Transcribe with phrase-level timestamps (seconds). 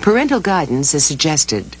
[0.00, 1.76] Parental guidance is suggested.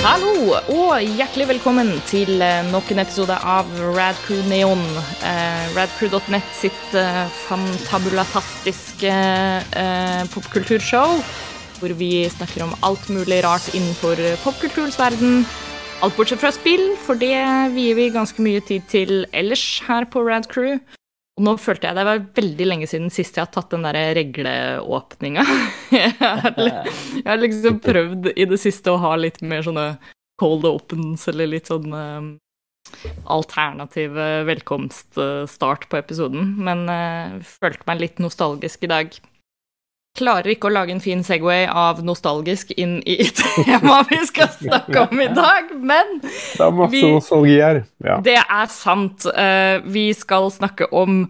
[0.00, 4.80] Hallo, og hjertelig velkommen til eh, nok en episode av Radcrew Neon.
[5.28, 11.20] Eh, Radcrew.net sitt eh, fantabulatastiske eh, popkulturshow.
[11.82, 15.44] Hvor vi snakker om alt mulig rart innenfor popkulturens verden.
[16.00, 17.36] Alt bortsett fra spill, for det
[17.76, 20.78] vier vi ganske mye tid til ellers her på Radcrew.
[21.38, 23.98] Og nå følte jeg det var veldig lenge siden sist jeg har tatt den der
[24.18, 25.44] regleåpninga.
[25.88, 26.12] Jeg,
[27.24, 29.86] har liksom prøvd i det siste å ha litt mer sånne
[30.38, 31.94] cold opens, eller litt sånn
[33.28, 36.54] alternative eh, velkomststart på episoden.
[36.64, 39.18] Men eh, følte meg litt nostalgisk i dag.
[40.18, 45.04] Klarer ikke å lage en fin Segway av nostalgisk inn i temaet vi skal snakke
[45.06, 47.84] om i dag, men Det er masse Vi- nostalgi her.
[48.04, 48.18] Ja.
[48.24, 49.26] det er sant.
[49.30, 51.22] Eh, vi skal snakke om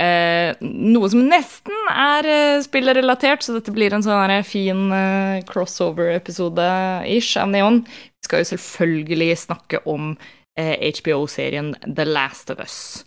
[0.00, 7.36] eh, noe som nesten er uh, spillrelatert, så dette blir en sånn fin eh, crossover-episode-ish
[7.40, 7.82] av Neon.
[7.84, 10.14] Vi skal jo selvfølgelig snakke om
[10.58, 13.04] eh, HBO-serien The Last of Us.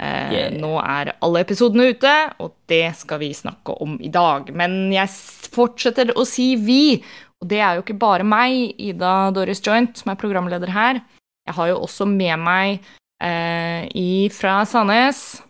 [0.00, 0.54] Eh, Yeah.
[0.56, 4.48] Nå er alle episodene ute, og det skal vi snakke om i dag.
[4.56, 5.10] Men jeg
[5.52, 7.02] fortsetter å si vi,
[7.42, 11.02] og det er jo ikke bare meg, Ida Doris Joint, som er programleder her.
[11.48, 12.80] Jeg har jo også med meg
[13.22, 15.42] eh, i fra Sandnes.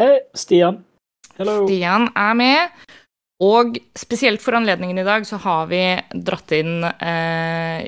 [0.00, 0.82] Hei, Stian.
[1.38, 1.64] Hello.
[1.64, 2.86] Stian er med.
[3.42, 5.82] Og spesielt for anledningen i dag så har vi
[6.24, 7.84] dratt inn eh,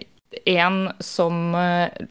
[0.53, 2.09] en som eh,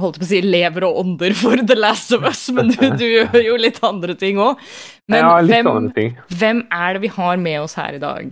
[0.00, 3.04] holdt på å si lever og ånder for The Last of Us, men du, du
[3.04, 4.60] gjør jo litt andre ting òg.
[5.10, 6.12] Men ja, hvem, andre ting.
[6.32, 8.30] hvem er det vi har med oss her i dag?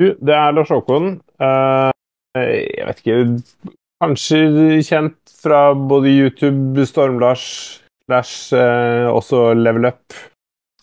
[0.00, 1.18] Du, det er Lars Håkon.
[1.40, 1.90] Uh,
[2.36, 7.46] jeg vet ikke Kanskje kjent fra både YouTube, Storm-Lars,
[8.04, 10.18] slash uh, også Level Up.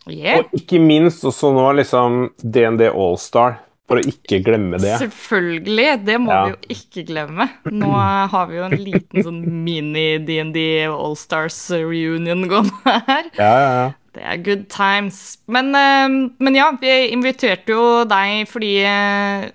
[0.09, 0.42] Yeah.
[0.42, 4.94] Og ikke minst også nå liksom DND Allstar, for å ikke glemme det.
[5.02, 6.44] Selvfølgelig, det må Ja.
[6.45, 7.50] vi jo ikke glemme.
[7.72, 7.89] Nå
[8.31, 13.30] har vi jo en liten sånn mini-DND Allstars reunion gående her.
[13.38, 13.92] Ja, ja, ja.
[14.14, 15.39] Det er good times.
[15.49, 19.48] Men, eh, men ja, vi inviterte jo deg fordi eh,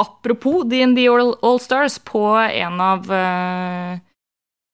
[0.00, 3.98] Apropos DND All- Allstars, på en av eh,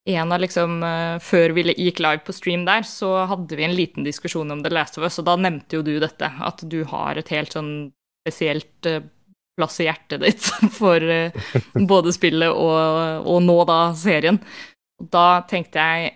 [0.09, 3.75] en av liksom, eh, Før vi gikk live på stream der, så hadde vi en
[3.75, 6.85] liten diskusjon om The Last of Us, og da nevnte jo du dette, at du
[6.85, 7.91] har et helt sånn
[8.27, 9.03] spesielt eh,
[9.57, 10.43] plass i hjertet ditt
[10.81, 11.33] for eh,
[11.89, 14.41] både spillet og, og nå da serien.
[14.99, 16.15] Da tenkte jeg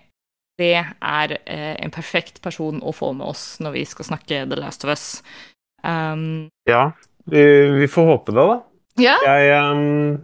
[0.60, 4.58] det er eh, en perfekt person å få med oss når vi skal snakke The
[4.60, 5.06] Last of Us.
[5.80, 6.90] Um, ja
[7.24, 7.40] vi,
[7.78, 8.56] vi får håpe det, da.
[9.00, 10.18] ja, Jeg um,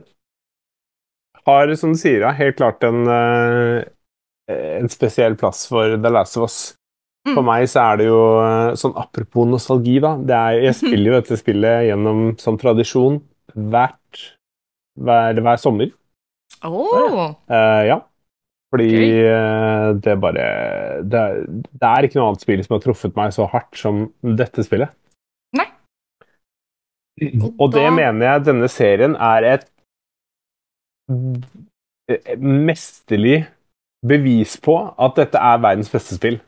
[1.46, 3.06] har, som du sier, helt klart en,
[4.50, 6.58] en spesiell plass for The Last of Us.
[7.26, 7.46] For Mm.
[7.48, 10.12] meg så er det jo eh, sånn apropos nostalgi, da.
[10.16, 13.16] Det er, jeg spiller jo dette spillet gjennom som tradisjon
[13.54, 14.20] hvert,
[15.00, 15.90] hver, hver sommer.
[16.64, 17.96] Åh, Uh, ja.
[18.72, 19.18] Fordi okay.
[19.30, 20.44] eh, det bare
[21.06, 24.00] det, er- det er ikke noe annet spill som har truffet meg så hardt som
[24.22, 24.90] dette spillet.
[25.56, 25.68] Nei.
[27.58, 29.68] Og det da- mener jeg denne serien er et
[32.38, 33.46] mesterlig
[34.06, 36.38] bevis på at dette er verdens beste spill.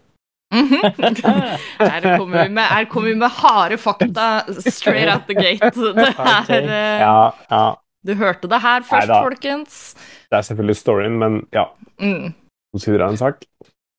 [0.52, 0.80] Mhm.
[1.78, 5.70] Her kommer vi med, her kommer vi med harde fakta straight out the gate.
[5.94, 7.64] Det er, eh, Ja, ja.
[8.06, 9.22] Du hørte det her først, Neida.
[9.22, 9.94] folkens.
[10.30, 11.64] Det er selvfølgelig storyen, men ja.
[12.00, 12.32] Mm.
[12.78, 13.42] Sider av en sak.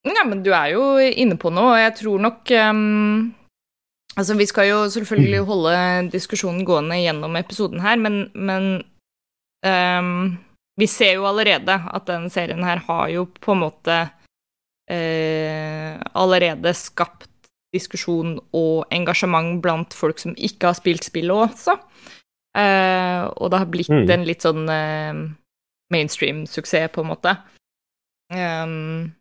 [0.08, 3.36] Ja, men du er jo inne på noe, og jeg tror nok um,
[4.18, 5.76] Altså, vi skal jo selvfølgelig holde
[6.16, 8.70] diskusjonen gående gjennom episoden her, men, men
[9.68, 10.38] um,
[10.80, 14.00] vi ser jo allerede at den serien her har jo på en måte
[14.90, 17.28] eh, allerede skapt
[17.76, 21.78] diskusjon og engasjement blant folk som ikke har spilt spillet også.
[22.58, 24.10] Eh, og det har blitt Mm.
[24.10, 25.14] en litt sånn eh,
[25.94, 27.38] mainstream-suksess, på en måte.
[28.30, 29.14] Um,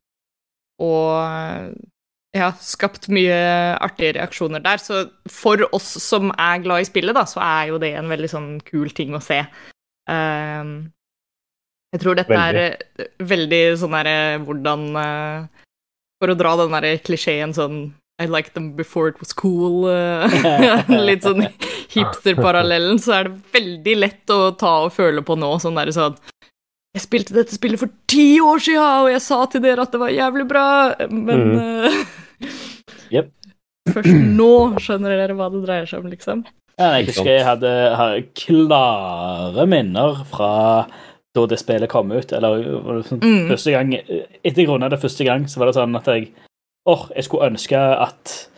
[0.81, 1.75] og
[2.37, 3.39] ja, skapt mye
[3.81, 4.77] artige reaksjoner der.
[4.77, 8.31] Så for oss som er glad i spillet, da, så er jo det en veldig
[8.31, 9.41] sånn kul ting å se.
[10.09, 10.93] Um,
[11.95, 15.65] jeg tror dette er eh, veldig sånn derre hvordan eh,
[16.21, 17.81] For å dra den derre klisjeen sånn
[18.21, 19.89] I liked them before it was cool.
[19.89, 21.47] eh, litt sånn
[21.89, 25.53] hipster-parallellen, så er det veldig lett å ta og føle på nå.
[25.63, 26.19] Sånn derre sånn
[26.97, 30.03] Jeg spilte dette spillet for ti år siden, og jeg sa til dere at det
[30.03, 30.69] var jævlig bra,
[31.09, 31.99] men mm.
[33.15, 33.33] yep.
[33.95, 34.53] Først nå
[34.83, 36.43] skjønner dere hva det dreier seg om, liksom.
[36.79, 40.51] Ja, jeg husker jeg hadde, hadde klare minner fra
[41.39, 42.33] da det spillet kom ut.
[42.33, 42.63] Eller
[43.07, 43.49] sånn, Mm.
[43.53, 46.31] første gang Etter jeg runda det første gang, så var det sånn at jeg
[46.89, 48.49] Åh, jeg skulle ønske at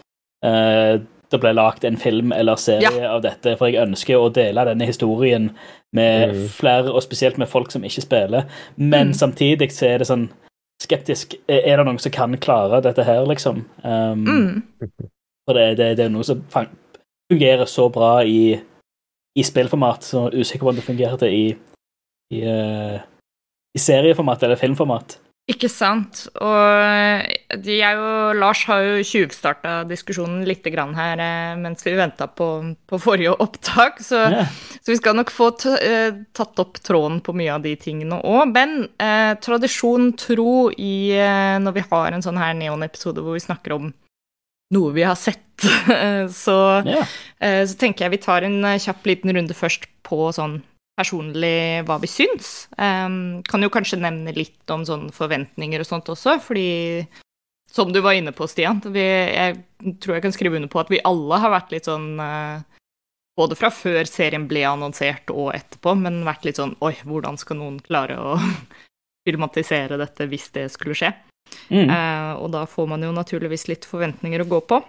[0.44, 1.00] eh,
[1.30, 4.86] det ble lagd en film eller serie av dette, for jeg ønsker å dele denne
[4.86, 5.50] historien
[5.92, 6.48] med Mm.
[6.48, 8.44] flere, og spesielt med folk som ikke spiller.
[8.76, 9.14] Men Mm.
[9.14, 10.28] samtidig så er det sånn
[10.82, 11.34] skeptisk.
[11.48, 13.64] Er det noen som kan klare dette her, liksom?
[13.84, 14.62] Um, Mm.
[15.46, 16.42] For det, det, det er noe som
[17.30, 18.60] fungerer så bra i,
[19.36, 21.56] i spillformat, så er usikker på om det fungerte i,
[22.30, 23.00] i, eh,
[23.74, 25.18] i serieformat eller filmformat.
[25.50, 26.26] Ikke sant.
[26.38, 32.28] Og jeg og Lars har jo tjuvstarta diskusjonen litt grann her eh, mens vi venta
[32.30, 32.48] på,
[32.86, 34.52] på forrige opptak, så, yeah.
[34.78, 35.50] så vi skal nok få
[35.80, 38.52] eh, tatt opp tråden på mye av de tingene òg.
[38.54, 43.42] Men eh, tradisjon tro i eh, når vi har en sånn her Neon-episode hvor vi
[43.42, 43.90] snakker om
[44.70, 45.48] noe vi har sett,
[46.44, 47.16] så, yeah.
[47.42, 50.60] eh, så tenker jeg vi tar en kjapp liten runde først på sånn
[51.00, 52.68] personlig hva vi syns.
[52.76, 57.06] Um, kan jo kanskje nevne litt om sånne forventninger og sånt også, fordi
[57.70, 60.90] som du var inne på, Stian, vi, jeg tror jeg kan skrive under på at
[60.90, 62.60] vi alle har vært litt sånn uh,
[63.38, 67.60] Både fra før serien ble annonsert og etterpå, men vært litt sånn Oi, hvordan skal
[67.60, 68.34] noen klare å
[69.24, 71.12] filmatisere dette hvis det skulle skje?
[71.70, 71.86] Mm.
[71.88, 74.82] Uh, og da får man jo naturligvis litt forventninger å gå på.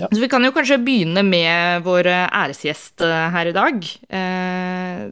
[0.00, 0.08] Ja.
[0.10, 3.84] Så vi kan jo kanskje begynne med vår æresgjest eh, her i dag.
[4.08, 5.02] Eh,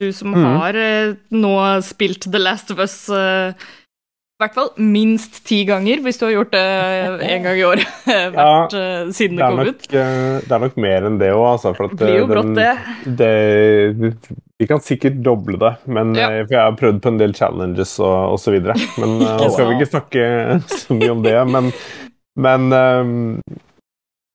[0.00, 0.44] du som mm.
[0.44, 1.54] har eh, nå
[1.86, 3.68] spilt The Last of Us eh,
[4.38, 6.60] i hvert fall minst ti ganger, hvis du har gjort det
[7.26, 8.36] én gang i året hvert,
[8.78, 9.88] ja, siden Det det kom nok, ut.
[9.90, 11.72] eh, det er nok mer enn det òg, altså.
[11.74, 12.68] For at, Det blir jo eh, brått, det.
[13.18, 14.38] det.
[14.62, 16.30] Vi kan sikkert doble det, men, Ja.
[16.30, 18.60] eh, for jeg har prøvd på en del challenges og osv.
[19.02, 20.28] Men eh, nå skal vi ikke snakke
[20.84, 21.34] så mye om det.
[21.50, 21.72] Men,
[22.38, 23.18] men ehm,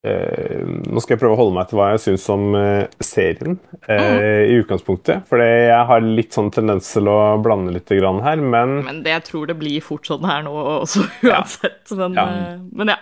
[0.03, 3.57] eh, nå skal jeg prøve å holde meg til hva jeg syns om uh, serien
[3.87, 5.25] eh, i utgangspunktet.
[5.29, 9.13] For jeg har litt sånn tendens til å blande litt grann her, men Men det,
[9.15, 10.53] jeg tror det blir fort sånn her nå
[10.83, 11.39] også, Ja.
[11.41, 11.83] uansett.
[11.97, 12.27] Men, Ja.
[12.71, 12.99] men ja.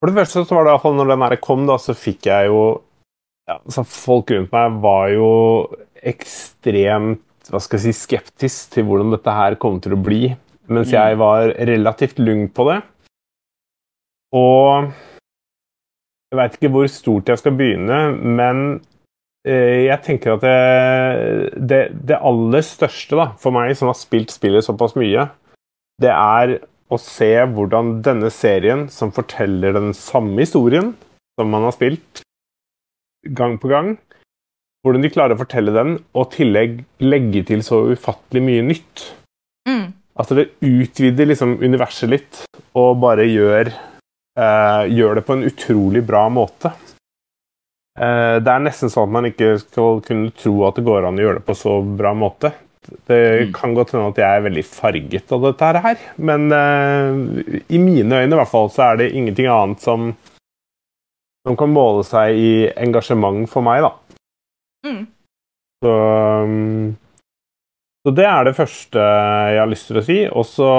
[0.00, 1.92] For det første så var det i hvert fall når den her kom, da, så
[1.94, 2.60] fikk jeg jo
[3.50, 5.26] ja, så Folk rundt meg var jo
[6.06, 10.28] ekstremt hva skal jeg si, skeptisk til hvordan dette her kom til å bli,
[10.70, 10.94] mens Mm.
[10.94, 12.76] jeg var relativt lugn på det.
[14.32, 14.92] Og
[16.30, 17.98] jeg veit ikke hvor stort jeg skal begynne,
[18.38, 18.64] men
[19.46, 24.30] eh, jeg tenker at det, det, det aller største da, for meg, som har spilt
[24.34, 25.26] spillet såpass mye,
[26.00, 26.60] det er
[26.90, 30.94] å se hvordan denne serien, som forteller den samme historien
[31.38, 32.22] som man har spilt
[33.36, 33.94] gang på gang,
[34.84, 39.04] hvordan de klarer å fortelle den, og i tillegg legge til så ufattelig mye nytt.
[39.68, 39.92] Mm.
[40.20, 42.42] Altså det utvider liksom universet litt,
[42.76, 43.72] og bare gjør,
[44.38, 46.72] eh, gjør det på en utrolig bra måte.
[48.00, 51.18] Eh, det er nesten sånn at man ikke skal kunne tro at det går an
[51.18, 52.52] å gjøre det på så bra måte.
[53.06, 53.52] Det Mm.
[53.52, 58.22] kan godt hende at jeg er veldig farget av dette her, men eh, i mine
[58.22, 60.14] øyne i hvert fall så er det ingenting annet som,
[61.46, 63.92] som kan måle seg i engasjement for meg, da.
[64.86, 65.06] Mm.
[65.84, 66.96] Så, um,
[68.04, 70.18] så det er det første jeg har lyst til å si.
[70.28, 70.70] Og så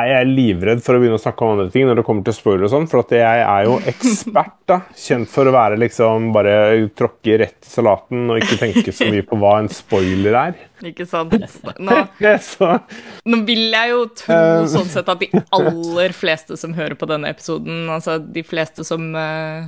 [0.00, 2.36] er jeg livredd for å begynne å snakke om andre ting når det kommer til
[2.36, 4.80] spoiler og sånn, for at jeg er jo ekspert, da.
[4.98, 6.56] Kjent for å være liksom bare
[6.96, 10.58] tråkke rett i salaten og ikke tenke så mye på hva en spoiler er.
[10.84, 11.34] Ikke sant?
[11.80, 12.00] Nå,
[13.30, 14.66] Nå vil jeg jo tro Eh.
[14.70, 19.06] sånn sett at de aller fleste som hører på denne episoden, altså de fleste som
[19.16, 19.66] uh,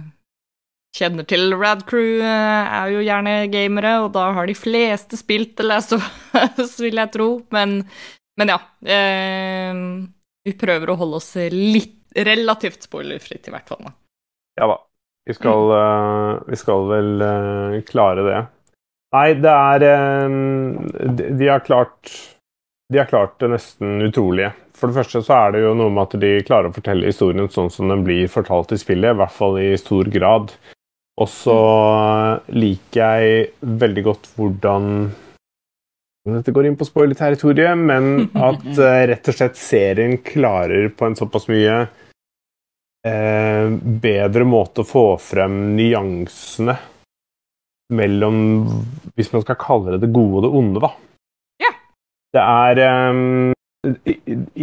[0.96, 5.56] kjenner til Rad Crew, uh, er jo gjerne gamere, og da har de fleste spilt
[5.59, 6.06] The Last of
[6.59, 7.30] Us, vil jeg tro.
[7.54, 7.78] Men,
[8.40, 8.61] men ja.
[8.85, 9.83] eh,
[10.47, 13.88] vi prøver å holde oss litt relativt spoilerfritt, i hvert fall.
[14.57, 14.79] Ja da.
[15.26, 18.43] Vi skal, eh, vi skal vel uh, klare det.
[19.17, 20.37] Nei, det er uh,
[21.19, 22.12] de, de har klart
[22.93, 24.53] De har klart det nesten utrolige.
[24.79, 27.50] For det første så er det jo noe med at de klarer å fortelle historien
[27.50, 30.53] sånn som den blir fortalt i spillet, i hvert fall i stor grad.
[31.17, 31.59] Og så
[32.53, 33.47] liker jeg
[33.83, 34.91] veldig godt hvordan
[36.35, 41.14] dette går inn på spoiler-territoriet, men at uh, rett og slett serien klarer på en
[41.18, 41.76] såpass mye
[43.06, 43.66] uh,
[44.02, 46.75] bedre måte å få frem nyansene
[47.95, 48.38] mellom
[49.14, 50.88] Hvis man skal kalle det det gode og det onde, da.
[51.62, 51.71] Ja.
[52.35, 52.80] Det er
[53.12, 53.52] um,
[54.02, 54.16] i,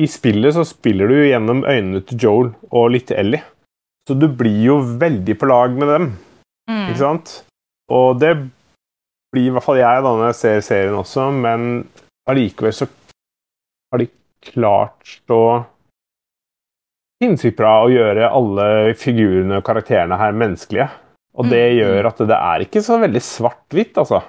[0.03, 3.39] I spillet så spiller du gjennom øynene til Joel og litt Ellie.
[4.03, 6.12] Så du blir jo veldig på lag med dem,
[6.63, 6.86] Mm.
[6.88, 7.32] ikke sant?
[7.91, 8.29] Og det
[9.34, 11.70] blir i hvert fall jeg da når jeg ser serien også, men
[12.30, 12.88] allikevel så
[13.92, 14.08] har de
[14.54, 15.40] klart så
[17.24, 18.68] sinnssykt bra å gjøre alle
[19.00, 20.90] figurene og karakterene her menneskelige.
[21.34, 21.78] Og det Mm.
[21.80, 24.20] gjør at det er ikke så veldig svart-hvitt, altså,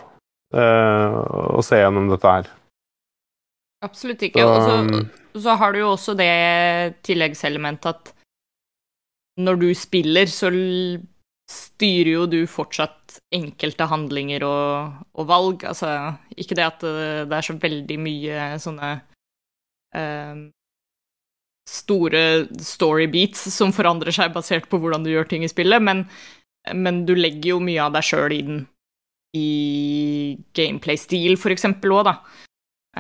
[0.56, 1.16] eh,
[1.58, 2.46] å se gjennom dette her.
[3.84, 4.40] Absolutt ikke.
[4.49, 8.14] Og så, så har du jo også det tilleggselementet at
[9.37, 10.49] når du spiller, så
[11.50, 13.03] styrer jo du fortsatt
[13.35, 15.64] enkelte handlinger og, og valg.
[15.71, 15.90] Altså,
[16.37, 18.92] ikke det at det, er så veldig mye sånne
[19.97, 20.44] eh,
[21.68, 22.23] store
[22.61, 26.04] story beats som forandrer seg basert på hvordan du gjør ting i spillet, men,
[26.76, 28.64] men du legger jo mye av deg sjøl den
[29.35, 32.18] i gameplay-stil, for eksempel, òg, da.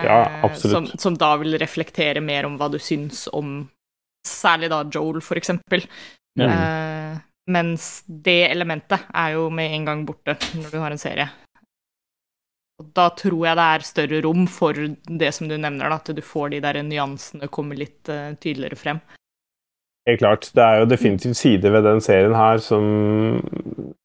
[0.02, 0.90] Ja, Eh, absolutt.
[0.90, 3.60] Som, som da vil reflektere mer om hva du syns om
[4.26, 5.84] særlig da Joel, for eksempel.
[6.40, 6.48] Ja.
[6.48, 7.18] Eh,
[7.50, 11.28] mens det elementet er jo med en gang borte når du har en serie.
[12.82, 16.10] Og da tror jeg det er større rom for det som du nevner, da, at
[16.10, 19.02] du får de der nyansene komme litt uh, tydeligere frem.
[20.08, 20.50] Helt klart.
[20.52, 23.38] Det er jo definitivt sider ved den serien her som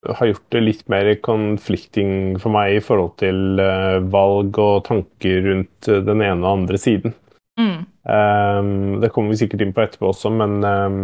[0.08, 5.42] har gjort det litt mer conflicting for meg i forhold til uh, valg og tanker
[5.44, 7.12] rundt eh, den ene og andre siden.
[7.60, 7.82] Mm.
[8.08, 8.70] Um,
[9.02, 11.02] det kommer vi sikkert inn på etterpå også, men ehm,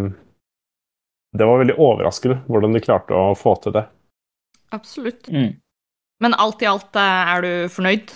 [1.37, 3.87] det var veldig overraskende hvordan de klarte å få til det.
[4.75, 5.29] Absolutt.
[5.31, 5.57] Mm.
[6.23, 8.13] Men alt i alt eh, er du fornøyd?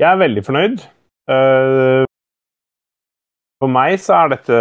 [0.00, 0.82] Jeg er veldig fornøyd.
[1.32, 2.04] Eh,
[3.60, 4.58] for meg så er dette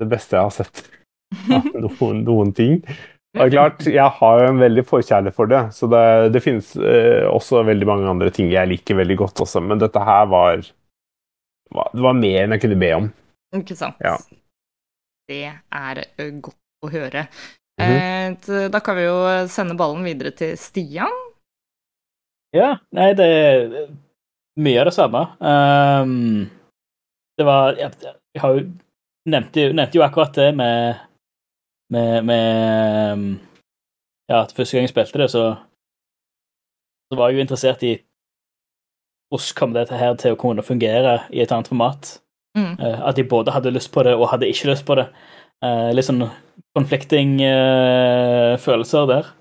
[0.00, 0.84] det beste jeg har sett
[1.56, 2.80] av noen, noen ting.
[3.32, 7.24] Og klart, Jeg har jo en veldig forkjærlighet for det, så det, det finnes eh,
[7.24, 10.66] også veldig mange andre ting jeg liker veldig godt også, men dette her var,
[11.72, 13.08] var Det var mer enn jeg kunne be om.
[13.56, 13.96] Ikke sant?
[14.04, 14.18] Ja.
[15.28, 16.04] Det er
[16.42, 17.26] godt å høre.
[17.80, 18.36] Mhm.
[18.48, 21.14] eh, da kan vi jo sende ballen videre til Stian.
[22.52, 23.88] Ja, nei, det er
[24.60, 25.22] mye av det samme.
[25.40, 26.50] Um,
[27.38, 27.92] det var Jeg,
[28.34, 28.66] jeg har jo
[29.24, 31.00] nevnte, nevnte jo akkurat det med
[31.92, 33.40] med, med um,
[34.28, 35.56] Ja, at første gang jeg spilte det, så
[37.12, 37.98] så var jeg jo interessert i
[39.28, 42.21] hvordan kom dette her til å kunne fungere i et annet format.
[42.58, 42.74] Mm.
[42.78, 45.08] Eh, at de både hadde lyst på det og hadde ikke lyst på det.
[45.64, 46.26] Eh, litt sånn
[46.76, 49.32] conflicting eh, følelser der.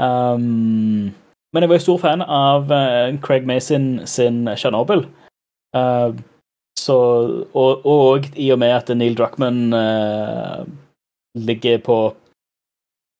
[0.00, 1.12] Um,
[1.52, 2.70] men jeg var jo stor fan av
[3.20, 5.02] Craig Mason sin Chernobyl.
[5.76, 6.14] Uh,
[6.88, 10.64] og, og i og med at Neil Druckmann eh,
[11.34, 11.98] ligger på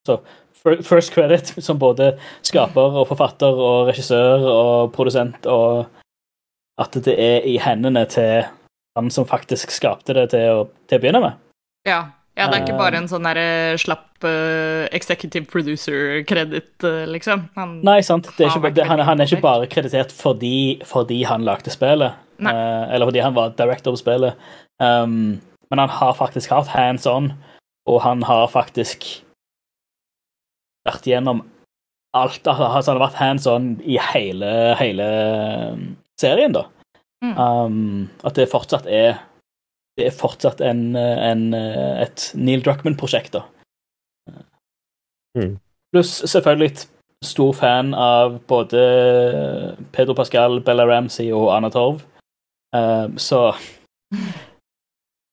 [0.07, 0.21] så,
[0.61, 5.87] First credit som både skaper og forfatter og regissør og produsent, og
[6.81, 8.45] at det er i hendene til
[8.99, 11.39] han som faktisk skapte det til å, til å begynne med.
[11.89, 12.01] Ja.
[12.37, 12.81] ja, det er ikke Eh.
[12.81, 17.47] bare en sånn derre slapp uh, executive producer-kreditt, uh, liksom.
[17.57, 18.29] Han, Nei, sant.
[18.37, 21.73] Det er ikke, vært det, han, han er ikke bare kreditert fordi, fordi han lagde
[21.73, 24.51] spillet, eh, eller fordi han var director på spillet,
[24.83, 25.39] um,
[25.71, 27.33] men han har faktisk hatt hands on,
[27.89, 29.07] og han har faktisk
[30.89, 31.45] vært gjennom
[32.17, 32.43] alt.
[32.43, 35.09] Altså, han har vært hands on i hele, hele
[35.73, 35.89] um,
[36.21, 36.67] serien, da.
[37.25, 37.35] Mm.
[37.37, 39.19] Um, at det fortsatt er
[39.99, 43.43] det er fortsatt en, en, et Neil Druckmann-prosjekt, da.
[45.37, 45.59] Mm.
[45.93, 46.87] Pluss selvfølgelig
[47.25, 48.81] stor fan av både
[49.93, 52.01] Pedro Pascal, Bella Ramsey og Anna Torv.
[52.73, 53.53] Um, så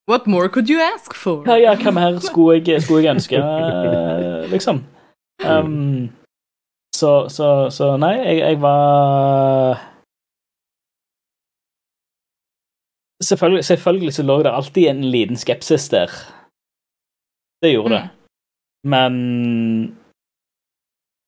[0.10, 1.44] What more could you ask for?
[1.48, 3.42] ja, ja, hva mer skulle jeg, skulle jeg ønske,
[4.54, 4.84] liksom?
[5.46, 6.10] Um,
[6.96, 9.78] så, så, så nei, jeg, jeg var
[13.24, 16.12] Selvfølgelig, selvfølgelig så lå det alltid en liten skepsis der.
[17.62, 18.10] Det gjorde det.
[18.84, 19.14] Men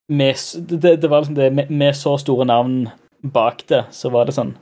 [0.10, 0.36] med,
[0.70, 2.90] det, det var liksom det, med, med så store navn
[3.34, 4.54] bak det, så var det sånn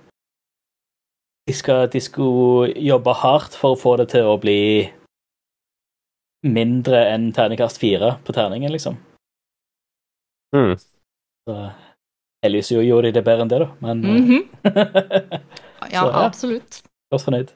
[1.47, 4.87] de, skal, de skulle jobbe hardt for å få det til å bli
[6.47, 8.97] mindre enn terningkast fire på terningen, liksom.
[10.55, 10.75] Mm.
[11.47, 11.55] Så
[12.43, 13.69] heldigvis gjorde de det bedre enn det, da.
[13.79, 14.43] Men mm -hmm.
[15.79, 16.25] Så, ja.
[16.25, 16.83] absolutt.
[17.13, 17.53] Godt fornøyd.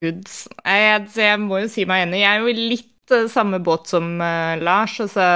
[0.00, 0.36] Goods.
[0.64, 2.22] Jeg, jeg må jo si meg enig.
[2.22, 4.96] Jeg er jo litt eh, samme båt som uh, Lars.
[5.04, 5.26] Altså,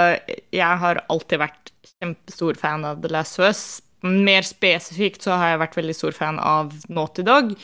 [0.54, 3.64] jeg har alltid vært kjempestor fan av The Last of Us.
[4.04, 7.54] Mer spesifikt så har jeg vært veldig stor fan av Naughty Dog.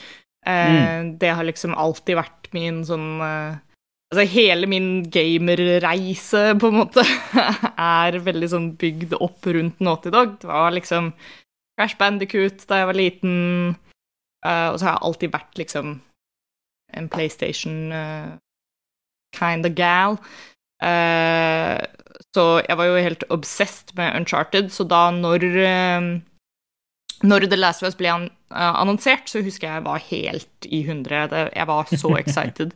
[0.49, 3.21] Eh, Det har liksom alltid vært min sånn
[4.11, 7.05] Altså hele min gamerreise, på en måte,
[7.79, 10.33] er veldig sånn bygd opp rundt Naughty Dog.
[10.43, 11.13] Det var liksom
[11.79, 13.37] Crash Bandicoot da jeg var liten,
[14.47, 15.99] eh, og så har jeg alltid vært liksom
[16.99, 18.35] en PlayStation uh,
[19.37, 20.19] kind of gal.
[20.83, 21.79] Uh,
[22.35, 25.47] så jeg var jo helt obsessed med Uncharted, så da når
[27.23, 30.83] når The Last of Us ble an annonsert, så husker jeg jeg var helt i
[30.87, 31.29] hundre.
[31.55, 32.73] Jeg var så excited.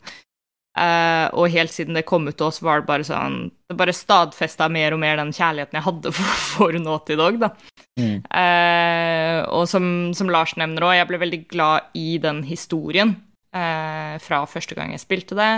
[0.75, 3.37] Eh, og helt siden det kom ut til oss, var det bare sånn
[3.71, 7.53] Det bare stadfesta mer og mer den kjærligheten jeg hadde for, for Naughty Dog, da.
[7.95, 8.25] Mm.
[8.27, 9.87] Uh, og som,
[10.19, 13.15] som Lars nevner òg, jeg ble veldig glad i den historien
[13.55, 15.53] uh, fra første gang jeg spilte det,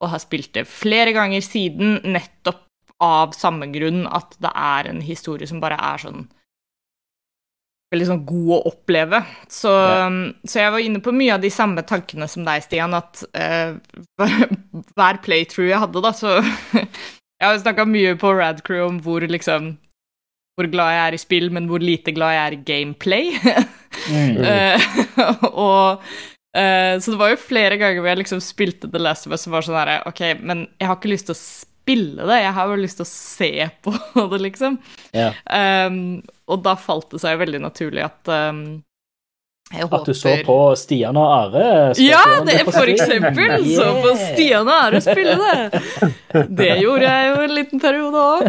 [0.00, 2.64] og har spilt det flere ganger siden, nettopp
[3.04, 6.24] av samme grunn at det er en historie som bare er sånn
[7.92, 9.22] veldig sånn god å oppleve.
[9.48, 10.08] Så, Ja.
[10.44, 13.76] så jeg var inne på mye av de samme tankene som deg, Stian, at uh,
[14.98, 16.38] hver playthrough jeg hadde, da, så
[17.38, 19.76] Jeg har snakka mye på Radcrew om hvor liksom
[20.58, 23.28] hvor glad jeg er i spill, men hvor lite glad jeg er i gameplay.
[24.08, 24.36] Mm.
[24.40, 24.84] Eh,
[25.48, 25.98] og
[26.56, 29.46] uh, Så det var jo flere ganger hvor jeg liksom spilte The Last of Us
[29.48, 32.54] og var sånn herre Ok, men jeg har ikke lyst til å spille det, jeg
[32.56, 33.50] har jo lyst til å se
[33.84, 33.94] på
[34.30, 34.78] det, liksom.
[35.16, 35.34] Yeah.
[35.50, 38.62] Um, og da falt det seg veldig naturlig at um,
[39.68, 41.64] jeg håper At du så på Stian og Are?
[42.00, 43.36] Ja, det, er for eksempel!
[43.36, 43.66] eksempel!
[43.76, 45.82] Så på Stian og Are spille det.
[46.56, 48.46] Det gjorde jeg jo en liten periode òg.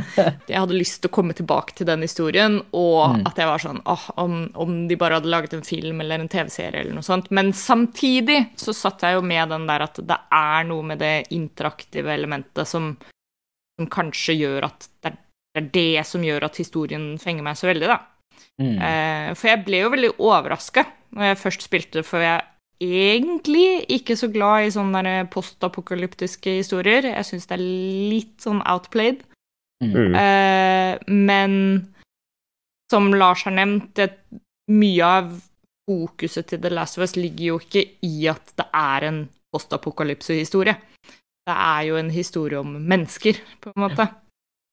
[0.48, 3.28] Jeg hadde lyst til å komme tilbake til den historien, og Mm.
[3.28, 6.32] at jeg var sånn ah, om, om de bare hadde laget en film eller en
[6.32, 7.28] TV-serie eller noe sånt.
[7.36, 11.16] Men samtidig så satt jeg jo med den der at det er noe med det
[11.36, 12.94] interaktive elementet som,
[13.76, 15.20] som kanskje gjør at det er,
[15.56, 18.00] det er det som gjør at historien fenger meg så veldig, da.
[18.60, 18.76] Mm.
[18.76, 22.48] Eh, for jeg ble jo veldig overraska når jeg først spilte, for jeg er
[22.80, 27.10] egentlig ikke så glad i sånne postapokalyptiske historier.
[27.12, 27.66] Jeg syns det er
[28.14, 29.24] litt sånn outplayed.
[29.84, 30.16] Mm.
[30.16, 31.54] Eh, men
[32.92, 34.14] som Lars har nevnt, det,
[34.70, 35.34] mye av
[35.90, 39.20] fokuset til The Last of Us ligger jo ikke i at det er en
[39.54, 40.78] postapokalypsehistorie.
[41.50, 44.06] Det er jo en historie om mennesker, på en måte.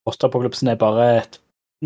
[0.06, 1.40] Postapokalypsen er bare et,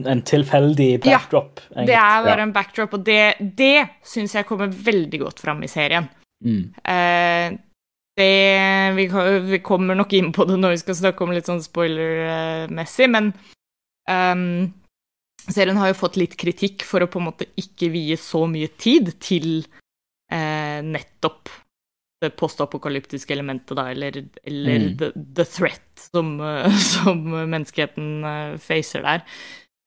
[0.04, 1.62] en tilfeldig backdrop.
[1.72, 5.62] Ja, Det er bare en backdrop, og det, det syns jeg kommer veldig godt fram
[5.64, 6.08] i serien.
[6.44, 6.62] Mm.
[6.84, 7.58] Eh,
[8.20, 9.06] det vi,
[9.48, 13.30] vi kommer nok inn på det når vi skal snakke om litt sånn spoiler-messig, men
[14.10, 14.68] um,
[15.46, 18.70] serien har jo fått litt kritikk for å på en måte ikke vie så mye
[18.80, 19.62] tid til
[20.32, 21.48] eh, nettopp
[22.20, 24.96] det postapokalyptiske elementet, da, eller, eller Mm.
[24.98, 29.22] the, the threat som, eh, som menneskeheten eh, facer der.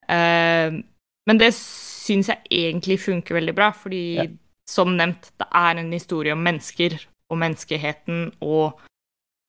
[0.08, 0.80] Eh,
[1.26, 4.26] men det syns jeg egentlig funker veldig bra, fordi Ja.
[4.68, 6.98] som nevnt, det er en historie om mennesker
[7.30, 8.80] og menneskeheten og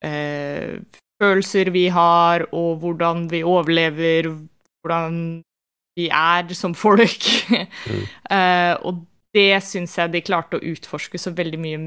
[0.04, 0.78] eh,
[1.22, 4.28] følelser vi har, og hvordan vi overlever,
[4.84, 5.42] hvordan
[5.96, 7.24] vi er som folk.
[8.30, 11.78] Eh, og det syns jeg de klarte å utforske så veldig mye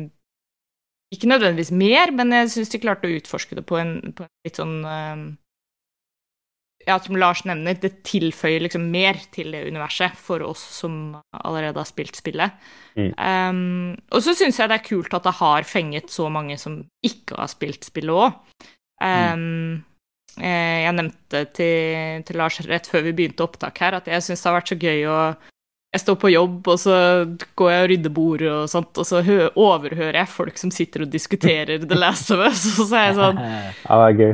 [1.13, 4.33] Ikke nødvendigvis mer, men jeg syns de klarte å utforske det på en, på en
[4.45, 5.23] litt sånn eh,
[6.87, 11.81] ja, som Lars nevner, det tilføyer liksom mer til det universet for oss som allerede
[11.81, 12.55] har spilt spillet.
[12.95, 13.11] Mm.
[13.17, 16.81] Um, og så syns jeg det er kult at det har fenget så mange som
[17.05, 18.65] ikke har spilt spillet òg.
[18.99, 20.43] Um, mm.
[20.43, 24.49] jeg nevnte til, til Lars rett før vi begynte opptak her, at jeg syns det
[24.49, 25.19] har vært så gøy å
[25.89, 26.95] jeg står på jobb, og så
[27.57, 31.01] går jeg og rydder bordet og sånt, og så hø overhører jeg folk som sitter
[31.01, 33.39] og diskuterer The Last of Us, og så er jeg sånn.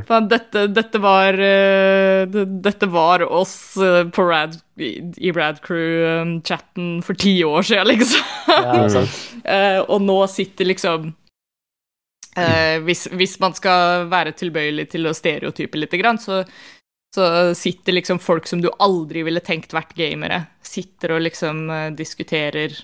[0.09, 7.37] Faen, dette, dette var uh, Dette var oss uh, på Rad, i, Radcrew-chatten for ti
[7.47, 8.33] år siden, liksom.
[8.51, 9.05] Ja.
[9.45, 11.11] Eh, og nå sitter liksom
[12.81, 16.39] hvis, hvis man skal være tilbøyelig til å stereotype litt, grann, så,
[17.15, 21.91] så sitter liksom folk som du aldri ville tenkt vært gamere, sitter og liksom eh,
[21.95, 22.75] diskuterer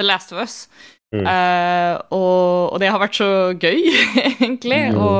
[0.00, 0.56] The Last of Us.
[1.10, 1.26] Mm.
[1.26, 3.80] Uh, og, og det har vært så gøy,
[4.38, 5.00] egentlig, Mm.
[5.02, 5.10] å,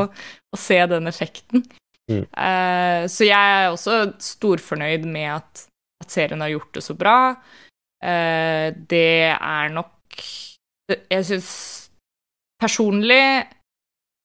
[0.54, 1.64] å se den effekten.
[2.10, 2.24] Mm.
[2.34, 5.64] Uh, så jeg er også storfornøyd med at,
[6.02, 7.16] at serien har gjort det så bra.
[8.00, 9.96] Uh, det er nok
[11.10, 11.50] Jeg syns
[12.60, 13.44] personlig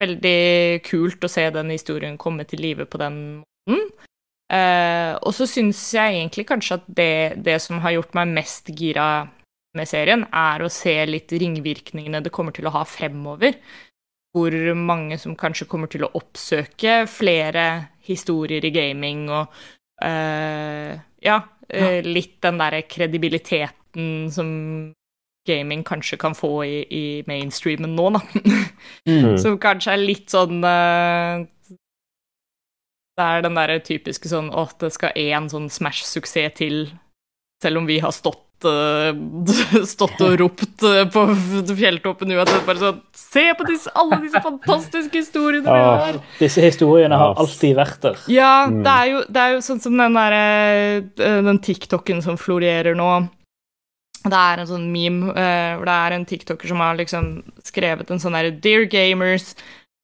[0.02, 3.84] veldig kult å se den historien komme til live på den måten.
[4.54, 8.70] Eh, og så syns jeg egentlig kanskje at det, det som har gjort meg mest
[8.78, 9.26] gira
[9.76, 13.58] med serien, er å se litt ringvirkningene det kommer til å ha fremover.
[14.36, 17.66] Hvor mange som kanskje kommer til å oppsøke flere
[18.06, 19.48] historier i gaming og
[20.04, 20.92] uh,
[21.24, 24.50] Ja, uh, litt den derre kredibiliteten som
[25.48, 28.24] gaming kanskje kan få i, i mainstreamen nå, da.
[29.06, 29.36] Mm.
[29.38, 30.64] Som kanskje er litt sånn
[33.16, 36.82] Det er den derre typiske sånn åh, det skal én sånn Smash-suksess til,
[37.64, 39.16] selv om vi har stått eh,
[39.94, 41.24] Stått og ropt eh, på
[41.80, 42.66] fjelltoppen uansett.
[42.68, 46.20] Bare sånn Se på disse, alle disse fantastiske historiene vi har!
[46.42, 48.20] Disse historiene har alltid vært der.
[48.32, 48.82] Ja, Mm.
[48.84, 50.44] det er, jo, det er jo sånn som den derre
[51.00, 53.10] eh, Den TikToken som florerer nå.
[54.26, 57.28] Det er en sånn meme hvor det er en tiktoker som har liksom
[57.64, 59.52] skrevet en sånn derre Dear gamers,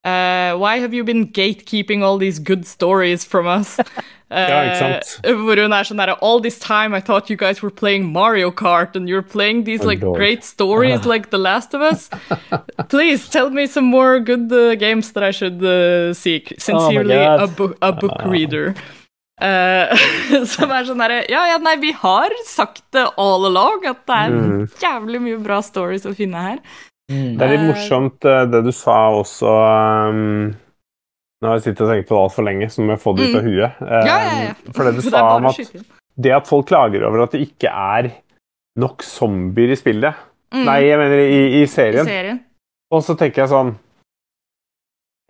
[0.03, 3.77] eh, why have you been gatekeeping all these good stories from us?
[4.31, 5.09] Ja, ikke sant?
[5.43, 8.47] Hvor hun er sånn derre All this time I thought you guys were playing Mario
[8.49, 10.15] Kart and you're playing these Oh, like Lord.
[10.21, 12.07] great stories like The Last of Us.
[12.87, 16.53] Please tell me some more good uh, games that I should uh, seek.
[16.57, 18.73] Sincerely, oh a, book a book reader.
[19.41, 19.91] Eh,
[20.53, 24.15] som er sånn derre Ja, ja, nei, vi har sagt det all along, at det
[24.15, 24.63] er Mm.
[24.79, 26.63] jævlig mye bra stories å finne her.
[27.11, 27.31] Mm.
[27.37, 30.51] Det er litt Eh, morsomt eh, det du sa også um,
[31.41, 33.27] Nå har jeg sittet og tenkt på det altfor lenge, så må jeg få det
[33.31, 33.79] ut av huet.
[33.81, 34.05] Um, Mm.
[34.07, 34.53] Ja, ja, ja.
[34.77, 35.61] For det du er sa om at
[36.21, 38.11] det at folk klager over at det ikke er
[38.79, 42.03] nok zombier i spillet Mm, Nei, jeg mener i, i i serien.
[42.05, 42.39] serien.
[42.91, 43.69] Og så tenker jeg sånn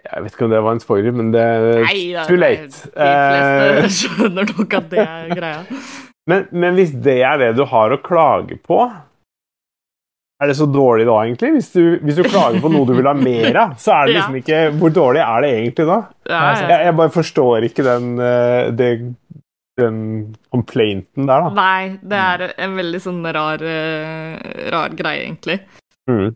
[0.01, 1.43] Jeg vet ikke om det var en spoiler, men det
[1.85, 2.79] Nei da, Too late.
[2.97, 3.05] Nei.
[3.05, 5.59] De fleste Eh, skjønner nok at det er greia.
[6.31, 8.79] men, men hvis det er det du har å klage på
[10.41, 11.51] er det så dårlig da, egentlig?
[11.57, 14.15] Hvis du, hvis du klager på noe du vil ha mer av, så er det
[14.15, 15.97] liksom ikke Hvor dårlig er det egentlig da?
[16.31, 18.89] Jeg, jeg bare forstår ikke den, eh, det,
[19.77, 19.99] den
[20.53, 21.53] complainten der, da.
[21.59, 25.59] Nei, det er en veldig sånn rar, eh, rar greie, egentlig.
[26.09, 26.33] Mm.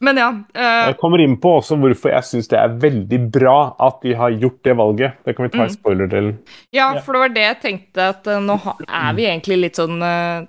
[0.00, 0.28] Men ja.
[0.54, 0.88] Uh...
[0.92, 4.30] Jeg kommer inn på også hvorfor jeg syns det er veldig bra at de har
[4.30, 5.16] gjort det valget.
[5.26, 5.74] Det kan vi ta i Mm.
[5.74, 6.34] spoiler-delen.
[6.72, 8.54] Ja, for det var det jeg tenkte, at eh, nå
[8.86, 10.46] er vi egentlig litt sånn eh,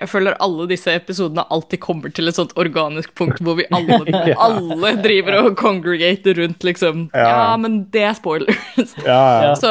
[0.00, 3.98] Jeg føler alle disse episodene alltid kommer til et sånt organisk punkt hvor vi alle,
[4.30, 4.36] Ja.
[4.40, 7.08] alle driver og congregater rundt, liksom.
[7.14, 7.28] Ja.
[7.28, 8.94] Ja, men det er spoilers.
[9.04, 9.54] Ja.
[9.60, 9.70] Så,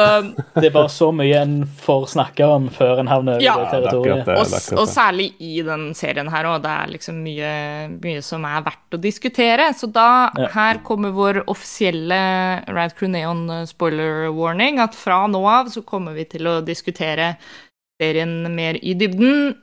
[0.54, 3.70] Det er bare så mye en får snakke om før en havner Ja, i det
[3.70, 4.24] det er territoriet.
[4.26, 4.38] det.
[4.38, 6.62] og, er og særlig i den serien her òg.
[6.62, 7.52] Det er liksom mye,
[7.98, 9.07] mye som er verdt å diskutere.
[9.12, 10.48] Så da, Ja.
[10.54, 14.78] her kommer vår offisielle Rad Crew Neon eh, spoiler warning.
[14.80, 17.36] At fra nå av så kommer vi til å diskutere
[18.00, 19.56] serien mer i dybden.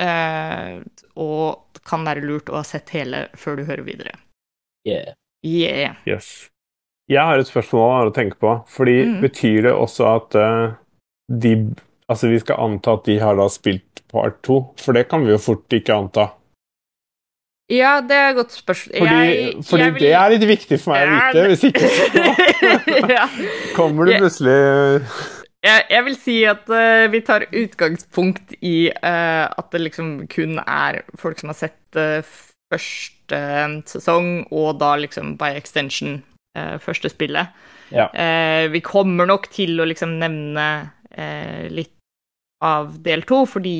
[0.00, 0.78] eh,
[1.16, 4.12] og det kan være lurt å ha sett hele før du hører videre.
[4.86, 5.14] Yeah.
[5.42, 5.96] Yeah.
[6.06, 6.48] Yes.
[7.10, 8.64] Jeg har et spørsmål å tenke på.
[8.68, 9.20] Fordi Mm.
[9.22, 10.74] Betyr det også at eh,
[11.30, 11.74] de
[12.10, 14.72] Altså, vi skal anta at de har da spilt part to?
[14.78, 16.30] For det kan vi jo fort ikke anta.
[17.68, 18.96] Ja, det er et godt spørsmål.
[18.98, 21.48] Fordi, Jeg- fordi jeg vil- det er litt viktig for meg å Ja, vite.
[21.50, 23.26] Hvis ikke så ja.
[23.76, 25.04] kommer du plutselig
[25.64, 30.58] Jeg, jeg vil si at uh, vi tar utgangspunkt i uh, at det liksom kun
[30.62, 32.22] er folk som har sett uh,
[32.72, 33.40] første
[33.90, 36.22] sesong, og da liksom by extension
[36.82, 37.48] første spillet.
[37.92, 38.08] Ja.
[38.72, 40.64] Vi kommer nok til å liksom nevne
[41.70, 41.92] litt
[42.64, 43.76] av del to, fordi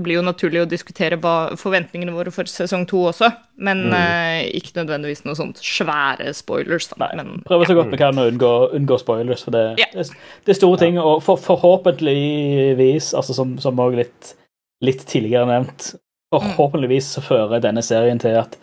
[0.00, 3.28] det blir jo naturlig å diskutere hva forventningene våre for sesong to også,
[3.60, 3.92] men Mm.
[3.92, 6.88] uh, ikke nødvendigvis noe sånt svære spoilers.
[6.88, 6.96] Da.
[7.04, 9.86] Nei, Men, Prøver så godt vi kan å unngå, unngå spoilers, for det, Ja.
[9.92, 10.08] det,
[10.46, 10.96] det er store ting.
[10.98, 14.34] Og for, forhåpentligvis, altså som, som også litt,
[14.82, 15.94] litt tidligere nevnt,
[16.34, 18.56] forhåpentligvis så fører denne serien til at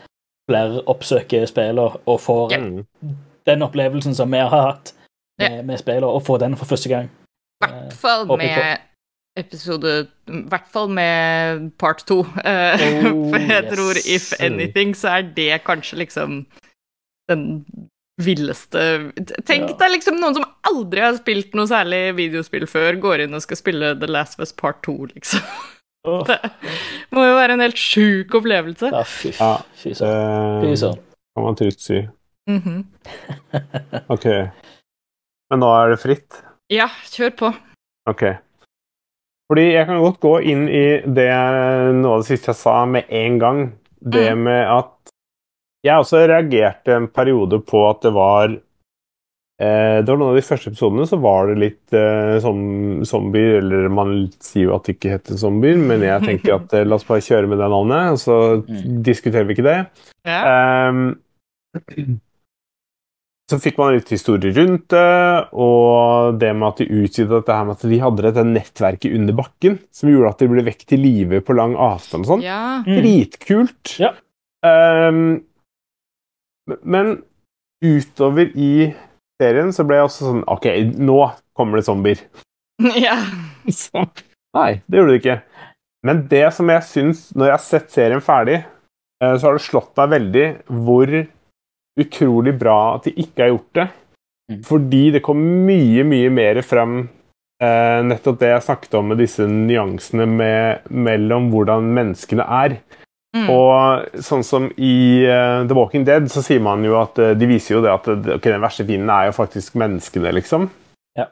[0.49, 2.61] flere oppsøker spiller og får Ja.
[3.47, 4.93] Den opplevelsen som vi har hatt
[5.39, 5.49] Ja.
[5.49, 7.09] med, med spiller, og får den for første gang.
[7.63, 8.79] I hvert fall med
[9.37, 9.91] episode
[10.27, 12.21] I hvert fall med part to.
[12.43, 13.69] Eh, Oh, for jeg yes.
[13.75, 16.41] tror if anything, så er det kanskje liksom
[17.29, 17.47] den
[18.21, 18.81] villeste
[19.45, 19.75] Tenk Ja.
[19.77, 23.59] deg liksom noen som aldri har spilt noe særlig videospill før, går inn og skal
[23.59, 25.43] spille The Last of Us Part 2, liksom.
[26.07, 26.23] Oh.
[26.27, 28.89] Det må jo være en helt sjuk opplevelse.
[28.93, 29.51] ja, fy, Ja.
[29.77, 30.97] fy søren.
[31.35, 31.99] Kan man trygt si.
[32.49, 32.85] Mhm.
[34.09, 34.25] Ok.
[35.51, 36.41] Men nå er det fritt?
[36.73, 37.49] Ja, kjør på.
[38.09, 38.23] Ok.
[39.47, 41.29] Fordi jeg kan godt gå inn i det
[41.95, 43.61] noe av det siste jeg sa, med en gang.
[44.03, 44.43] Det Mm.
[44.43, 44.93] med at
[45.85, 48.49] Jeg også reagerte en periode på at det var
[49.59, 53.59] eh, Det var noen av de første episodene så var det litt eh, som, zombier
[53.61, 56.95] Eller man sier jo at det ikke heter zombier, men jeg tenker at eh, la
[56.99, 59.01] oss bare kjøre med det navnet, og så Mm.
[59.03, 59.79] diskuterer vi ikke det.
[60.25, 60.41] Ja.
[60.89, 61.15] Ehm,
[63.47, 65.03] så fikk man litt historie rundt det,
[65.55, 69.37] og det med at de utvidet dette her med at de hadde dette nettverket under
[69.37, 72.43] bakken, som gjorde at de ble vekk til live på lang avstand og sånn.
[72.43, 72.61] ja.
[72.83, 72.97] Mm.
[72.99, 73.93] Dritkult.
[74.03, 74.11] Ja.
[74.67, 75.21] Um,
[76.83, 77.13] men
[77.85, 78.89] utover i
[79.39, 80.67] serien så ble jeg også sånn OK,
[80.99, 81.21] nå
[81.55, 82.25] kommer det zombier.
[83.07, 83.15] ja.
[83.71, 84.03] Så,
[84.57, 85.39] nei, det gjorde det ikke.
[86.07, 88.59] Men det som jeg syns, når jeg har sett serien ferdig,
[89.23, 90.47] eh, så har det slått meg veldig
[90.83, 91.15] hvor
[91.97, 93.87] utrolig bra at de ikke har gjort det.
[94.51, 94.59] Mm.
[94.67, 96.99] Fordi det kom mye, mye mer frem
[97.63, 102.79] eh, nettopp det jeg snakket om med disse nyansene med, mellom hvordan menneskene er.
[103.35, 103.47] Mm.
[103.51, 107.49] Og sånn som i uh, The Walking Dead, så sier man jo at uh, de
[107.49, 110.69] viser jo det at okay, den verste fienden er jo faktisk menneskene, liksom.
[111.19, 111.27] Ja.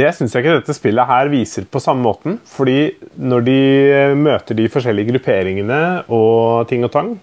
[0.00, 2.40] Det syns jeg ikke dette spillet her viser på samme måten.
[2.48, 3.60] Fordi når de
[3.92, 5.80] eh, møter de forskjellige grupperingene
[6.12, 7.14] og ting og tang,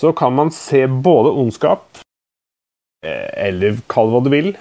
[0.00, 2.00] så kan man se både ondskap,
[3.06, 4.52] eh, eller kall hva du vil,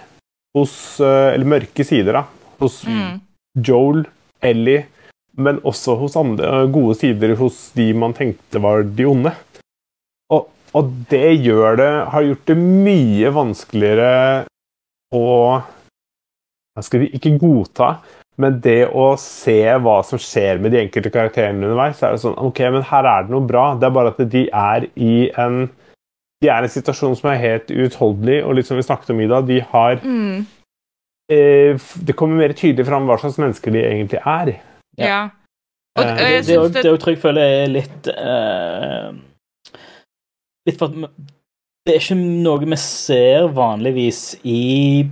[0.55, 2.25] hos eh, Eller mørke sider, da.
[2.59, 3.19] Hos Mm.
[3.55, 4.05] Joel,
[4.43, 4.85] Ellie,
[5.37, 9.31] men også hos andre gode sider hos de man tenkte var de onde.
[10.31, 14.45] Og, og det gjør det Har gjort det mye vanskeligere
[15.15, 15.25] å
[16.75, 17.93] hva skal vi ikke godta,
[18.41, 22.23] men det å se hva som skjer med de enkelte karakterene underveis, så er det
[22.25, 23.69] sånn OK, men her er det noe bra.
[23.79, 25.69] Det er bare at de er i en
[26.43, 29.21] de er i en situasjon som er helt uutholdelig, og litt som vi snakket om
[29.23, 30.45] i dag, de har Mm.
[31.31, 34.59] eh, Det kommer mer tydelig fram hva slags mennesker de egentlig er.
[34.97, 35.07] Ja.
[35.07, 35.29] Ja.
[35.97, 39.13] Og, Eh, og Det, jeg det, er det det tror jeg føler er litt uh,
[40.67, 41.11] Litt for at
[41.85, 45.05] det er ikke noe vi ser vanligvis i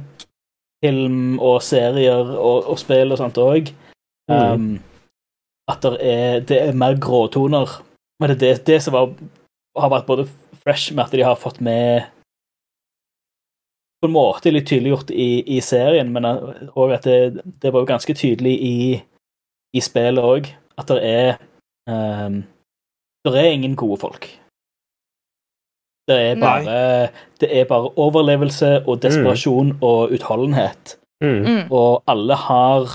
[0.84, 3.72] film og serier og, og spill og sånt òg.
[4.32, 4.78] Um,
[5.72, 7.72] at det er, det er mer gråtoner.
[8.20, 9.14] Men det er det, det som var,
[9.80, 10.28] har vært både
[10.64, 12.10] fresh med at de har fått med
[14.04, 17.88] På en måte litt tydeliggjort i, i serien, men òg at det, det var jo
[17.88, 18.78] ganske tydelig i,
[19.72, 20.50] i spillet òg.
[20.76, 21.30] At det er
[21.88, 22.42] um,
[23.24, 24.28] Det er ingen gode folk.
[26.08, 27.08] Det er bare,
[27.40, 30.98] det er bare overlevelse og desperasjon og utholdenhet.
[31.24, 31.42] Mm.
[31.46, 31.72] mm.
[31.72, 32.90] Og alle har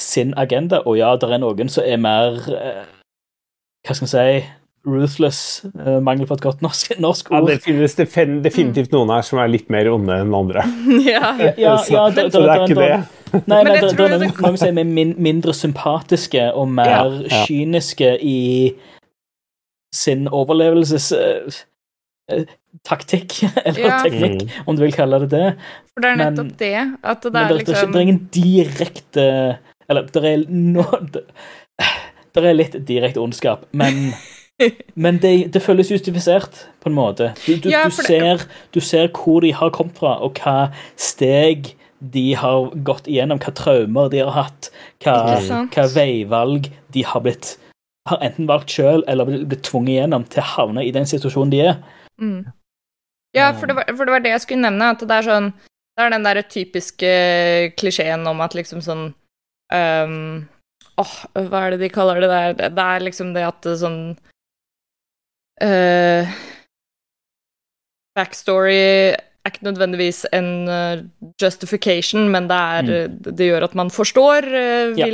[0.00, 2.82] sin agenda, og ja, det er noen som er mer eh,
[3.86, 4.42] Hva skal en si
[4.86, 5.64] Ruthless.
[5.86, 9.50] eh, mangel på et godt norsk, norsk Ja, det finnes definitivt noen her som er
[9.50, 10.64] litt mer onde enn andre.
[11.12, 11.34] Ja.
[11.56, 12.96] ja, så, ja, det, så det er ikke det.
[13.32, 14.88] Nei, Men det, er noen, som er
[15.28, 17.44] mindre sympatiske og mer Ja.
[17.46, 18.40] kyniske i
[19.92, 21.10] sin overlevelses...
[21.12, 21.62] eh,
[22.32, 22.44] eh,
[22.88, 23.98] taktikk, eller Ja.
[24.02, 24.62] teknikk, Mm.
[24.66, 25.48] om du vil kalle det det.
[25.92, 26.98] For det er Men- nettopp det.
[27.04, 31.24] At det er er liksom det er ingen direkte Eller det er no, det,
[32.34, 34.14] det er litt direkte ondskap, men
[34.94, 37.32] men det, det føles justifisert, på en måte.
[37.46, 41.74] Du, du, Ja, du, ser, du ser hvor de har kommet fra, og hva steg
[42.00, 44.70] de har gått igjennom, hva traumer de har hatt,
[45.04, 47.56] hva, hva veivalg de har blitt
[48.10, 51.60] har enten valgt sjøl eller blitt tvunget igjennom til å havne i den situasjonen de
[51.68, 51.78] er.
[52.20, 52.42] mm.
[53.32, 55.46] Ja, for det, var, for det var det jeg skulle nevne, at det er sånn
[55.96, 57.12] Det er den derre typiske
[57.80, 59.06] klisjeen om at liksom sånn
[59.72, 60.42] um,
[61.00, 61.14] Åh,
[61.48, 62.52] hva er det de kaller det der?
[62.58, 64.00] Det det er liksom det at sånn
[65.64, 66.34] uh,
[68.12, 68.76] Backstory
[69.16, 71.00] er ikke nødvendigvis en eh,
[71.40, 75.08] justification, men det, er, det gjør at man forstår uh, Ja.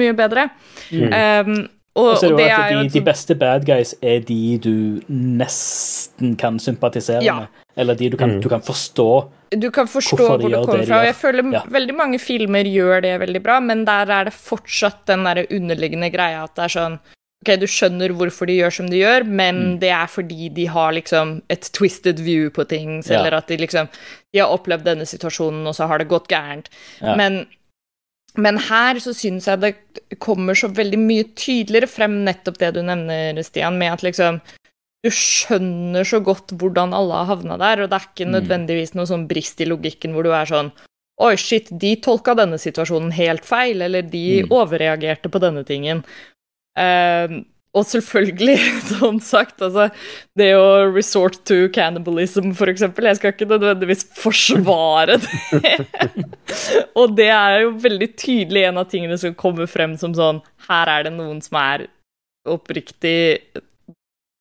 [0.00, 0.48] mye bedre.
[0.90, 1.12] Mm.
[1.12, 1.68] Um,
[1.98, 4.38] og, Og så er det det jo at de, de beste bad guys er de
[4.62, 4.74] du
[5.10, 7.34] nesten kan sympatisere Ja.
[7.40, 7.48] med.
[7.76, 8.40] Eller de du kan, Mm.
[8.42, 9.28] du kan forstå.
[9.58, 10.98] Du kan forstå hvor de det kommer det de fra.
[11.00, 11.04] og.
[11.06, 11.62] Jeg føler Ja.
[11.70, 16.10] veldig mange filmer gjør det veldig bra, men der er det fortsatt den der underliggende
[16.12, 16.98] greia at det er sånn
[17.40, 19.78] Ok, du skjønner hvorfor de gjør som de gjør, men Mm.
[19.78, 23.20] det er fordi de har liksom et twisted view på ting, Ja.
[23.20, 23.88] eller at de liksom
[24.34, 26.66] De har opplevd denne situasjonen, og så har det gått gærent.
[27.00, 27.14] Ja.
[27.14, 27.46] Men,
[28.38, 29.74] men her så syns jeg det
[30.22, 34.40] kommer så veldig mye tydeligere frem nettopp det du nevner, Stian, med at liksom
[35.04, 38.32] du skjønner så godt hvordan alle har havna der, og det er ikke Mm.
[38.36, 40.72] nødvendigvis noe sånn brist i logikken hvor du er sånn
[41.20, 44.50] Oi, shit, de tolka denne situasjonen helt feil, eller de Mm.
[44.54, 46.04] overreagerte på denne tingen.
[46.78, 47.44] Ehm,
[47.76, 48.56] og selvfølgelig,
[48.94, 49.88] som sagt, altså
[50.38, 55.74] Det å resort to cannibalism, for eksempel, jeg skal ikke nødvendigvis forsvare det.
[56.98, 60.94] og det er jo veldig tydelig en av tingene som kommer frem som sånn Her
[60.96, 61.86] er det noen som er
[62.48, 63.18] oppriktig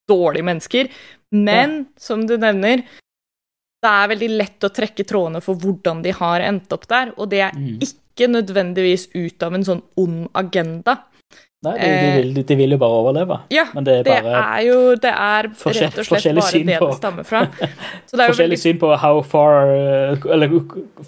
[0.08, 0.90] dårlige mennesker.
[1.36, 2.86] Men som du nevner,
[3.84, 7.30] det er veldig lett å trekke trådene for hvordan de har endt opp der, og
[7.34, 7.82] det er Mm.
[7.84, 10.98] ikke nødvendigvis ut av en sånn ond agenda.
[11.66, 13.36] Nei, de, de, vil, de vil jo bare overleve.
[13.50, 16.90] Ja, Men det er det er jo Det er rett og slett bare det på-
[16.92, 17.40] det stammer fra.
[18.12, 20.54] Forskjellig veldig syn på how far eh, Eller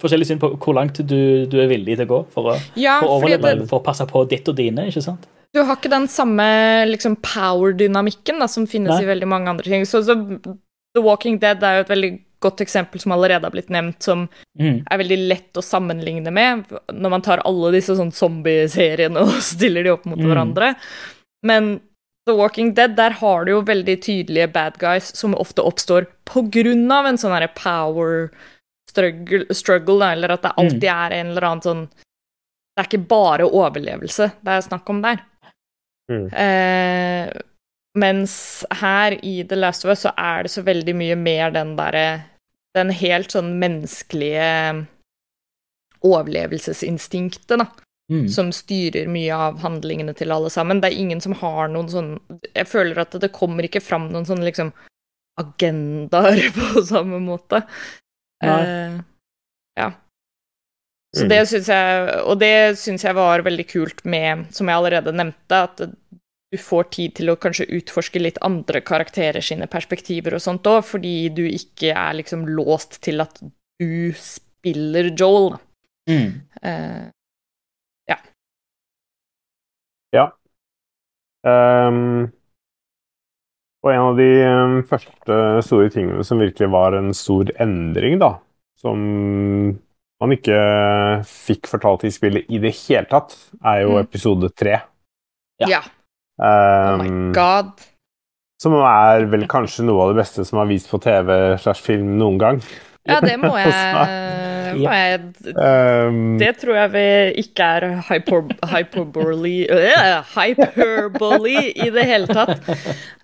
[0.02, 2.98] forskjellig syn på hvor langt du, du er villig til å gå for å, Ja,
[3.04, 5.30] for å overleve, det, for å passe på ditt og dine, ikke sant?
[5.54, 6.46] du har ikke den samme
[6.86, 9.02] liksom, power-dynamikken som finnes Nei.
[9.02, 9.86] i veldig mange andre ting.
[9.90, 10.14] Så, så
[10.94, 14.28] The Walking Dead er jo et veldig godt eksempel som allerede har blitt nevnt, som
[14.60, 14.84] Mm.
[14.91, 19.84] er veldig lett å sammenligne med når man tar alle disse sånn zombieseriene og stiller
[19.84, 20.28] de opp mot Mm.
[20.30, 20.75] hverandre.
[21.43, 21.80] Men
[22.28, 26.43] The Walking Dead, der har du jo veldig tydelige bad guys som ofte oppstår på
[26.52, 28.30] grunn av en sånn herre power
[28.89, 33.43] struggle, struggle eller at det alltid er en eller annen sånn Det er ikke bare
[33.49, 35.19] overlevelse det er snakk om der.
[36.12, 36.28] Mm.
[36.34, 37.41] Eh,
[37.97, 41.75] mens her i The Last of Us så er det så veldig mye mer den
[41.75, 42.21] derre
[42.77, 44.86] Den helt sånn menneskelige
[46.05, 47.65] overlevelsesinstinktet, da,
[48.12, 48.27] Mm.
[48.29, 50.82] som styrer mye av handlingene til alle sammen.
[50.82, 52.19] Det er ingen som har noen sånn
[52.55, 54.71] Jeg føler at det kommer ikke fram noen sånne liksom
[55.39, 57.62] agendaer på samme måte.
[58.43, 58.99] Eh,
[59.77, 59.91] ja.
[61.15, 61.29] Så Mm.
[61.29, 65.51] det syns jeg Og det syns jeg var veldig kult med, som jeg allerede nevnte,
[65.51, 65.82] at
[66.52, 70.82] du får tid til å kanskje utforske litt andre karakterer sine perspektiver og sånt òg,
[70.88, 73.38] fordi du ikke er liksom låst til at
[73.80, 75.54] du spiller Joel.
[75.54, 75.60] da.
[76.10, 76.30] Mm.
[80.10, 80.26] Ja.
[81.46, 82.32] Um,
[83.86, 88.34] og en av de ehm, første store tingene som virkelig var en stor endring, da,
[88.80, 88.98] som
[90.20, 90.58] man ikke
[91.30, 94.02] fikk fortalt i spillet i det hele tatt, er jo Mm.
[94.02, 94.82] episode tre.
[95.62, 95.70] Ja.
[95.78, 95.82] ja.
[96.39, 97.71] Oh my Ehm, god.
[98.62, 102.17] som er vel kanskje noe av det beste som er vist på TV slash film
[102.19, 102.62] noen gang.
[103.08, 105.19] Ja, det må jeg, må jeg
[105.56, 107.06] Ehm, Det tror jeg vi
[107.43, 112.67] ikke er hyper, hyperbole øh, Hyperbole i det hele tatt.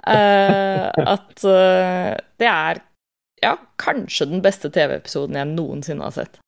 [0.05, 2.81] Eh, at eh, det er
[3.43, 6.39] ja, kanskje den beste TV-episoden jeg noensinne har sett.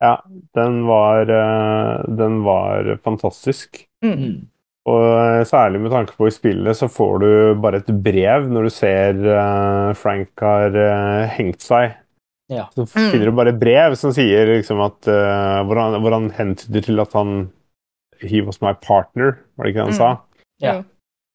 [0.00, 0.14] ja,
[0.56, 3.82] den var, eh, den var fantastisk.
[4.04, 4.46] Mm.
[4.88, 7.28] Og eh, særlig med tanke på i spillet så får du
[7.60, 11.96] bare et brev når du ser uh, Frank har uh, hengt seg.
[12.50, 12.64] Ja.
[12.74, 13.10] Så Mm.
[13.12, 16.82] finner du bare et brev som sier liksom at uh, hvor, han, hvor han hentyder
[16.88, 17.50] til at han
[18.20, 20.00] He was my partner, var det ikke det han Mm.
[20.00, 20.10] sa?
[20.64, 20.72] Ja.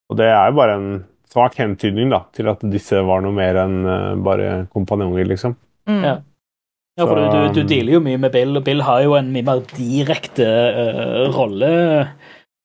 [0.09, 0.89] Og det er jo bare en
[1.31, 3.79] svak hentydning da, til at disse var noe mer enn
[4.23, 5.55] bare kompanjonger, liksom.
[5.89, 6.03] Mm.
[6.03, 6.15] Ja.
[6.97, 9.31] Ja, for du, du, du dealer jo mye med Bill, og Bill har jo en
[9.33, 11.71] mye mer direkte uh, rolle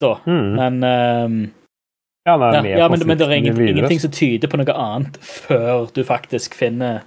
[0.02, 0.16] da.
[0.26, 0.50] Mm.
[0.58, 1.38] Men um,
[2.28, 5.16] Ja, er ja, ja, men, men det er ingen, ingenting som tyder på noe annet
[5.24, 7.06] før du faktisk finner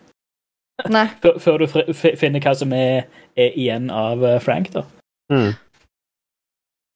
[0.90, 1.06] Nei.
[1.22, 3.06] Før, før du finner hva som er,
[3.38, 4.82] er igjen av eh, Frank, da.
[5.30, 5.52] Mm.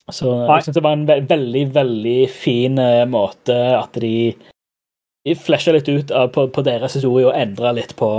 [0.09, 0.55] Så Nei.
[0.57, 4.33] jeg syns det var en ve veldig, veldig fin uh, måte at de
[5.27, 8.09] de flasha litt ut av, på, på deres historie og endra litt på,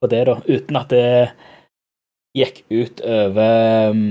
[0.00, 1.08] på det, da, uten at det
[2.36, 4.04] gikk ut over um,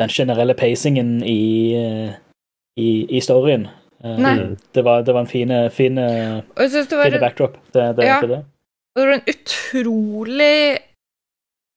[0.00, 1.76] den generelle pacingen i,
[2.80, 3.68] i, i storyen.
[4.04, 4.36] Eh, Nei.
[4.72, 6.00] Det, var, det var en fin, fin,
[7.20, 7.58] backdrop.
[7.72, 8.20] Det, det, Ja.
[8.20, 8.44] det, det.
[8.94, 10.78] Det var en utrolig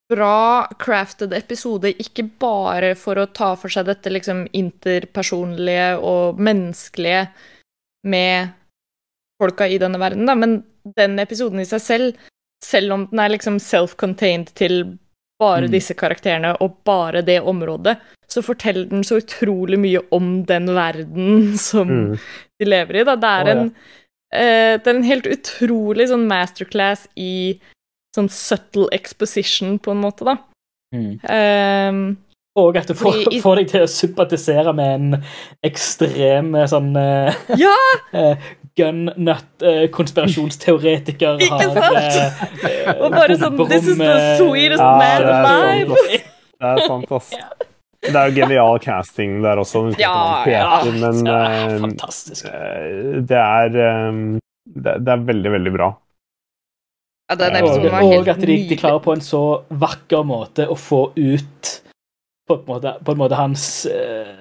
[0.10, 7.24] bra crafted episode, ikke bare for å ta for seg dette liksom interpersonlige og menneskelige
[8.06, 8.52] med
[9.42, 10.60] folka i denne verden, da, men
[10.98, 12.28] den episoden i seg selv,
[12.64, 14.98] selv om den er liksom self-contained til
[15.40, 15.72] bare Mm.
[15.72, 21.58] disse karakterene og bare det området, så forteller den så utrolig mye om den verden
[21.70, 22.20] som Mm.
[22.60, 23.04] de lever i.
[23.04, 23.16] Da.
[23.16, 23.62] Det, er oh, ja.
[23.62, 23.72] en,
[24.34, 27.60] eh, det er en helt utrolig sånn masterclass i
[28.16, 30.38] sånn subtle exposition, på en måte, da.
[30.96, 31.20] Mm.
[31.28, 32.18] Ehm,
[32.58, 35.24] Og at du får, i- får deg til å sympatisere med en
[35.68, 37.76] ekstrem eh, sånn eh, ja!
[38.76, 41.96] eh, gun-nut-konspirasjonsteoretiker Ikke sant?
[41.96, 42.02] uh,
[43.06, 45.96] Og bare sånn This is the sweetest Ja, man det er alive!
[45.96, 46.24] sant,
[46.56, 47.30] Det er sant, ass.
[48.06, 49.80] Det er jo genial casting der også.
[50.00, 50.84] Ja, Peter, ja.
[51.02, 52.46] men ja, eh, fantastisk.
[52.46, 52.52] eh,
[53.26, 54.14] det er eh,
[54.66, 55.88] det, det er veldig, veldig bra.
[57.32, 60.76] Ja, den episoden var og at de, de klarer på en så vakker måte å
[60.78, 61.72] få ut
[62.46, 64.38] på en måte, på en måte hans uh,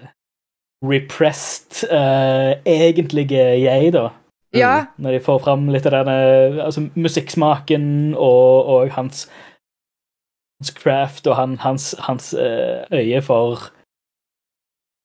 [0.84, 4.10] repressed uh, egentlige jeg, da.
[4.58, 9.26] Ja, Når de får fram litt av den eh, altså, musikksmaken og, og hans,
[10.60, 13.70] hans craft og han, hans, hans eh, øye for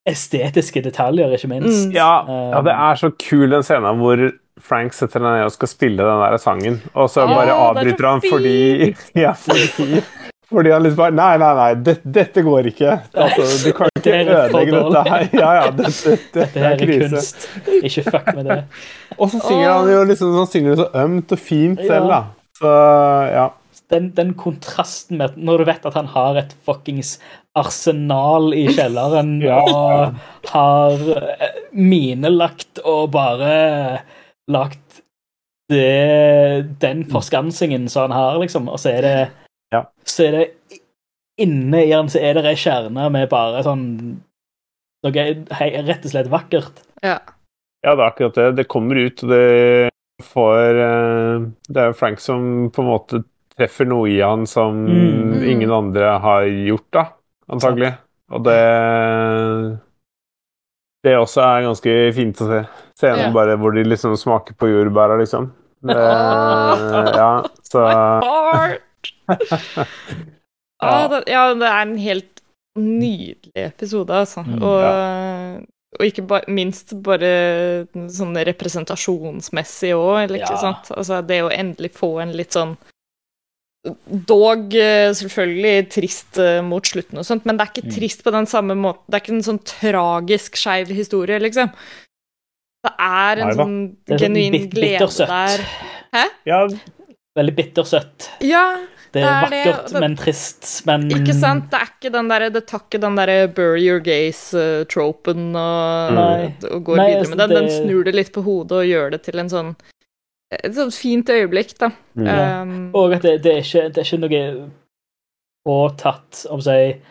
[0.10, 1.88] estetiske detaljer, ikke minst.
[1.90, 1.96] Mm.
[1.96, 4.22] Ja, Um, ja, det er så kul den scenen hvor
[4.60, 7.68] Frank setter seg ned og skal spille den der sangen, og så bare er så
[7.70, 8.58] avbryter han fordi
[9.24, 10.02] Ja, fordi,
[10.50, 12.96] fordi han liksom bare Nei, nei, nei, dette, dette går ikke.
[13.14, 15.28] Altså, du kan ikke Det ødelegge dette her.
[15.38, 17.48] Ja, ja, dette, dette, Det her er er kunst.
[17.80, 18.60] Ikke fuck med det.
[19.18, 22.22] Og så synger han jo liksom Han synger så ømt og fint selv, da.
[22.60, 22.74] Så
[23.36, 23.48] ja.
[23.90, 27.16] Den, den kontrasten med når du vet at han har et fuckings
[27.58, 29.62] arsenal i kjelleren Ja.
[29.66, 34.04] og har eh, minelagt og bare
[34.50, 35.02] lagt
[35.70, 39.18] det, den forskansingen som han har, liksom, og så er det
[39.74, 39.84] Ja.
[40.06, 40.46] Så er det
[41.40, 43.84] inne i den så er det ei kjerne med bare sånn
[45.06, 46.82] noe hei, rett og slett vakkert.
[47.04, 47.20] ja.
[47.80, 48.48] Ja, det er akkurat det.
[48.58, 49.90] Det kommer ut, og det
[50.28, 52.42] får eh, Det er jo Frank som
[52.76, 53.22] på en måte
[53.56, 55.44] treffer noe i han som Mm.
[55.48, 57.06] ingen andre har gjort, da,
[57.48, 57.94] antagelig.
[58.36, 59.80] Og det
[61.08, 62.60] Det også er ganske fint å se.
[63.00, 63.32] Scenen Ja.
[63.32, 65.52] bare hvor de liksom smaker på jordbæra, liksom.
[65.82, 65.96] Det,
[67.16, 68.72] ja, så My heart!
[68.72, 68.78] Ja.
[70.82, 72.40] Ah, det, ja, det er en helt
[72.80, 74.46] nydelig episode, altså.
[74.48, 75.66] Mm, og,
[76.00, 77.32] og ikke ba, minst bare
[78.16, 80.62] sånn representasjonsmessig òg, eller ikke Ja.
[80.62, 80.92] sant?
[80.96, 82.78] Altså det å endelig få en litt sånn
[84.28, 87.94] Dog eh, selvfølgelig trist eh, mot slutten og sånt, men det er ikke Mm.
[87.96, 89.04] trist på den samme måten.
[89.08, 91.72] Det er ikke en sånn tragisk skeiv historie, liksom.
[92.84, 95.64] Det er en sånn er sånn genuin bit- glede der.
[96.12, 96.30] der.
[96.46, 96.68] Ja,
[97.38, 98.30] Veldig bittersøtt.
[98.44, 98.66] Ja,
[99.12, 101.70] Det er, Det er vakkert, det- men trist, men Ikke sant?
[101.72, 106.84] Det er ikke den der, det tar ikke den derre bury your gaze-tropen og, og
[106.86, 107.50] går Nei, videre altså, med den.
[107.56, 109.76] Den det- snur det litt på hodet og gjør det til en sånn
[110.52, 111.92] et sånt fint øyeblikk, da.
[112.18, 112.62] Ja.
[112.64, 114.70] Um, Og at det, det, er ikke, det er ikke noe
[115.68, 117.02] påtatt, om å si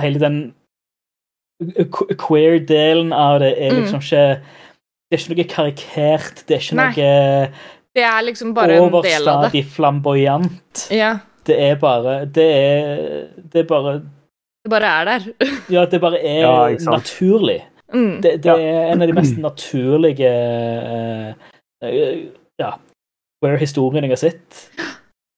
[0.00, 0.54] Hele den
[2.18, 3.82] queer-delen av det er Mm.
[3.84, 4.40] liksom ikke
[5.10, 7.50] Det er ikke noe karikert, det er ikke Nei, noe
[7.94, 9.12] det er liksom bare en del av det.
[9.12, 10.88] overstadig flamboyant.
[10.90, 11.12] Ja.
[11.46, 13.92] Det er bare Det er, det er bare
[14.64, 15.26] Det bare er der.
[15.74, 17.60] Ja, det bare er Ja, naturlig.
[17.94, 18.20] Mm.
[18.22, 18.56] Det, det Ja.
[18.56, 20.30] er en av de mest naturlige
[21.84, 22.24] uh,
[22.58, 22.70] ja,
[23.44, 24.70] where historien jeg har sett.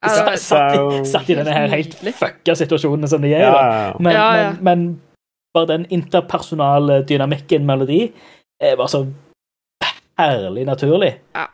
[0.06, 3.96] Satt, i, Så- satt i denne her helt fucka situasjonen som de er i.
[3.98, 4.14] Men.
[4.14, 4.86] Men, men
[5.54, 8.12] bare den interpersonale dynamikken mellom de
[8.62, 9.02] er bare så
[10.20, 11.16] herlig naturlig.
[11.34, 11.46] Ja.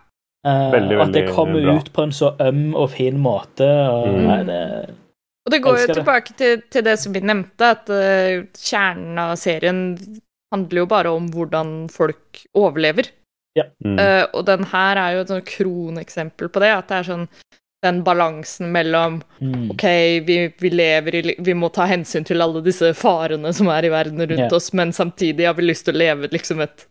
[0.46, 1.76] Eh, Veldig, at det kommer bra.
[1.78, 3.68] ut på en så øm og fin måte.
[3.88, 4.26] Og, Mm.
[4.26, 4.94] nei, det,
[5.44, 9.36] Og det går jo tilbake til, til det som vi nevnte, at uh, kjernen av
[9.36, 9.98] serien
[10.54, 13.10] handler jo bare om hvordan folk overlever.
[13.58, 13.98] Mm.
[13.98, 17.26] Uh, og den her er jo et sånn kroneksempel på det, at det er sånn
[17.82, 19.70] den balansen mellom mm.
[19.74, 19.84] OK,
[20.26, 23.90] vi, vi lever i Vi må ta hensyn til alle disse farene som er i
[23.90, 24.54] verden rundt yeah.
[24.54, 26.86] oss, men samtidig har vi lyst til å leve liksom et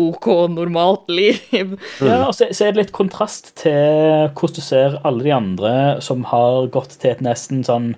[0.00, 1.40] OK, normalt liv.
[2.00, 5.74] Ja, og så, så er det litt kontrast til hvordan du ser alle de andre
[6.04, 7.92] som har gått til et nesten sånn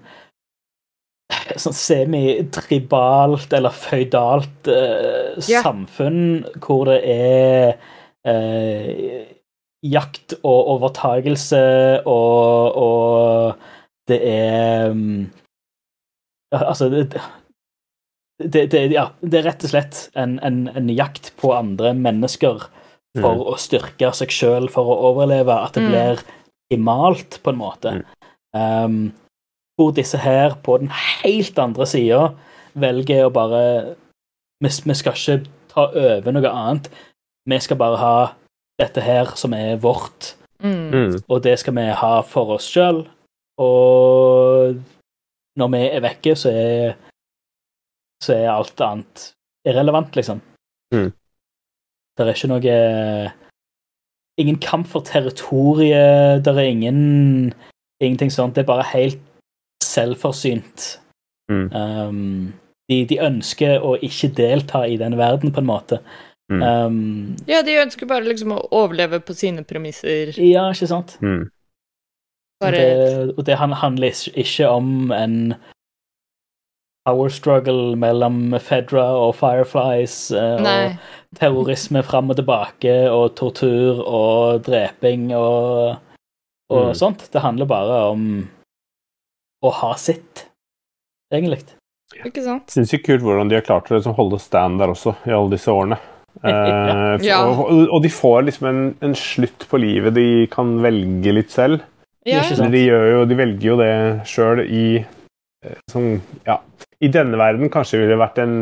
[1.33, 5.65] sånn semitribalt eller føydalt eh, yeah.
[5.65, 7.79] samfunn hvor det er
[8.29, 9.23] eh,
[9.83, 11.63] jakt og overtagelse
[12.07, 15.31] og, og det er mm,
[16.53, 17.17] Altså det,
[18.47, 22.69] det, det, ja, det er rett og slett en, en, en jakt på andre mennesker
[23.19, 23.43] for Mm.
[23.45, 25.91] å styrke seg sjøl for å overleve, at det Mm.
[25.91, 26.23] blir
[26.73, 27.91] imalt, på en måte.
[28.57, 29.13] Um,
[29.77, 32.35] hvor disse her, på den helt andre sida,
[32.75, 33.97] velger å bare
[34.63, 36.89] vi, vi skal ikke ta over noe annet.
[37.49, 38.33] Vi skal bare ha
[38.81, 40.91] dette her som er vårt, Mm.
[40.95, 41.21] Mm.
[41.29, 43.05] og det skal vi ha for oss sjøl.
[43.59, 44.77] Og
[45.59, 46.95] når vi er vekke, så er,
[48.23, 49.29] så er alt annet
[49.69, 50.41] irrelevant, liksom.
[50.95, 51.11] Mm.
[52.17, 52.79] Det er ikke noe
[54.41, 57.53] Ingen kamp for territoriet, det er ingen
[58.01, 58.55] ingenting sånt.
[58.57, 59.21] Det er bare helt
[59.85, 60.87] selvforsynt.
[61.53, 61.67] Mm.
[61.77, 62.53] Um,
[62.89, 66.01] de, de ønsker å ikke delta i den verden, på en måte.
[66.53, 66.63] Mm.
[66.63, 70.33] Um, Ja, de ønsker bare liksom å overleve på sine premisser.
[70.41, 71.19] ja, ikke sant?
[71.21, 71.51] Mm.
[72.63, 75.55] Bare Det, og det handler ikke- ikke om en
[77.07, 80.87] power struggle mellom Fedra og Fireflies, eh, Nei.
[80.93, 85.97] og terrorisme fram og tilbake, og tortur og dreping og,
[86.71, 86.95] og Mm.
[86.95, 87.29] sånt.
[87.33, 88.49] Det handler bare om
[89.65, 90.47] å ha sitt,
[91.33, 91.61] egentlig.
[92.25, 92.69] Ikke sant?
[92.71, 95.69] Sinnssykt kult hvordan de har klart å liksom holde stand der også, i alle disse
[95.73, 95.99] årene.
[96.43, 97.43] Eh, Ja.
[97.45, 101.83] og, og de får liksom en, en slutt på livet de kan velge litt selv.
[102.25, 102.41] Ja.
[102.41, 103.91] De, gjør jo, de velger jo det
[104.27, 105.05] sjøl i
[105.93, 106.57] sånn, Ja,
[107.03, 108.59] i denne verden kanskje ville det vært en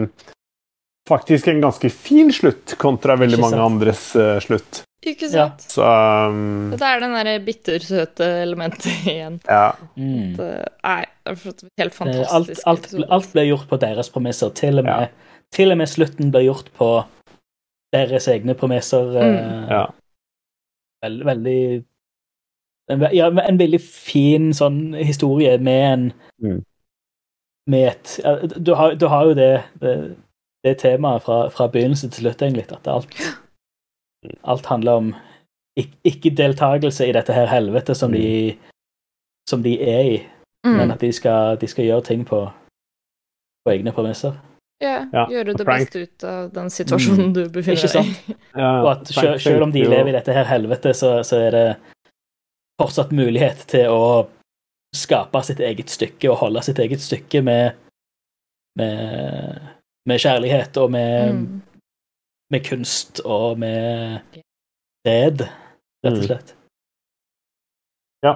[1.08, 4.82] Faktisk en ganske fin slutt kontra veldig mange andres uh, slutt.
[5.02, 5.46] Ikke Ja.
[5.48, 5.64] sant?
[5.72, 5.82] Så
[6.28, 9.40] um, Det er den derre bittersøte elementet igjen.
[9.48, 9.72] ja.
[9.96, 10.36] Mm.
[10.36, 10.50] Det
[10.84, 11.08] er
[11.80, 12.62] helt fantastisk.
[12.68, 14.52] Alt, alt, alt blir gjort på deres premisser.
[14.54, 15.40] Til og, med, Ja.
[15.56, 16.90] til og med slutten blir gjort på
[17.96, 19.10] deres egne premisser.
[19.10, 19.40] Mm.
[19.40, 19.84] Uh, Ja.
[21.02, 21.58] Veld, veldig
[22.92, 26.12] en, ja, en veldig fin sånn historie med en
[26.44, 26.60] Mm.
[27.70, 29.50] Med et ja, du, har, du har jo det,
[29.82, 29.94] det,
[30.66, 32.66] det temaet fra, fra begynnelse til slutt, egentlig.
[32.74, 33.16] At alt,
[34.42, 35.10] alt handler om
[36.04, 38.56] ikke-deltakelse i dette her helvetet som de,
[39.48, 40.16] som de er i,
[40.66, 40.94] men mm.
[40.96, 42.40] at de skal, de skal gjøre ting på,
[43.64, 44.34] på egne premisser.
[44.82, 47.88] ja, Ja, Gjøre det Frank- beste ut av den situasjonen du befinner deg i.
[47.88, 48.36] sant?
[48.82, 51.66] Og at selv, selv om de lever i dette her helvetet, så, så er det
[52.80, 54.04] fortsatt mulighet til å
[54.96, 57.72] skape sitt eget stykke og holde sitt eget stykke med,
[58.78, 59.60] med,
[60.08, 61.62] med kjærlighet og med, Mm.
[62.50, 64.20] med kunst og med
[65.06, 65.44] fred,
[66.04, 66.18] rett Mm.
[66.18, 66.54] og slett.
[68.24, 68.34] Ja.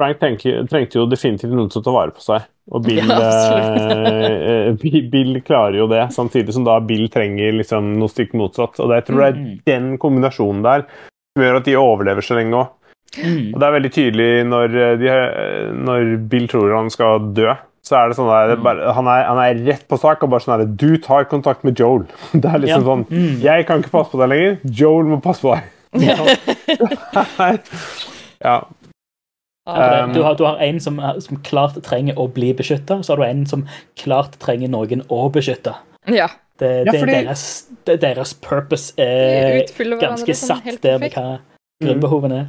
[0.00, 2.42] Frank tenker, trengte jo definitivt noen til å ta vare på seg,
[2.72, 7.92] og Bill, Ja, eh, Bill- Bill klarer jo det, samtidig som da Bill trenger liksom
[8.00, 8.80] noe stikk motsatt.
[8.80, 9.60] Og det, jeg tror det er Mm.
[9.64, 10.82] den kombinasjonen der
[11.36, 12.72] som gjør at de overlever så lenge òg.
[13.20, 13.52] Mm.
[13.54, 17.54] Og det er veldig tydelig når, eh, de, eh, når Bill tror han skal dø.
[17.84, 18.64] Så er det sånn der, det er Mm.
[18.64, 21.64] bare, han, er, han er rett på sak og bare sånn der Du tar kontakt
[21.64, 22.06] med Joel.
[22.32, 22.88] Det er liksom Ja.
[22.88, 23.40] sånn Mm.
[23.42, 24.56] Jeg kan ikke passe på deg lenger.
[24.64, 25.62] Joel må passe på deg.
[28.44, 28.62] ja.
[29.66, 32.98] Ja, det- Um, du, har, du har en som, som klart trenger å bli beskytta,
[33.02, 35.74] så har du en som klart trenger noen å beskytte.
[36.06, 36.28] Ja.
[36.58, 39.64] Det, Ja, fordi- deres, det, deres purpose er
[40.00, 41.38] ganske sånn satt det der med hva
[41.82, 42.46] grunnbehovene er.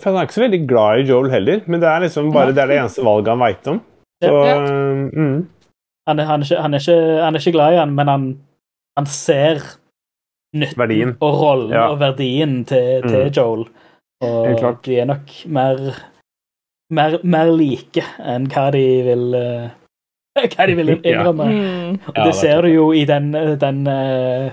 [0.00, 2.52] For Han er ikke så veldig glad i Joel heller, men det er liksom bare
[2.54, 3.80] det, er det eneste valget han veit om.
[4.24, 4.54] Så, Ja.
[5.12, 5.48] mm,
[6.08, 8.08] Han er, han, er ikke, han, er ikke, han er ikke glad i han, men
[8.08, 8.24] han,
[8.96, 9.60] han ser
[10.56, 11.12] nytten Verdien.
[11.20, 11.88] og rollen Ja.
[11.92, 13.32] og verdien til, til Mm.
[13.36, 13.66] Joel.
[14.22, 15.76] Og de er nok mer,
[16.90, 19.68] mer, mer like enn hva de vil eh,
[20.56, 20.96] Hva de vil Ja.
[21.04, 21.46] innrømme.
[21.52, 21.98] Mm.
[22.08, 24.50] Og det er ser du jo i den den, eh,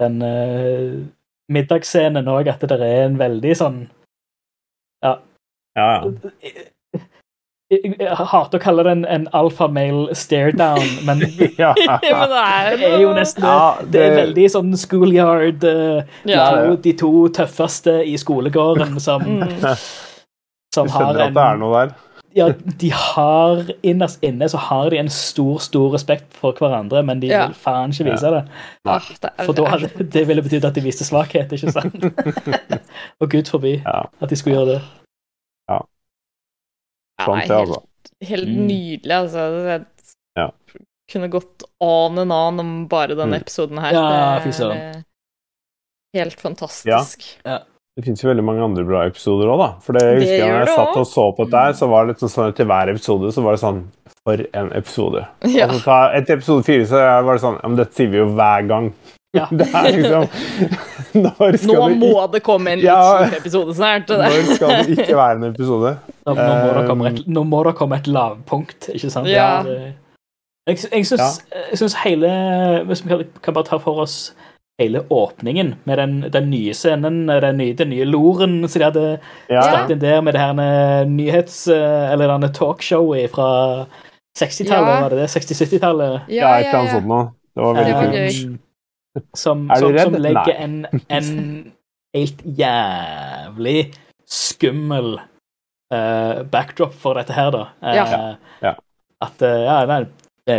[0.00, 1.04] den eh,
[1.50, 3.88] middagsscenen òg, at det er en veldig sånn
[5.04, 5.14] ja,
[5.78, 5.88] ja.
[7.68, 11.20] Jeg, jeg, jeg hater å kalle det en, en alfamale stare down, men
[11.60, 11.74] ja.
[11.76, 12.42] Men det
[12.88, 13.52] er, jo nesten det.
[13.52, 16.46] Ja, Det er veldig sånn schoolyard eh, de, Ja.
[16.54, 19.52] to, de to tøffeste i skolegården som, Mm.
[20.74, 21.94] som Du har skjønner at det er en noe der.
[22.36, 27.20] Ja, de har innerst inne så har de en stor, stor respekt for hverandre, men
[27.20, 27.46] de Ja.
[27.46, 28.42] vil faen ikke vise det.
[28.84, 31.94] Det For da hadde, det ville betydd at de viste svakhet, ikke sant?
[33.20, 34.02] Og gud forbi Ja.
[34.20, 34.82] at de skulle gjøre det.
[35.70, 35.78] Ja,
[37.24, 37.80] Sant, det det, altså.
[38.22, 38.66] helt, Mm.
[38.66, 39.48] nydelig, altså.
[39.64, 39.86] Det
[40.36, 40.50] Ja.
[41.10, 43.42] kunne gått on and on om bare denne Mm.
[43.42, 43.92] episoden her.
[43.92, 45.04] Ja, Det fy er, søren.
[46.14, 47.38] Helt fantastisk.
[47.98, 49.68] Det finnes jo veldig mange andre bra episoder òg, da.
[49.82, 52.04] For det jeg husker jeg når jeg satt og så på dette her, så var
[52.06, 53.80] det litt sånn til hver episode så var det sånn
[54.28, 55.24] For en episode.
[55.58, 55.66] Ja.
[55.72, 58.28] Og så, etter episode fire så var det sånn Ja, men dette sier vi jo
[58.38, 58.90] hver gang.
[59.36, 59.48] Ja.
[59.60, 60.28] Det er liksom
[61.24, 63.26] Når skal Nå det må det komme en litt Ja.
[63.40, 64.08] episode snart.
[64.14, 65.94] når skal det ikke være en episode?
[66.28, 69.26] Nå, nå, må det komme et, nå må det komme et lavpunkt, ikke sant?
[69.32, 69.50] Ja.
[70.68, 71.42] Jeg, sy- jeg, syns,
[71.82, 72.30] jeg hele
[72.88, 74.18] Hvis vi kan, kan bare ta for oss
[74.78, 79.06] hele åpningen med den, den nye scenen, den nye, den nye loren som de hadde
[79.50, 81.64] Ja, startet inn der med det her nyhets...
[81.68, 83.48] eh, Eller denne talkshowet fra
[84.38, 85.00] 60-tallet, Ja.
[85.02, 85.30] var det det?
[85.34, 86.28] 60-70-tallet?
[86.30, 87.24] ja, et eller annet sånt noe.
[87.56, 88.60] Det var Det veldig var kult.
[89.34, 90.04] Som, Er du som, redd?
[90.12, 90.56] som legger Nei.
[90.62, 91.72] en, en
[92.14, 93.78] helt jævlig
[94.30, 97.64] skummel uh, backdrop for dette her, da.
[97.82, 98.06] Uh, Ja.
[98.62, 98.74] Ja.
[99.26, 100.04] At uh, Ja, nei,
[100.46, 100.58] det,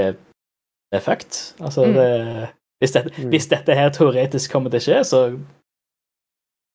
[0.91, 1.39] det er fucked.
[1.63, 1.93] Altså, Mm.
[1.95, 2.49] det,
[2.79, 3.29] hvis, dette, Mm.
[3.33, 5.21] hvis dette her teoretisk kommer til å skje, så,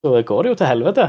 [0.05, 1.07] så går det jo til helvete.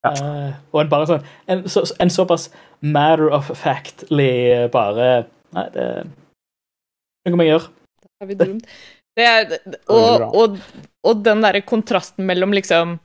[0.00, 0.14] Ja.
[0.16, 2.46] Uh, og en bare sånn En, så, en såpass
[2.80, 6.08] matter of factly bare Nei, det er
[7.28, 7.66] noe man gjør.
[8.24, 8.30] Er?
[8.30, 10.56] Det er, Veldig og, og,
[11.04, 12.96] og den derre kontrasten mellom liksom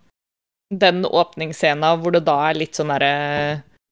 [0.72, 3.12] den åpningsscena hvor det da er litt sånn derre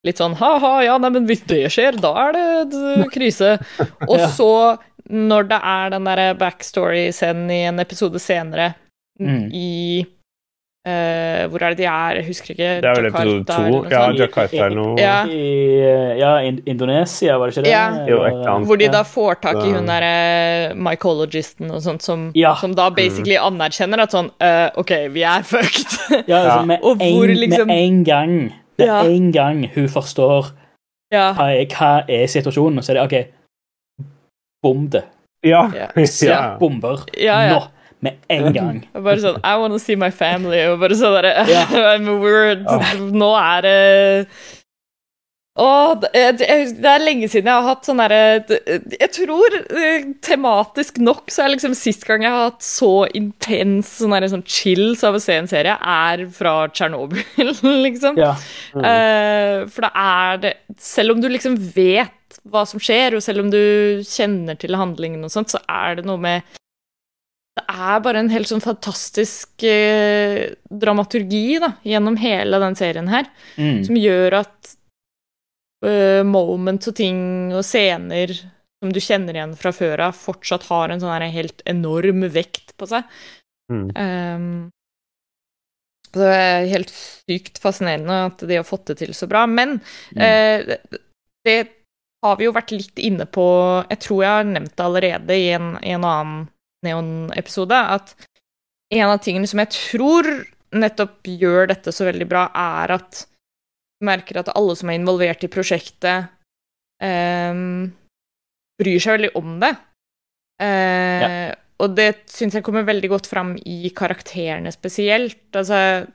[0.08, 3.54] Litt sånn ha-ha, ja, nei, men hvis det skjer, da er det krise.
[4.12, 4.50] Og så,
[5.10, 8.74] når det er den derre backstory-scenen i en episode senere,
[9.20, 9.44] Mm.
[9.54, 10.02] i
[10.88, 12.16] uh, Hvor er det de er?
[12.18, 12.70] Jeg husker ikke.
[12.82, 13.84] Det er vel episode Jakarta to.
[13.92, 14.00] Ja.
[14.24, 14.96] Jakarta eller noe.
[15.00, 15.20] Ja.
[15.30, 17.72] I, ja, in Indonesia, var det ikke det?
[17.72, 17.84] Ja.
[18.10, 18.66] Jo, annet.
[18.68, 22.56] Hvor de da får tak i hun derre mycologisten og sånt, som, Ja.
[22.60, 25.94] som da basically anerkjenner at sånn uh, OK, vi er fucked.
[26.28, 28.36] Ja, altså, med, Og hvor en, liksom- med en gang
[28.80, 29.04] Med Ja.
[29.06, 30.50] en gang hun forstår
[31.14, 31.30] ja.
[31.38, 33.28] hva er, hva er situasjonen, så er det OK,
[34.64, 35.04] bom det.
[35.44, 35.72] Ja.
[35.76, 35.92] Ja.
[36.22, 36.58] ja.
[36.60, 37.00] Bomber.
[37.14, 37.54] Ja, ja.
[37.54, 37.68] Nå.
[38.04, 38.82] Med en gang.
[38.92, 40.60] Bare sånn I wanna see my family.
[40.72, 41.72] Og bare sånn derre yeah.
[41.94, 42.66] I'm weird.
[43.14, 43.78] Nå er det
[45.54, 45.70] Å,
[46.02, 48.42] det, er lenge siden jeg har hatt sånn derre
[48.98, 53.92] Jeg tror eh, tematisk nok så er liksom sist gang jeg har hatt så intens
[54.02, 57.54] sånn derre sånn chills av å se en serie, er fra Tsjernobyl,
[57.86, 58.18] liksom.
[58.18, 58.34] Ja.
[58.74, 59.70] Mm.
[59.70, 62.18] for da er det Selv om du liksom vet
[62.50, 66.06] hva som skjer, og selv om du kjenner til handlingen og sånt, så er det
[66.10, 66.42] noe med
[67.54, 73.28] Det er bare en helt sånn fantastisk eh, dramaturgi da, gjennom hele den serien her,
[73.62, 73.84] Mm.
[73.86, 74.72] som gjør at
[75.86, 78.34] eh, moments og ting og scener
[78.82, 82.88] som du kjenner igjen fra før av, fortsatt har en sånn helt enorm vekt på
[82.90, 83.04] seg.
[83.72, 83.86] Mm.
[83.96, 84.72] Um,
[86.14, 89.46] det er helt sykt fascinerende at de har fått det til så bra.
[89.46, 89.80] Men
[90.16, 90.22] Mm.
[90.22, 90.78] eh,
[91.46, 91.70] det
[92.24, 93.44] har vi jo vært litt inne på
[93.92, 96.44] Jeg tror jeg har nevnt det allerede i en, en annen
[96.84, 98.14] Neon-episode, at
[98.94, 100.28] en av tingene som jeg tror
[100.76, 105.46] nettopp gjør dette så veldig bra, er at du merker at alle som er involvert
[105.48, 106.28] i prosjektet,
[107.00, 107.88] ehm,
[108.82, 109.72] bryr seg veldig om det.
[110.64, 111.54] Eh,
[111.84, 115.40] Og det syns jeg kommer veldig godt fram i karakterene spesielt.
[115.58, 116.06] Altså,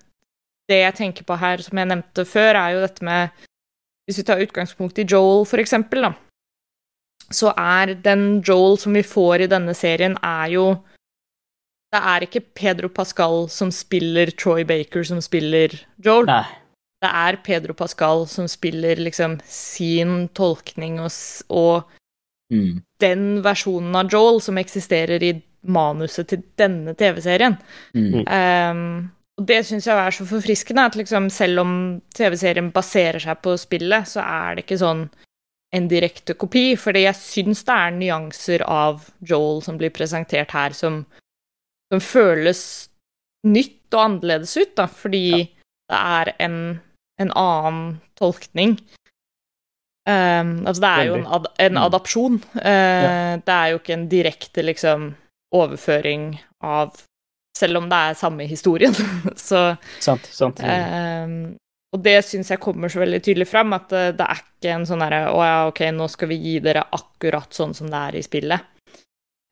[0.68, 3.48] det jeg tenker på her, som jeg nevnte før, er jo dette med
[4.08, 6.14] Hvis vi tar utgangspunkt i Joel, for eksempel, da,
[7.28, 10.68] så er den Joel som vi får i denne serien, er jo
[11.92, 15.72] Det er ikke Pedro Pascal som spiller Troy Baker som spiller
[16.04, 16.26] Joel.
[16.28, 16.44] Nei.
[17.00, 21.12] det er Pedro Pascal som spiller liksom sin tolkning og,
[21.48, 21.88] og
[22.50, 22.80] Mm.
[23.00, 25.34] den versjonen av Joel som eksisterer i
[25.68, 27.58] manuset til denne TV-serien.
[27.92, 28.24] Mm.
[28.24, 31.72] Um, og det syns jeg er så forfriskende, at liksom selv om
[32.16, 35.04] TV-serien baserer seg på spillet, så er det ikke sånn
[35.76, 40.72] en direkte kopi, fordi jeg syns det er nyanser av Joel som blir presentert her,
[40.74, 41.02] som,
[41.92, 42.62] som føles
[43.46, 45.44] nytt og annerledes ut, da, fordi
[45.88, 46.56] det er en,
[47.20, 47.84] en annen
[48.18, 48.78] tolkning.
[50.08, 51.82] Um, altså, det er jo en, ad en Mm.
[51.84, 52.36] adapsjon.
[52.56, 55.10] Uh, Det er jo ikke en direkte, liksom,
[55.54, 56.96] overføring av
[57.58, 58.94] Selv om det er samme historien,
[59.48, 59.62] så
[60.04, 60.28] Sant.
[60.30, 60.60] sant.
[60.62, 61.32] Eh,
[61.96, 64.84] Og det syns jeg kommer så veldig tydelig fram, at det, det er ikke en
[64.86, 68.18] sånn herre Å ja, ok, nå skal vi gi dere akkurat sånn som det er
[68.20, 68.60] i spillet.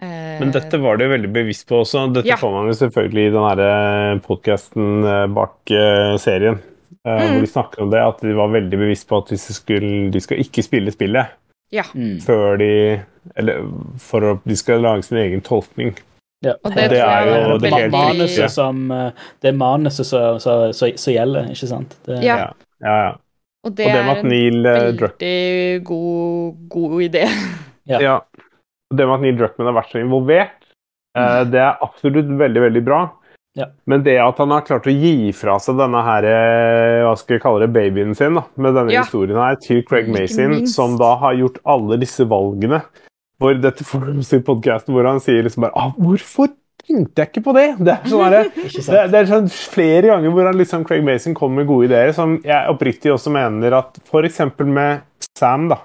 [0.02, 2.02] Eh, Men dette var du veldig bevisst på også.
[2.12, 2.36] Dette Ja.
[2.36, 3.32] får man jo selvfølgelig i
[3.62, 6.60] den podkasten bak eh, serien.
[7.06, 7.32] eh, Mm.
[7.32, 10.20] Hvor de snakker om det, at de var veldig bevisst på at de skal, de
[10.20, 11.26] skal ikke spille spillet
[11.72, 11.82] Ja.
[11.94, 12.20] Mm.
[12.20, 13.00] før de
[13.36, 13.64] Eller
[13.98, 15.96] for å De skal lage sin egen tolkning.
[16.46, 16.54] Ja.
[16.62, 19.10] Og det Det er jo det er manuset som eh,
[19.42, 21.96] Det er manuset som som- som- gjelder, ikke sant?
[22.06, 22.36] Det, Ja.
[22.36, 22.96] Ja, ja.
[23.08, 23.14] ja.
[23.66, 27.24] Og det, Og det er at en Neil eh, veldig god, god idé.
[27.86, 27.98] Ja.
[28.00, 28.20] Ja.
[28.94, 30.62] Det med at Neil Druckmann har vært så involvert,
[31.18, 33.00] eh, det er absolutt veldig, veldig bra.
[33.56, 33.64] Ja.
[33.88, 37.36] Men det at han har klart å gi fra seg denne her, eh, hva skal
[37.38, 39.02] vi kalle det, babyen sin, da, med denne Ja.
[39.02, 42.82] historien her, til Craig Mason, som da har gjort alle disse valgene
[43.40, 46.48] hvor dette forums i podcasten hvor han sier liksom bare ah, 'Hvorfor
[46.86, 48.30] tenkte jeg ikke på det?' Det er sånn
[48.94, 52.12] det, det er sånn flere ganger hvor han liksom, Craig Mason kommer med gode ideer,
[52.16, 54.40] som jeg oppriktig også mener at f.eks.
[54.64, 55.00] med
[55.38, 55.78] Sam, da.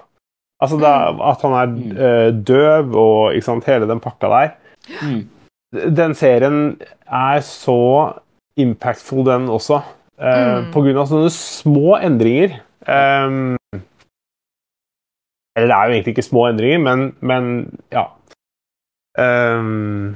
[0.62, 0.94] Altså da,
[1.32, 1.96] At han er Mm.
[1.98, 4.52] eh, døv og ikke sant, hele den pakka der.
[5.02, 5.22] Mm.
[5.96, 6.76] Den serien
[7.10, 8.14] er så
[8.56, 9.82] impactful, den også.
[10.20, 10.72] Uh, Mm.
[10.72, 12.60] På grunn av sånne små endringer.
[12.86, 13.56] Ehm,
[15.56, 17.48] eller det er jo egentlig ikke små endringer, men, men
[17.92, 18.06] ja.
[19.18, 20.14] Um,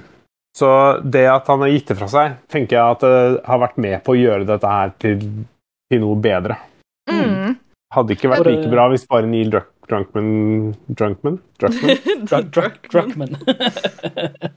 [0.56, 0.70] så
[1.04, 4.00] det at han har gitt det fra seg, tenker jeg at det har vært med
[4.06, 5.24] på å gjøre dette her til,
[5.92, 6.56] til noe bedre.
[7.12, 7.58] Mm.
[7.92, 11.40] Hadde ikke vært like bra hvis bare Neil Druck, Drunkman Drunkman?
[11.60, 12.56] Druckman?
[12.56, 12.80] Druck,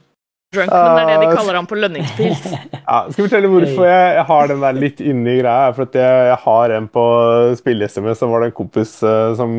[0.50, 2.46] Drunkman er det de Ah, kaller han på lønningspils.
[2.90, 5.68] Ja, skal fortelle hvorfor jeg, har den der litt inni greia?
[5.76, 7.04] For at jeg, jeg har en på
[7.60, 9.52] spille-SMS, som var det en kompis eh, som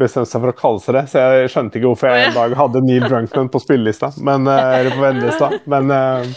[0.00, 1.02] bestemte seg for å kalle seg det.
[1.12, 4.70] Så jeg skjønte ikke hvorfor jeg en dag hadde Neil Drunkman på spillelista, men, eh,
[4.78, 5.50] eller på vennelista.
[5.74, 6.32] Men eh,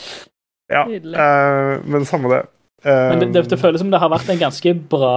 [0.75, 0.83] ja.
[0.91, 2.41] Eh, men samme det.
[2.85, 5.15] Men det, det, det føles som det har vært en ganske bra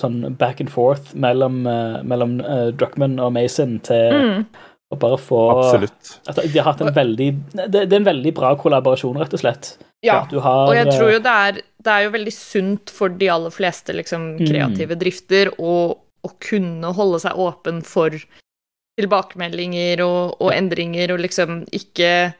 [0.00, 1.60] sånn back and forth mellom,
[2.08, 2.38] mellom
[2.74, 4.40] Druckman og Mason til Mm.
[4.88, 6.14] Å bare få Absolutt.
[6.30, 9.42] At de har hatt en veldig det, det er en veldig bra kollaborasjon, rett og
[9.42, 9.74] slett.
[10.04, 10.22] Ja.
[10.22, 12.92] At du har Og jeg eh, tror jo det er, det er jo veldig sunt
[12.94, 14.44] for de aller fleste liksom, Mm.
[14.46, 18.14] kreative drifter å, å kunne holde seg åpen for
[18.98, 22.32] tilbakemeldinger og, og endringer, og liksom ikke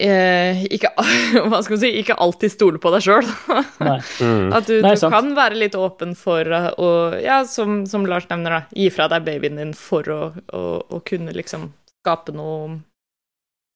[0.00, 0.90] eh, ikke,
[1.48, 3.26] hva skal man si, ikke alltid stole på deg sjøl.
[3.80, 4.52] Mm.
[4.54, 6.88] At du, Nei, du kan være litt åpen for uh, å,
[7.22, 10.20] ja, som, som Lars nevner, da, gi fra deg babyen din for å,
[10.54, 11.70] å, å kunne liksom
[12.02, 12.78] skape noe,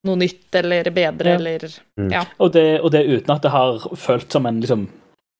[0.06, 1.40] noe nytt eller bedre, Ja.
[1.40, 2.10] eller Mm.
[2.12, 2.24] Ja.
[2.38, 4.82] Og, det, og det uten at det har følt som en liksom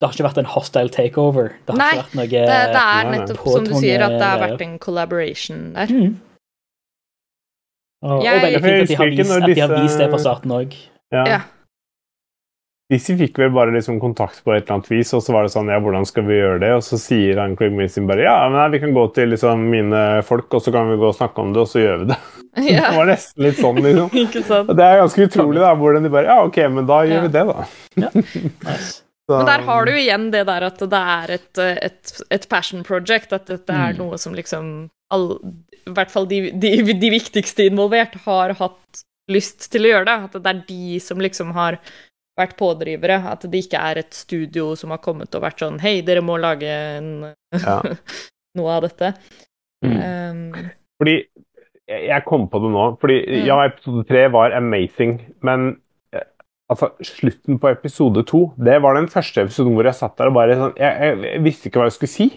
[0.01, 1.51] Det har ikke vært en hostile takeover.
[1.65, 2.41] Det har Nei, ikke vært noe Det,
[2.73, 3.13] det er nei.
[3.19, 5.93] nettopp som du sier, at det har vært en collaboration der.
[5.93, 6.17] Mm.
[8.05, 10.19] Og, Jeg- og veldig fint at de har vist, at de har vist det fra
[10.19, 10.75] starten òg.
[11.13, 11.25] Ja.
[11.27, 11.41] Ja.
[12.93, 15.51] Disse fikk vel bare liksom kontakt på et eller annet vis, og så var det
[15.51, 16.69] sånn Ja, hvordan skal vi gjøre det?
[16.77, 19.65] Og så sier han Craig Mason bare Ja, men nei, vi kan gå til liksom
[19.73, 22.13] mine folk, og så kan vi gå og snakke om det, og så gjør vi
[22.13, 22.19] det.
[22.57, 24.15] Det var nesten litt sånn, liksom.
[24.23, 24.71] ikke sant?
[24.71, 27.27] Og det er ganske utrolig, da, hvordan de bare Ja, OK, men da gjør Ja.
[27.27, 27.67] vi det, da.
[28.71, 29.03] Nice.
[29.27, 32.85] Så, Men der har du igjen det der at det er et, et, et passion
[32.87, 33.99] project, at dette er Mm.
[33.99, 34.69] noe som liksom
[35.11, 35.41] all,
[35.87, 40.17] I hvert fall de, de, de viktigste involvert har hatt lyst til å gjøre det.
[40.29, 41.79] At det er de som liksom har
[42.39, 43.21] vært pådrivere.
[43.33, 46.39] At det ikke er et studio som har kommet og vært sånn Hei, dere må
[46.43, 47.11] lage en,
[47.55, 47.81] Ja.
[48.59, 49.13] noe av dette.
[49.85, 49.97] Mm.
[50.01, 50.71] Um,
[51.01, 51.17] Fordi
[51.87, 52.85] jeg kom på det nå.
[53.03, 53.43] Fordi Mm.
[53.47, 55.69] ja, episode tre var amazing, men
[56.17, 56.25] eh,
[56.73, 60.35] altså, slutten på episode to Det var den første episoden hvor jeg satt der og
[60.39, 62.29] bare sånn Jeg, jeg, jeg visste ikke hva jeg skulle si.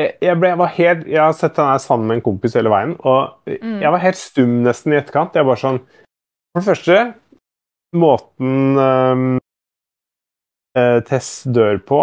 [0.00, 2.54] Jeg, jeg, ble, jeg var helt Jeg har sett den her sammen med en kompis
[2.56, 3.80] hele veien, og Mm.
[3.82, 5.34] jeg var helt stum nesten i etterkant.
[5.36, 5.80] Jeg var sånn
[6.54, 6.98] For det første,
[7.94, 9.38] måten um,
[10.78, 12.00] eh, Tess dør på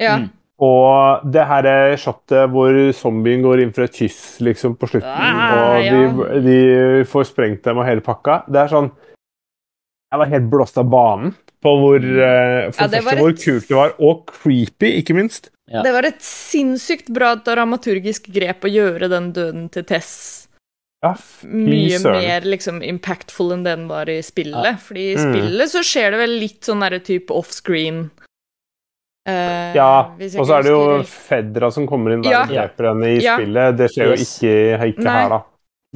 [0.00, 0.16] ja.
[0.18, 0.28] Mm.
[0.64, 5.10] og det her er shotet hvor zombien går inn for et kyss liksom på slutten,
[5.10, 6.58] Ah, og de, de
[7.10, 8.42] får sprengt dem og hele pakka.
[8.48, 8.90] Det er sånn
[10.10, 13.34] Jeg var helt blåst av banen på hvor uh, For Ja, det det første hvor
[13.44, 15.50] kult det var, og creepy, ikke minst.
[15.70, 15.82] Ja.
[15.86, 20.48] Det var et sinnssykt bra dramaturgisk grep å gjøre den døden til Tess
[21.02, 21.14] Ja,
[21.46, 24.80] mye mer liksom impactful enn den var i spillet.
[24.84, 25.30] Fordi i Mm.
[25.32, 28.10] spillet så skjer det vel litt sånn derre type offscreen.
[29.28, 31.08] Uh, Ja, og så er det jo helt.
[31.08, 32.42] Fedra som kommer inn der Ja.
[32.42, 33.36] og dreper henne i Ja.
[33.38, 33.76] spillet.
[33.76, 35.40] Det skjer jo ikke, ikke her, da.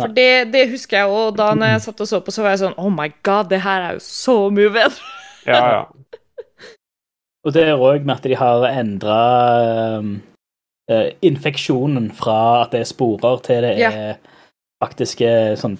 [0.00, 1.36] For det, det husker jeg, òg.
[1.36, 3.60] da når jeg satt og så på, så var jeg sånn Oh my god, det
[3.60, 5.00] her er jo så mye bedre.
[5.46, 5.84] Ja, ja.
[7.44, 9.18] Og det er òg med at de har endra
[11.24, 13.90] infeksjonen fra at det er sporer, til det Ja.
[13.90, 14.14] er
[14.82, 15.78] faktiske sånn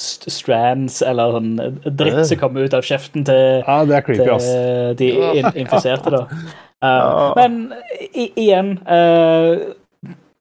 [0.00, 1.56] st- strands eller sånn
[1.96, 6.10] dritt som kommer ut av kjeften til, ah, det er creepy, til de in infiserte,
[6.10, 6.26] da.
[6.82, 7.72] Uh, men
[8.10, 9.54] i, igjen uh,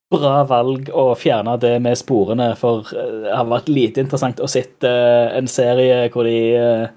[0.10, 4.50] Bra valg å fjerne det med sporene, for eh, det har vært lite interessant å
[4.50, 6.90] sitte eh, en serie hvor de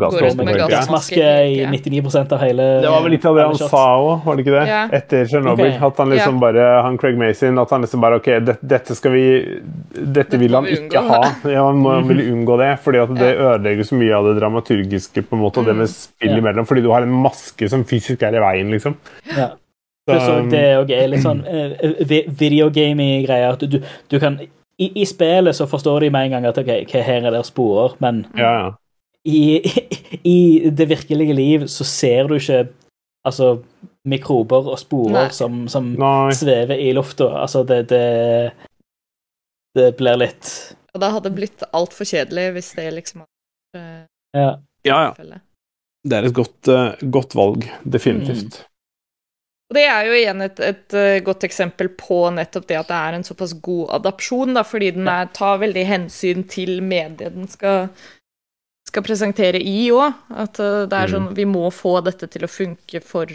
[0.00, 4.24] gassmaske gassmaske, i 99% av hele Det var vel litt av det han sa òg,
[4.24, 4.64] var det ikke det?
[4.70, 4.82] Ja.
[4.98, 5.66] Etter Tsjernobyl.
[5.70, 5.80] Okay.
[5.88, 9.14] At han liksom bare Han Craig Mason At han liksom bare OK, det, dette skal
[9.14, 9.24] vi
[10.18, 11.20] Dette vil han vi ikke ha.
[11.48, 14.38] Ja, han, må, han vil unngå det, fordi at det ødelegger så mye av det
[14.40, 16.40] dramaturgiske, på en måte, og det med spill Ja.
[16.40, 18.96] imellom, fordi du har en maske som fysisk er i veien, liksom.
[19.36, 19.52] Ja.
[20.04, 23.54] Så, Pluss også det òg er litt sånn uh, videogame-greier.
[23.56, 24.36] At du, du kan
[24.76, 27.94] i, I spillet så forstår de med en gang at ok, her er det sporer,
[28.04, 28.72] men ja, ja.
[29.24, 29.60] I,
[30.36, 32.66] i det virkelige liv så ser du ikke
[33.24, 33.56] altså
[34.04, 35.28] mikrober og sporer Nei.
[35.32, 36.34] som, som Nei.
[36.36, 37.30] svever i lufta.
[37.44, 38.52] Altså, det, det
[39.74, 44.52] Det blir litt Og det hadde blitt altfor kjedelig hvis det liksom hadde vært Ja.
[44.84, 45.40] Ja, ja.
[46.04, 47.64] Det er et godt, eh, godt valg.
[47.88, 48.58] Definitivt.
[49.70, 52.98] Og det er jo igjen et, et eh, godt eksempel på nettopp det at det
[52.98, 57.48] er en såpass god adapsjon, da, fordi den er, tar veldig hensyn til mediet den
[57.48, 57.88] skal,
[58.94, 60.14] skal presentere i òg.
[60.30, 63.26] At eh, det er sånn Vi må få dette til å funke for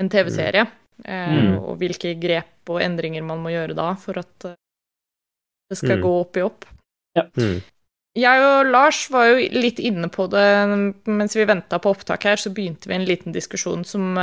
[0.00, 0.64] en TV-serie.
[1.04, 1.58] eh, Mm.
[1.68, 4.54] Og hvilke grep og endringer man må gjøre da for at eh,
[5.70, 6.02] det skal Mm.
[6.02, 6.64] gå opp i opp.
[7.36, 7.62] Mm.
[8.16, 10.44] Jeg og Lars var jo litt inne på det
[11.06, 14.14] mens vi venta på opptak her, så begynte vi en liten diskusjon som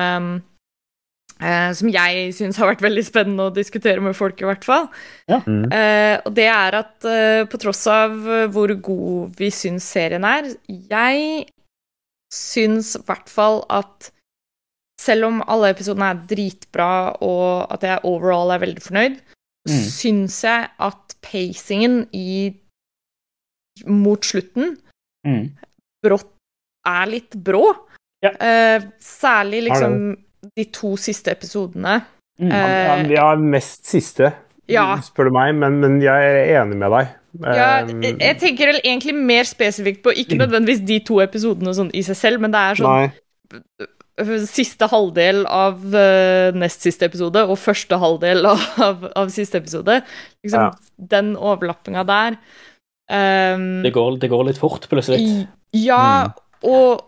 [1.41, 4.87] eh, som jeg syns har vært veldig spennende å diskutere med folk, i hvert fall.
[5.31, 5.65] Mm.
[5.71, 8.15] Uh, og det er at uh, på tross av
[8.53, 11.45] hvor god vi syns serien er Jeg
[12.31, 14.11] syns i hvert fall at
[15.01, 16.91] selv om alle episodene er dritbra,
[17.25, 19.21] og at jeg overall er veldig fornøyd,
[19.61, 19.77] Mm.
[19.93, 22.49] syns jeg at pacingen i
[23.85, 24.71] mot slutten
[25.21, 25.43] mm.
[26.01, 26.31] brått
[26.89, 27.67] er litt brå.
[28.25, 28.31] Ja.
[28.97, 30.15] Særlig liksom
[30.57, 32.01] de to siste episodene.
[32.41, 32.49] Mm.
[32.49, 34.33] Ja, Eh, ja, mest siste,
[34.71, 34.95] Ja.
[35.03, 37.07] spør du meg, men, men jeg er enig med deg.
[37.41, 42.01] Ja, Um, jeg tenker egentlig mer spesifikt på ikke nødvendigvis de to episodene sånn i
[42.03, 43.11] seg selv, men det er sånn Nei.
[44.19, 50.01] øh, siste halvdel av uh, nest siste episode og første halvdel av, av siste episode.
[50.43, 50.71] Liksom Ja.
[50.97, 52.35] den overlappinga der.
[53.11, 55.19] Um, Det, går, det går litt fort, plutselig.
[55.23, 56.27] Ja, Ja,
[56.67, 57.05] og,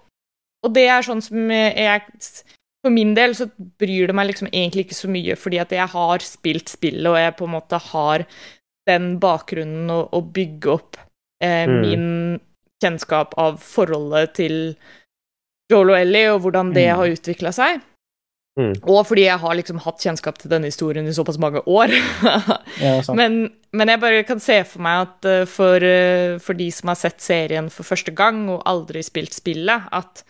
[0.64, 2.00] og det er sånn som jeg
[2.84, 3.48] For min del så
[3.80, 7.16] bryr det meg liksom egentlig ikke så mye, fordi at jeg har spilt spillet, og
[7.18, 8.26] jeg på en måte har
[8.90, 10.98] den bakgrunnen å, å bygge opp
[11.44, 11.80] eh, Mm.
[11.82, 12.40] min
[12.84, 14.76] kjennskap av forholdet til
[15.72, 16.96] Joel og Ellie, og hvordan det Mm.
[17.00, 17.82] har utvikla seg.
[18.60, 18.74] Mm.
[18.84, 21.90] Og fordi jeg har liksom hatt kjennskap til denne historien i såpass mange år.
[22.84, 23.00] Ja.
[23.16, 26.90] Men, men jeg bare kan se for meg at eh, for, eh, for de som
[26.92, 30.24] har sett serien for første gang og aldri spilt spillet, at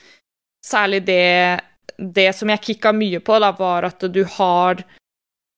[0.63, 1.59] særlig det,
[2.03, 4.83] det som jeg kicka mye på, da, var at du har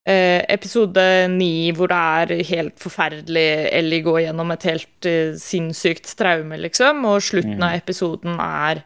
[0.08, 1.02] eh, episode
[1.34, 7.04] ni hvor det er helt forferdelig Ellie går gjennom et helt eh, sinnssykt traume, liksom,
[7.10, 7.68] og slutten Mm.
[7.68, 8.84] av episoden er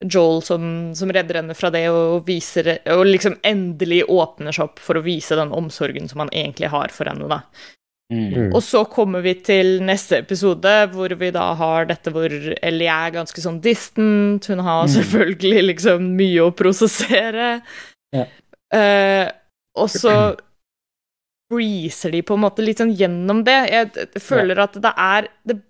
[0.00, 0.62] Joel som,
[0.96, 5.04] som redder henne fra det og viser Og liksom endelig åpner seg opp for å
[5.04, 7.42] vise den omsorgen som han egentlig har for henne, da.
[8.10, 8.24] Mm.
[8.34, 8.54] Mm.
[8.54, 12.28] Og så kommer vi til neste episode, hvor vi da har dette hvor
[12.62, 14.44] Ellie er ganske sånn distant.
[14.50, 14.94] Hun har Mm.
[14.96, 17.62] selvfølgelig liksom mye å prosessere.
[18.12, 18.24] Ja.
[18.74, 19.30] Eh,
[19.78, 20.36] og så
[21.50, 23.58] breezer de på en måte litt sånn gjennom det.
[23.70, 25.60] Jeg føler at det er Det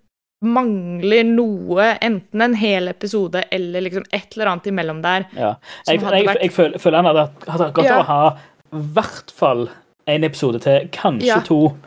[0.41, 5.27] mangler noe, enten en hel episode eller liksom et eller annet imellom der.
[5.37, 5.51] Ja.
[5.85, 7.99] Som Jeg, hadde jeg, vært- jeg, føler, føler han hadde, hadde hatt godt Ja.
[7.99, 8.37] å ha
[8.73, 9.69] i hvert fall
[10.07, 11.39] en episode til, kanskje Ja.
[11.41, 11.77] to.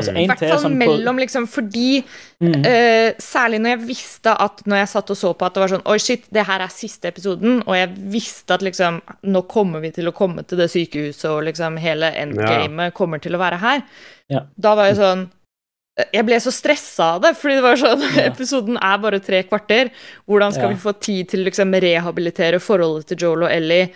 [0.00, 0.20] Altså Mm.
[0.20, 2.02] I hvert til fall sånn på mellom, liksom, fordi
[2.42, 2.54] mm.
[2.66, 5.72] uh, særlig når jeg visste at når jeg satt og så på at det var
[5.74, 9.82] sånn Oi, shit, det her er siste episoden, og jeg visste at liksom Nå kommer
[9.84, 13.60] vi til å komme til det sykehuset, og liksom hele endgamet kommer til å være
[13.62, 13.84] her.
[14.32, 14.44] Ja.
[14.56, 15.26] Da var jeg sånn
[16.14, 18.26] Jeg ble så stressa av det, fordi det var sånn Ja.
[18.30, 19.90] Episoden er bare tre kvarter.
[20.26, 20.74] Hvordan skal Ja.
[20.74, 23.90] vi få tid til å liksom rehabilitere forholdet til Joel og Ellie?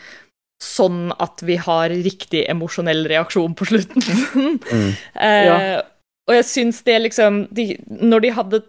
[0.64, 4.04] sånn at vi har riktig emosjonell reaksjon på slutten.
[4.34, 4.92] Mm.
[5.20, 5.82] eh, Ja.
[6.28, 8.62] Og jeg syns det liksom de, Når de hadde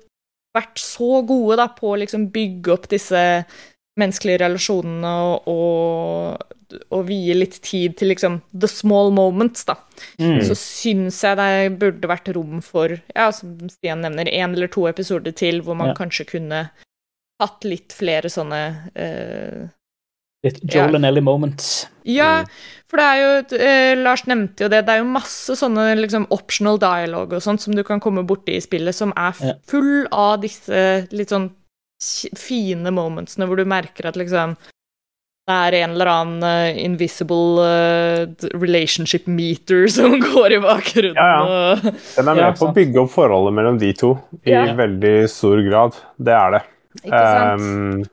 [0.55, 3.21] vært så gode da, på å liksom bygge opp disse
[3.99, 9.75] menneskelige relasjonene og, og, og vie litt tid til liksom the small moments, da,
[10.19, 10.41] Mm.
[10.43, 14.83] så syns jeg det burde vært rom for, ja, som Stian nevner, én eller to
[14.87, 15.95] episoder til hvor man Ja.
[15.95, 16.69] kanskje kunne
[17.41, 19.67] hatt litt flere sånne eh,
[20.45, 20.99] Litt Joel Ja.
[20.99, 21.87] and Ellie moments.
[22.05, 22.31] Ja,
[22.87, 26.27] for det er jo eh, Lars nevnte jo det, det er jo masse sånne liksom
[26.35, 29.33] optional dialogue og sånt som du kan komme borti i spillet, som er
[29.67, 31.49] full av disse litt sånn
[32.37, 34.55] fine momentsene hvor du merker at liksom
[35.45, 38.23] det er en eller annen uh, invisible uh,
[38.57, 41.19] relationship meter som går i bakgrunnen.
[41.19, 41.91] Ja, ja.
[42.15, 44.63] Den er med Ja, på å bygge opp forholdet mellom de to i Ja.
[44.73, 45.99] veldig stor grad.
[46.17, 46.63] Det er det.
[47.03, 47.61] Ikke sant?
[47.61, 48.03] Um,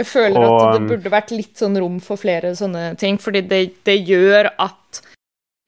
[0.00, 3.18] Jeg føler Og, at det um, burde vært litt sånn rom for flere sånne ting,
[3.22, 5.02] fordi det, det gjør at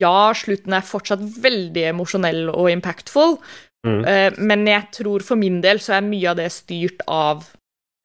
[0.02, 3.38] ja, slutten er fortsatt veldig emosjonell og impactful,
[3.86, 4.00] Mm.
[4.08, 7.44] eh, men jeg tror for min del så er mye av det styrt av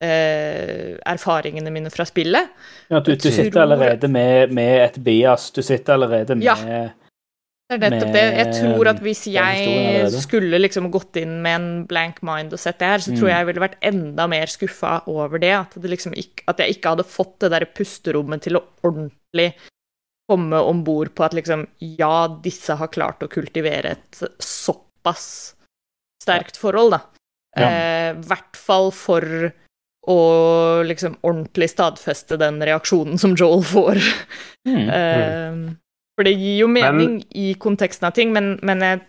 [0.04, 2.52] eh, erfaringene mine fra spillet.
[2.92, 5.48] Ja, du, du sitter tror- allerede med, med et bias.
[5.56, 6.56] Du sitter allerede med Ja.
[7.72, 8.24] Det er nettopp det.
[8.36, 12.80] Jeg tror at hvis jeg skulle liksom gått inn med en blank mind og sett
[12.82, 13.18] det her, så Mm.
[13.20, 15.52] tror jeg jeg ville vært enda mer skuffa over det.
[15.56, 19.54] At, det liksom ikke, at jeg ikke hadde fått det der pusterommet til å ordentlig
[20.30, 25.56] komme om bord på at liksom Ja, disse har klart å kultivere et såpass
[26.22, 27.02] sterkt forhold, da.
[27.58, 27.68] Ja.
[27.68, 29.22] eh, hvert fall for
[30.08, 34.00] å liksom ordentlig stadfeste den reaksjonen som Joel får.
[34.68, 34.90] Mm.
[35.00, 35.76] Eh,
[36.18, 39.02] For det gir jo mening i konteksten av ting, men, men jeg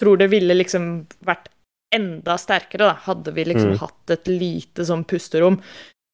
[0.00, 1.48] tror det ville liksom vært
[1.94, 3.78] enda sterkere, da, hadde vi liksom Mm.
[3.80, 5.60] hatt et lite sånn pusterom.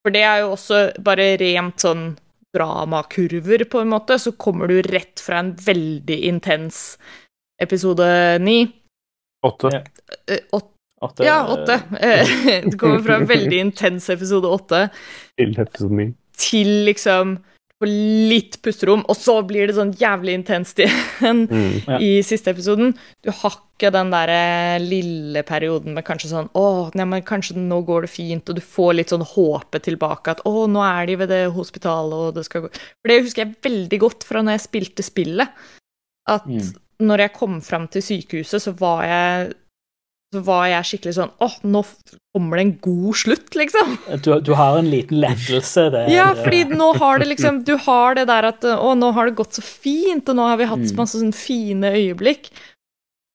[0.05, 2.17] For det er jo også bare rent sånn
[2.55, 6.99] dramakurver, på en måte, så kommer du rett fra en veldig intens
[7.61, 8.73] episode ni.
[9.45, 9.85] åtte.
[10.29, 10.69] Eh, åt-
[11.03, 11.81] Åtte, ja, åtte.
[11.99, 14.85] Eh, Du kommer fra en veldig intens episode åtte
[15.37, 16.05] til episode ni.
[16.39, 17.39] til liksom
[17.83, 21.83] på litt pusterom, og så blir det sånn jævlig intenst igjen Mm.
[21.89, 21.99] Ja.
[21.99, 22.95] i siste episoden.
[23.27, 24.31] Du har ikke den der
[24.83, 26.65] lille perioden med kanskje sånn Å,
[26.95, 30.45] nei, men kanskje nå går det fint, og du får litt sånn håpet tilbake at
[30.47, 33.57] Å, nå er de ved det hospitalet, og det skal gå For det husker jeg
[33.67, 35.49] veldig godt fra når jeg spilte spillet.
[36.31, 36.71] At Mm.
[37.03, 39.55] når jeg kom fram til sykehuset, så var jeg
[40.33, 41.83] så var jeg skikkelig sånn åh, nå
[42.33, 43.91] kommer det en god slutt, liksom.
[44.25, 46.07] Du, du har en liten lettelse det.
[46.15, 49.37] Ja, fordi nå har det liksom Du har det der at Å, nå har det
[49.37, 50.97] gått så fint, og nå har vi hatt Mm.
[50.97, 52.49] masse sånne fine øyeblikk.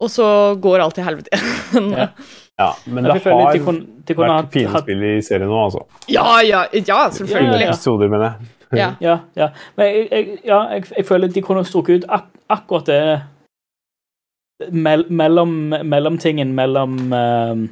[0.02, 0.26] Og så
[0.62, 1.94] går alt til helvete igjen.
[2.02, 2.10] Ja.
[2.58, 5.84] Ja, men det har de kunne, de kunne vært pinespill spill i serien nå, altså.
[6.10, 7.60] Ja, ja, ja, selvfølgelig.
[7.62, 7.74] Ja, ja.
[7.76, 8.48] Episoder, mener jeg.
[8.80, 8.88] Ja.
[9.00, 9.48] Ja, ja.
[9.78, 12.26] Men jeg, jeg, ja, jeg, jeg føler de kunne strukket ut ak
[12.58, 12.98] akkurat det
[14.72, 15.54] mell, mellom
[15.86, 17.68] mellomtingen mellom uh,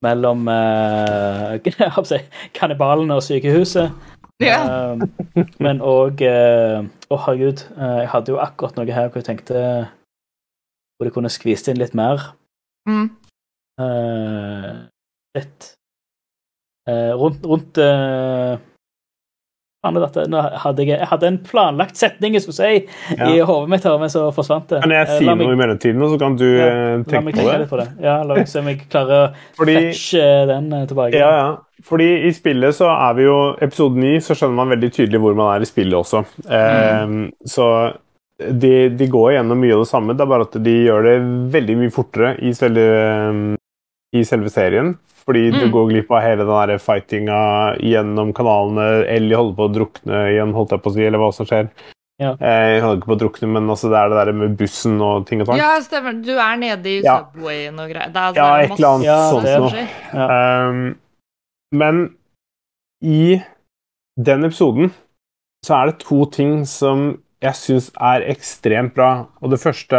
[0.00, 2.18] Mellom uh, jeg håper å si,
[2.56, 3.90] kannibalene og sykehuset.
[4.40, 4.62] Ja.
[4.64, 7.66] Eh, men òg Å, herregud.
[7.76, 9.58] uh, jeg hadde jo akkurat noe her hvor jeg tenkte
[10.96, 12.30] Hvor de kunne skvist inn litt mer.
[12.88, 13.10] Mm.
[13.76, 14.88] Uh,
[15.36, 15.74] litt
[16.88, 18.58] eh, Rundt, rundt eh,
[19.82, 20.24] dette?
[20.60, 22.72] Hadde jeg, jeg hadde en planlagt setning jeg skulle si
[23.16, 23.44] i Ja.
[23.48, 24.82] hodet mitt, men så forsvant det.
[24.82, 27.32] Kan jeg Eh, si meg, noe i mellomtiden, og så kan du Ja, eh, tenke
[27.32, 27.68] på det?
[27.70, 27.88] på det.
[28.02, 31.14] Ja, la meg se om jeg klarer å Fordi, fetche den eh, tilbake.
[31.14, 31.56] ja, ja.
[31.82, 35.34] Fordi i spillet så er vi jo Episode 9 så skjønner man veldig tydelig hvor
[35.34, 36.26] man er i spillet også.
[36.50, 37.94] Eh, Så
[38.38, 41.16] de, de går gjennom mye av det samme, det er bare at de gjør det
[41.52, 43.56] veldig mye fortere i selve,
[44.12, 44.94] i selve serien.
[45.30, 45.70] Fordi du Mm.
[45.70, 47.40] går glipp av hele den der fightinga
[47.78, 49.06] gjennom kanalene.
[49.06, 51.68] Ellie holder på å drukne igjen, holdt jeg på å si, eller hva som skjer.
[52.20, 52.32] Ja.
[52.40, 55.00] Eh, Jeg holder ikke på å drukne, men altså, det er det der med bussen
[55.00, 55.56] og ting og tang.
[55.56, 56.18] ja, stemmer.
[56.22, 57.14] Du er nede i Ja.
[57.22, 58.12] Subwayen og greier.
[58.12, 59.88] Det er, Ja, er et eller annet Ja, sånt noe.
[60.12, 60.68] Ja.
[60.68, 60.96] Um,
[61.72, 62.14] men
[63.02, 63.40] i
[64.20, 64.90] den episoden
[65.64, 69.26] så er det to ting som jeg syns er ekstremt bra.
[69.40, 69.96] Og det første,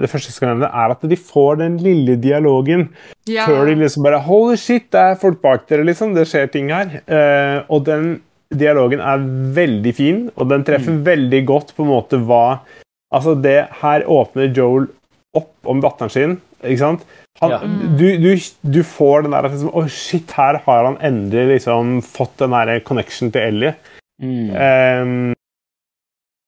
[0.00, 2.88] det første jeg skal nevne, er at de får den lille dialogen
[3.28, 3.44] Ja.
[3.46, 6.14] før de liksom bare Holy shit, det er folk bak dere, liksom.
[6.16, 7.00] Det skjer ting her.
[7.04, 8.20] Uh, og den
[8.50, 9.20] dialogen er
[9.54, 12.60] veldig fin, og den treffer veldig godt på en måte hva
[13.12, 14.84] Altså, det her åpner Joel
[15.34, 17.00] opp om datteren sin, ikke sant?
[17.40, 17.58] Han, Ja.
[17.98, 21.96] du, du, du får den der at liksom, Å, shit, her har han endelig liksom
[22.06, 23.72] fått den der connection til Ellie.
[24.22, 24.50] Mm.
[24.54, 25.34] Ehm,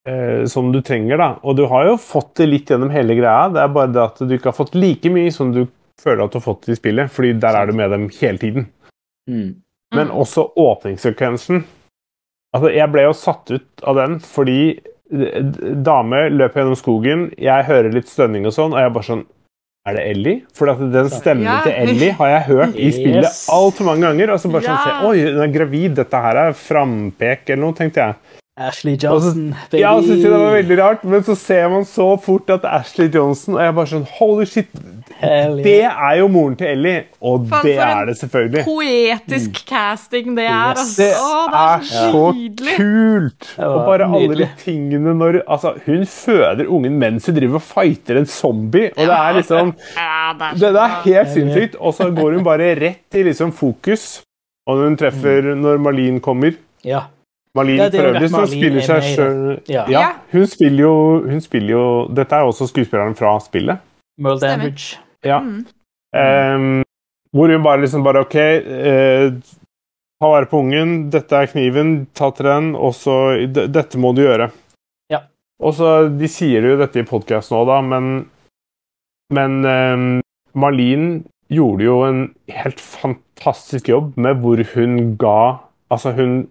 [0.08, 1.30] eh, som du trenger, da.
[1.42, 3.48] Og du har jo fått det litt gjennom hele greia.
[3.52, 5.66] Det er bare det at du ikke har fått like mye som du
[6.02, 8.66] føler at du har fått i spillet, fordi der er du med dem hele tiden.
[9.30, 9.54] Mm.
[9.94, 11.64] Men også åpningssekvensen
[12.54, 14.56] Altså, jeg ble jo satt ut av den fordi
[15.08, 15.52] d-
[15.86, 19.22] dame løper gjennom skogen, jeg hører litt stønning og sånn, og jeg bare sånn
[19.88, 20.42] Er det Ellie?
[20.54, 21.60] For den stemmen Ja.
[21.64, 23.48] til Ellie har jeg hørt i spillet Yes.
[23.50, 24.30] altfor mange ganger.
[24.34, 24.84] Og så bare sånn Ja.
[24.84, 28.14] se, Oi, hun er gravid, dette her er frampek eller noe, tenkte jeg.
[28.60, 29.80] Ashley Johnson, baby.
[29.80, 33.06] Ja, jeg synes det var veldig rart, men så ser man så fort at Ashley
[33.14, 34.68] Johnson, og jeg bare sånn Holy shit!
[35.22, 35.64] Hell yeah.
[35.64, 38.64] Det er jo moren til Ellie, og Fan, det er det selvfølgelig.
[38.66, 40.74] Poetisk casting det er.
[40.76, 40.82] Yes.
[40.82, 40.98] Altså.
[41.00, 42.74] Det Å, det er er så så nydelig.
[42.76, 43.48] kult!
[43.70, 48.20] Og bare alle de tingene når Altså, hun føder ungen mens hun driver og fighter
[48.20, 51.80] en zombie, og det er liksom Ja, det er Det, det er helt sinnssykt.
[51.80, 54.20] Og så går hun bare rett i liksom fokus,
[54.68, 56.52] og når hun treffer når Marlene kommer
[56.84, 57.06] Ja.
[57.56, 59.84] Marlene Ja, for øvrig som spiller er seg sjøl Ja.
[59.92, 60.94] ja, hun spiller jo
[61.26, 61.84] Hun spiller jo
[62.16, 63.82] Dette er jo også skuespilleren fra spillet.
[64.22, 64.98] Merle Damage.
[65.24, 65.40] Ja.
[65.40, 65.66] Mm.
[66.12, 66.82] Um,
[67.32, 69.30] hvor hun bare liksom bare OK, eh,
[70.20, 73.14] ta vare på ungen, dette er kniven, ta til den, og så
[73.48, 74.50] Dette må du gjøre.
[75.10, 75.22] Ja.
[75.62, 78.28] Og så De sier jo dette i podkast nå, da, men
[79.32, 80.20] Men um,
[80.52, 81.22] Marlene
[81.52, 82.22] gjorde jo en
[82.52, 85.38] helt fantastisk jobb med hvor hun ga
[85.92, 86.46] Altså, hun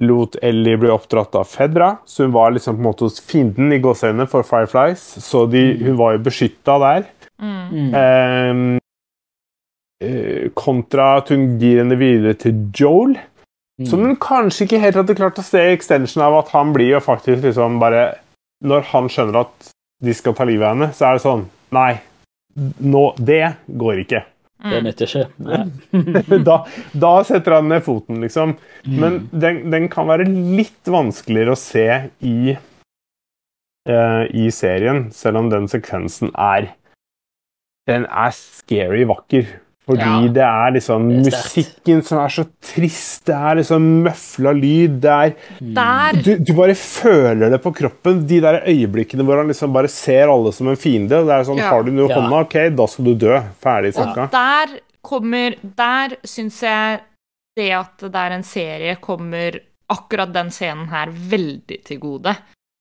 [0.00, 3.72] lot Ellie bli oppdratt av Fedra, så hun var liksom på en måte hos fienden
[3.74, 7.08] i gåseøynene for Fireflies, så de, hun var jo beskytta der.
[7.42, 7.56] Mm.
[7.72, 7.88] Mm.
[7.98, 8.78] Ehm,
[10.04, 13.18] eh, kontra at hun gir henne videre til Joel,
[13.78, 13.86] Mm.
[13.86, 16.98] som hun kanskje ikke helt hadde klart å se extension av at han blir jo
[17.00, 18.16] faktisk liksom bare
[18.60, 19.68] Når han skjønner at
[20.02, 22.00] de skal ta livet av henne, så er det sånn Nei,
[22.82, 24.24] nå Det går ikke.
[24.58, 24.84] Det Mm.
[24.88, 26.38] nytter ikke.
[26.48, 26.56] Da,
[26.98, 28.56] da setter han ned foten, liksom.
[28.84, 28.96] Mm.
[28.98, 31.84] Men den, den kan være litt vanskeligere å se
[32.26, 32.56] i
[33.88, 36.72] eh, i serien, selv om den sekvensen er
[37.88, 39.46] Den er scary vakker.
[39.88, 40.20] Fordi Ja.
[40.36, 43.24] det er liksom Det er musikken som er så trist.
[43.24, 44.98] Det er liksom møfla lyd.
[45.00, 48.26] Det er Der du, du bare føler det på kroppen.
[48.28, 51.08] De der øyeblikkene hvor han liksom bare ser alle som en fiende.
[51.24, 51.70] Det er sånn, Ja.
[51.70, 52.20] Har du noe i Ja.
[52.20, 53.40] hånda, ok, da skal du dø.
[53.64, 54.24] Ferdig snakka.
[54.28, 57.00] Og der kommer Der syns jeg
[57.56, 59.58] det at det er en serie, kommer
[59.90, 62.36] akkurat den scenen her veldig til gode.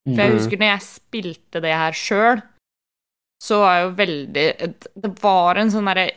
[0.05, 0.37] For jeg Mhm.
[0.37, 2.41] husker når jeg spilte det her sjøl,
[3.43, 4.45] så var jo veldig
[4.97, 6.07] Det var en sånn derre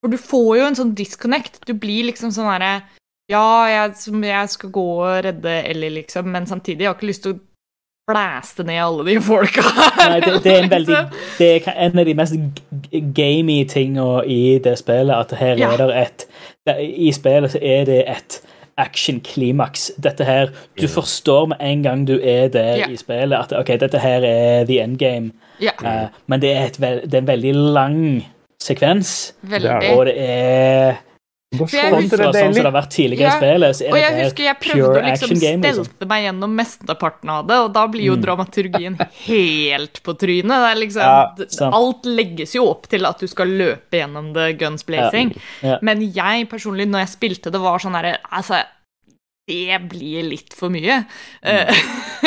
[0.00, 1.56] For du får jo en sånn disconnect.
[1.66, 2.82] Du blir liksom sånn derre
[3.30, 7.22] Ja, jeg, jeg skal gå og redde Ellie, liksom, men samtidig jeg har ikke lyst
[7.26, 7.40] til å
[8.10, 10.08] blæste ned alle de folka her.
[10.10, 10.96] Nei, det, det er en veldig.
[11.38, 12.34] Det er en av de mest
[13.14, 15.68] gamey tinga i det spillet, at her Ja.
[15.76, 16.26] er det et
[17.06, 18.40] I spillet så er det et
[18.80, 19.90] action-klimaks.
[20.02, 20.50] Dette her
[20.80, 22.88] Du forstår med en gang du er der Ja.
[22.90, 25.30] i spillet, at ok, dette her er the endgame.
[25.60, 27.98] Ja, Uh, men det er, et det er en veldig lang
[28.60, 29.94] sekvens, veldig.
[29.96, 30.98] og det er
[31.50, 34.58] kontra sånn som det har vært tidligere Ja, i spillet, så er jeg husker jeg
[34.62, 35.30] prøvde å liksom.
[35.34, 35.84] Liksom.
[35.84, 38.22] stelte meg gjennom mesteparten av det, og da blir jo Mm.
[38.22, 40.46] dramaturgien helt på trynet.
[40.62, 44.58] Det er liksom, Ja, alt legges jo opp til at du skal løpe gjennom det
[44.58, 45.34] guns blazing.
[45.62, 45.78] Ja.
[45.82, 48.62] Men jeg personlig, når jeg spilte det, var sånn herre Altså,
[49.48, 51.00] det blir litt for mye.
[51.42, 51.74] Mm.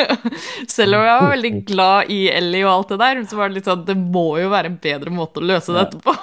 [0.73, 3.59] Selv om jeg var veldig glad i Ellie og alt det der, så var det
[3.61, 6.15] litt sånn Det må jo være en bedre måte å løse det etterpå.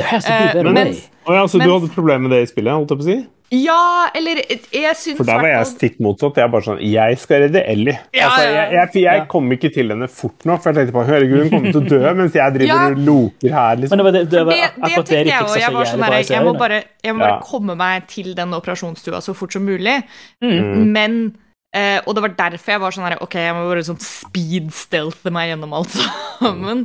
[0.00, 0.54] det er så mye bedre.
[0.54, 1.04] Better men- way.
[1.30, 2.72] Å ja, så Men- du hadde problemer med det i spillet?
[2.74, 3.18] holdt jeg på å si?
[3.50, 6.36] Ja, eller jeg syns For der var jeg stikk motsatt.
[6.38, 7.96] Jeg er bare sånn Jeg skal redde Ellie.
[8.14, 11.04] Ja, altså, jeg, jeg, jeg kom ikke til henne fort nok, for jeg tenkte på
[11.08, 12.86] herregud, hun kommer til å dø mens jeg driver Ja.
[12.92, 13.74] og loker her.
[13.74, 14.04] Men liksom.
[14.06, 15.50] det det, det var det, det akkurat det tenkte de jeg òg.
[15.50, 17.44] fiksa Jeg så sånn jævlig i jeg må bare, jeg må bare Ja.
[17.50, 20.00] komme meg til den operasjonsstua så fort som mulig.
[20.44, 20.90] Mm.
[20.94, 21.22] Men
[21.70, 25.30] Uh, Og det var derfor jeg var sånn her Ok, jeg må bare sånn speed-stealthe
[25.30, 26.80] meg gjennom alt sammen.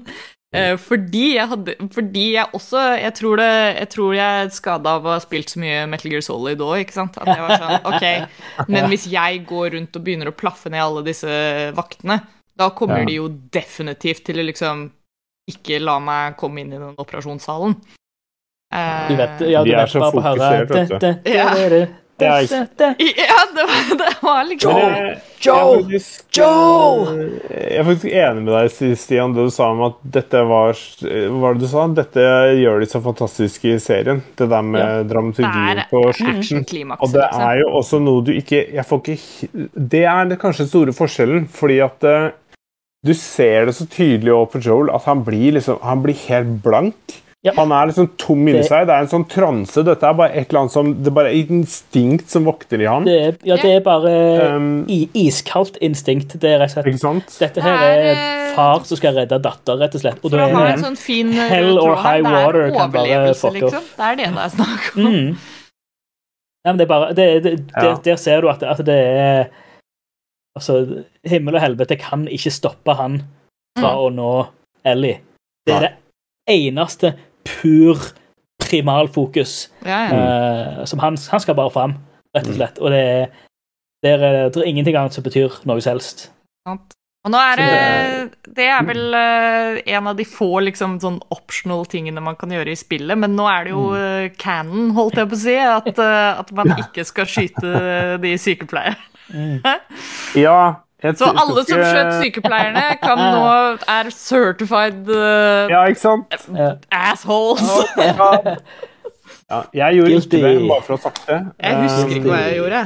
[0.55, 3.49] Eh, fordi jeg hadde Fordi jeg også Jeg tror det
[3.79, 6.77] Jeg tror jeg er skada av å ha spilt så mye Metal Gear Solid òg,
[6.85, 7.17] ikke sant?
[7.17, 10.81] At jeg var sånn Ok, men hvis jeg går rundt og begynner å plaffe ned
[10.83, 11.27] alle disse
[11.75, 12.21] vaktene,
[12.55, 13.05] da kommer Ja.
[13.05, 14.91] de jo definitivt til å liksom
[15.51, 17.75] ikke la meg komme inn i den operasjonssalen.
[18.73, 20.97] Eh, Du vet, ja, De er vet så fokusert, vet du.
[20.97, 21.85] det- det- Ja.
[22.17, 24.93] Det- det- Ja, det- Ja, det var, det var liksom Joel!
[24.95, 27.07] jeg- Jeg faktisk, Joe!
[27.49, 30.73] eh, Jeg er faktisk enig med deg, Stian, det du sa om at dette var
[30.73, 31.87] Hva det du sa?
[31.87, 32.23] Dette
[32.61, 34.23] gjør de så fantastiske i serien.
[34.35, 35.03] Det der med Ja.
[35.03, 36.95] dramaturgien på slutten.
[36.99, 37.41] Og det liksom.
[37.41, 40.93] er jo også noe du ikke jeg får ikke, Det er det kanskje den store
[40.93, 42.31] forskjellen, fordi at eh,
[43.05, 46.63] du ser det så tydelig over på Joel at han blir liksom Han blir helt
[46.63, 46.95] blank.
[47.45, 47.51] Ja.
[47.59, 48.87] Han er liksom tom inni seg.
[48.89, 49.83] Det er en sånn transe.
[49.85, 52.87] Dette er bare et eller annet som Det er bare et instinkt som vokter i
[52.89, 53.05] ham.
[53.05, 54.13] Det er, ja, det er bare
[54.55, 54.71] Um,
[55.13, 56.33] iskaldt instinkt.
[56.41, 57.35] Det er rett og slett Ikke sant?
[57.43, 60.23] Dette her er, er eh, far som skal redde datter, rett og slett.
[60.25, 63.41] Og da er en sånn fin Hell or high det er water kan bare overlevelse,
[63.45, 63.61] fuck off.
[63.61, 63.85] liksom.
[63.99, 65.05] Det er det det er snakk om.
[65.05, 65.37] mm.
[66.65, 67.81] Ja, men det er bare det, det, Ja.
[67.81, 69.45] der, der ser du at, at det er
[70.55, 73.17] Altså, himmel og helvete kan ikke stoppe han
[73.77, 74.01] fra Mm.
[74.01, 74.29] å nå
[74.87, 75.17] Ellie.
[75.67, 75.93] Det er det
[76.47, 77.13] eneste
[77.45, 78.01] pur
[78.65, 80.19] primalfokus Ja, ja.
[80.19, 81.97] Uh, som han, han skal bare fram,
[82.35, 82.51] rett Mm.
[82.51, 82.79] og slett.
[82.81, 83.25] Og det er,
[84.03, 86.29] det er, det er ingenting annet som betyr noe som helst.
[87.25, 91.85] Og nå er det Det er vel eh, en av de få liksom sånn optional
[91.89, 94.35] tingene man kan gjøre i spillet, men nå er det jo mm.
[94.37, 97.73] canon, holdt jeg på å si, at, eh, at man ikke skal skyte
[98.21, 99.11] de sykepleierne.
[100.37, 103.41] Ja, jeg Så alle som skjøt sykepleierne, kan nå
[103.91, 106.35] er certified uh, Ja, ikke sant?
[106.91, 107.67] Assholes.
[107.99, 109.61] Ja.
[109.73, 110.37] Jeg gjorde Guilty.
[110.37, 111.39] ikke det, bare for å det.
[111.61, 112.83] Jeg husker ikke hva jeg gjorde.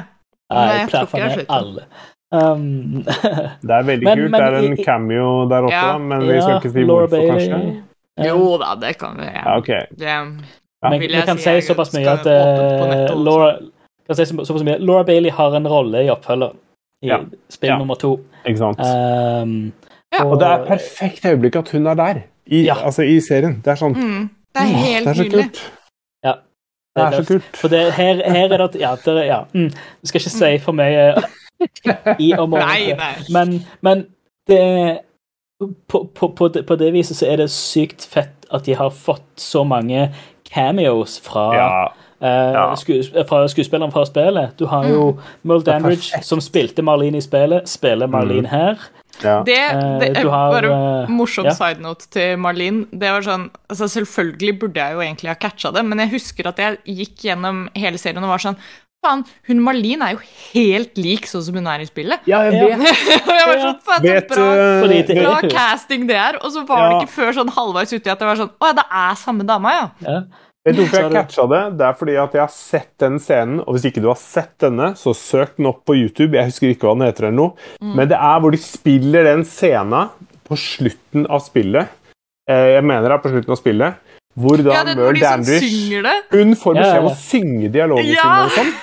[0.50, 1.84] Nei, jeg jeg tror ikke jeg skjøt.
[2.30, 3.04] Um,
[3.62, 4.32] Det er veldig Men- kult.
[4.32, 5.98] men det er en cameo der også, Ja.
[5.98, 7.84] men vi skal ikke si hvorfor, kanskje.
[8.28, 9.26] Jo da, det kan vi.
[9.34, 9.82] Ja, Okay.
[9.98, 10.90] Det, Ja.
[10.90, 13.24] Men vi kan si såpass mye at eh, også.
[13.24, 13.58] Laura,
[14.08, 14.78] kan si så- såpass mye.
[14.80, 16.52] Laura Bailey har en rolle i oppfølger
[17.02, 17.18] i Ja.
[17.50, 17.78] spill Ja.
[17.78, 18.20] nummer to.
[18.46, 18.80] Ikke sant?
[18.80, 19.74] Um,
[20.14, 20.24] Ja.
[20.26, 22.16] Og det er perfekt øyeblikk at hun er der,
[22.48, 22.76] i, Ja.
[22.86, 23.62] altså i serien.
[23.66, 25.44] Det er sånn mm, det er helt Det er så nydelig.
[25.44, 25.72] kult.
[26.24, 26.34] Ja.
[26.96, 27.58] Det er så kult.
[27.58, 29.44] For det, her, her er det at Ja, det, ja.
[29.54, 29.70] Mm,
[30.04, 31.14] skal ikke si for mye
[32.20, 33.00] i og om det.
[33.34, 34.06] Men, men
[34.48, 35.00] det
[35.88, 38.90] på, på, på, det, på det viset så er det sykt fett at de har
[38.90, 40.10] fått så mange
[40.54, 41.88] cameos fra Ja.
[42.22, 42.76] Eh, Ja.
[42.76, 44.58] skues, fra skuespilleren fra spillet.
[44.58, 45.22] Du har jo mm.
[45.44, 48.78] Mull Dandridge, som spilte Marlene i spillet, spiller Marlene her.
[49.24, 49.42] ja.
[49.44, 51.52] Det, Eh, det er du har, bare eh, morsom ja.
[51.54, 52.86] side note til Marlene.
[52.92, 56.48] Det var sånn, altså Selvfølgelig burde jeg jo egentlig ha catcha det, men jeg husker
[56.48, 58.58] at jeg gikk gjennom hele serien og var sånn
[59.00, 60.20] Faen, hun Marlene er jo
[60.52, 62.20] helt lik sånn som hun er i spillet.
[62.28, 62.82] ja, jeg vet.
[63.40, 66.36] jeg var sånn, faen, så Vet, bra, bra casting det er.
[66.44, 66.90] Og så var Ja.
[66.90, 69.46] det ikke før sånn halvveis uti at det var sånn Å ja, det er samme
[69.48, 69.86] dama, ja.
[70.04, 70.18] Ja.
[70.68, 71.62] Vet du hvorfor jeg catcha det?
[71.80, 74.52] Det er fordi at jeg har sett den scenen, og hvis ikke du har sett
[74.60, 76.36] denne, så søk den opp på YouTube.
[76.36, 77.70] Jeg husker ikke hva den heter eller noe.
[77.80, 77.94] Mm.
[77.96, 80.12] Men det er hvor de spiller den scenen
[80.50, 81.88] på slutten av spillet.
[82.50, 84.06] Eh, Jeg mener det er på slutten av spillet.
[84.40, 86.14] Hvor da Ja, Merle de Dandridge.
[86.32, 87.14] Hun får beskjed om ja.
[87.14, 88.22] å synge dialogen Ja.
[88.22, 88.74] sin og sånn.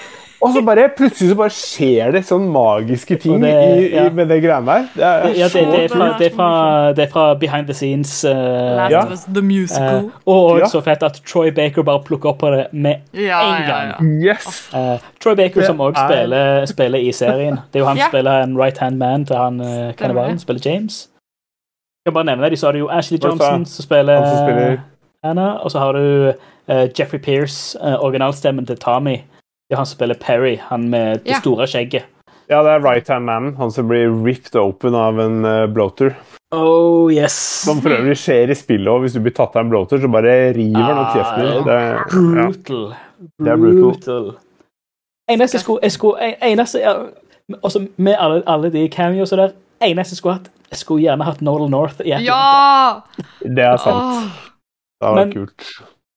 [0.42, 4.10] Og så bare plutselig så bare skjer det sånn magiske ting det- i, i, ja.
[4.10, 4.88] med det greiene der.
[4.94, 6.48] Det er, Ja, det, det, er fra, det, er fra,
[6.92, 8.12] det er fra behind the scenes.
[8.24, 8.30] Uh,
[8.76, 9.00] Last Ja.
[9.04, 10.04] of Us, The Musical.
[10.04, 10.66] Uh, og Ja.
[10.68, 13.88] så fett at Troy Baker bare plukker opp på det med ja, en gang.
[14.22, 14.32] ja.
[14.32, 14.70] Yes!
[14.74, 17.56] Uh, Troy Baker, Det som òg er- spiller, spiller i serien.
[17.72, 18.02] Det er jo han Ja.
[18.02, 20.38] som spiller en right hand man til han uh, kannibalen.
[20.38, 21.08] Spiller James.
[22.04, 22.58] Jeg kan bare nevne det.
[22.58, 24.80] Så har du jo Ashley Johnson, som spiller, spiller-
[25.24, 25.52] Anna.
[25.64, 26.32] Og så har du
[26.98, 29.16] Jeffrey Pierce, eh, originalstemmen til Tommy.
[29.66, 31.40] Det er han som spiller Perry, han med det Ja.
[31.42, 32.04] store skjegget.
[32.48, 33.54] Ja, det er right hand man.
[33.58, 36.14] Han som blir ripped open av en uh, bloater.
[36.54, 37.34] Oh yes.
[37.66, 39.00] Som for øvrig skjer i spillet òg.
[39.02, 41.64] Hvis du blir tatt av en bloater, så bare river han opp kjeften din.
[41.66, 42.04] Det, ja.
[42.12, 42.84] Brutal.
[43.42, 44.28] Det er brutal.
[45.28, 46.92] Eneste jeg skulle, jeg skulle eneste, ja,
[47.62, 49.52] Også med alle, alle de cameoene der
[49.82, 51.98] Eneste jeg skulle hatt Jeg skulle gjerne hatt Nodal North.
[52.04, 52.12] i.
[52.22, 53.00] Ja!
[53.42, 54.30] det er sant.
[55.00, 55.66] Det hadde vært kult.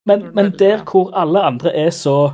[0.06, 2.34] Men, men der hvor alle andre er så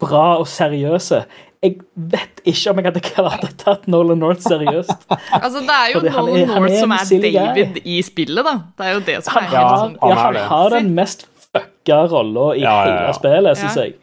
[0.00, 1.24] bra og seriøse
[1.64, 5.06] Jeg vet ikke om jeg hadde klart å tatt Nolan North seriøst.
[5.42, 7.82] Altså, det er jo Fordi Nolan er- North er som er David guy.
[7.96, 8.54] I spillet, da.
[8.78, 10.90] Det er jo det som Han er Ja, helt har, sånn ja, han har den
[10.98, 12.98] mest fucka rolla i Ja, ja, ja.
[13.06, 13.94] hele spillet, syns jeg.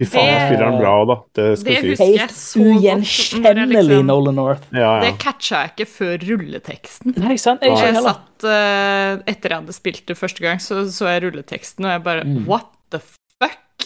[0.00, 1.16] Fy faen, han spiller han bra òg, da.
[1.36, 1.90] Det skal Det sies.
[1.90, 4.62] husker jeg Helt så godt ugjenkjennelig liksom- Nolan North.
[4.72, 5.00] Ja, ja.
[5.04, 7.16] Det catcha jeg ikke før rulleteksten.
[7.20, 7.60] Nei, sant?
[7.68, 11.84] Jeg, jeg satt, uh, Etter jeg hadde spilt det første gang, så så jeg rulleteksten,
[11.84, 12.46] og jeg bare Mm.
[12.48, 13.19] What the fuck?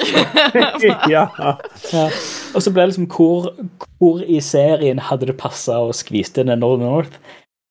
[1.15, 1.25] ja.
[1.39, 1.55] Ja.
[2.55, 3.53] Og så ble det liksom hvor,
[4.01, 7.19] hvor i serien hadde det passa å skvise inn en Northern North?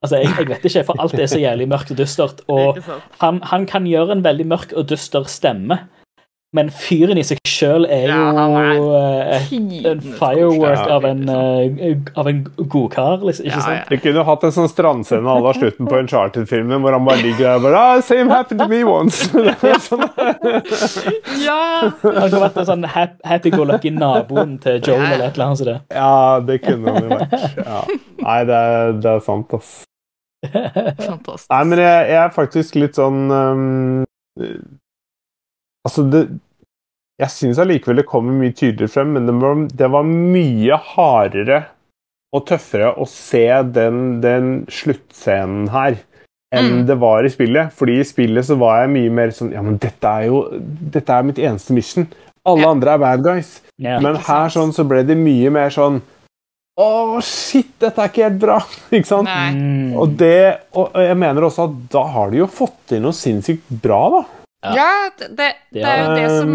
[0.04, 2.42] Altså, jeg, jeg vet ikke, for alt er så jævlig mørkt og dystert.
[2.52, 2.80] Og
[3.22, 5.80] han, han kan gjøre en veldig mørk og dyster stemme,
[6.54, 9.52] men fyren i seg sjøl er Ja, er jo eh,
[9.92, 11.78] en firework av en, liksom.
[11.88, 12.40] eh, av en
[12.74, 13.46] godkar, liksom.
[13.48, 13.92] Ikke Ja, sant?
[13.94, 17.46] Vi kunne hatt en sånn strandscene à la slutten på Uncharted-filmen, hvor han bare ligger
[17.46, 19.30] der og bare ah, Same happened to me once.
[19.88, 20.04] Sånn,
[21.44, 21.62] Ja!
[22.04, 25.78] Han kunne vært en sånn happy-go-lucky naboen til Joel eller et eller annet Det.
[25.96, 27.58] ja, det kunne han jo vært.
[27.64, 27.82] Ja.
[28.24, 29.74] Nei, det er, det er sant, ass.
[30.44, 31.50] Fantastisk.
[31.54, 34.04] Nei, men jeg, jeg er faktisk litt sånn um,
[35.84, 36.26] Altså, det
[37.22, 41.60] Jeg syns allikevel det kommer mye tydeligere frem, men det var, det var mye hardere
[42.34, 43.46] og tøffere å se
[43.76, 46.00] den, den sluttscenen her
[46.54, 46.86] enn Mm.
[46.86, 47.74] det var i spillet.
[47.74, 50.44] Fordi i spillet så var jeg mye mer sånn Ja, men dette er jo
[50.94, 52.08] Dette er mitt eneste mission.
[52.46, 52.72] Alle yeah.
[52.72, 53.62] andre er bad guys.
[53.82, 54.02] Yeah.
[54.04, 56.02] Men her sånn så ble det mye mer sånn
[56.78, 58.60] Å, shit, dette er ikke helt bra.
[58.98, 59.30] Ikke sant?
[59.30, 59.94] Nei.
[59.94, 63.70] Og, det, og jeg mener også at da har de jo fått til noe sinnssykt
[63.84, 64.22] bra, da.
[64.64, 64.74] Ja.
[64.78, 66.52] Ja, det, det, det er jo det som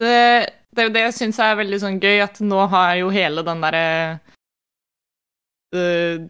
[0.00, 0.14] Det,
[0.70, 3.42] det er jo det jeg syns er veldig sånn gøy, at nå har jo hele
[3.46, 3.84] den derre
[5.74, 6.22] eh,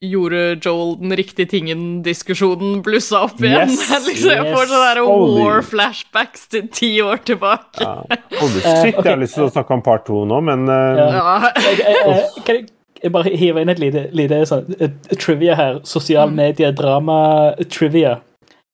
[0.00, 3.68] Gjorde Joel den riktige tingen-diskusjonen blussa opp igjen?
[3.68, 7.84] Yes, liksom, jeg får sånne der war-flashbacks til ti år tilbake.
[7.84, 7.98] Ja.
[8.40, 9.04] Holy shit, ok.
[9.04, 10.96] jeg har lyst til å snakke om part to nå, men uh...
[10.96, 11.08] Ja.
[11.18, 11.34] Ja.
[11.66, 12.64] Jeg, jeg, jeg, kan jeg,
[13.04, 15.82] jeg bare hive inn et lite, lite sånn, et trivia her.
[15.84, 16.40] Sosial Mm.
[16.46, 18.16] medie-drama-trivia.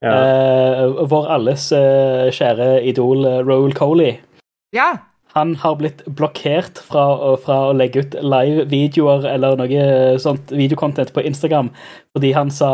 [0.05, 0.13] Ja.
[0.13, 4.19] Uh, vår alles uh, kjære idol uh, Roel Coley.
[4.77, 4.95] ja.
[5.37, 7.03] Han har blitt blokkert fra,
[7.45, 9.83] fra å legge ut live-videoer eller noe
[10.17, 11.69] sånt videokontent på Instagram
[12.17, 12.71] fordi han sa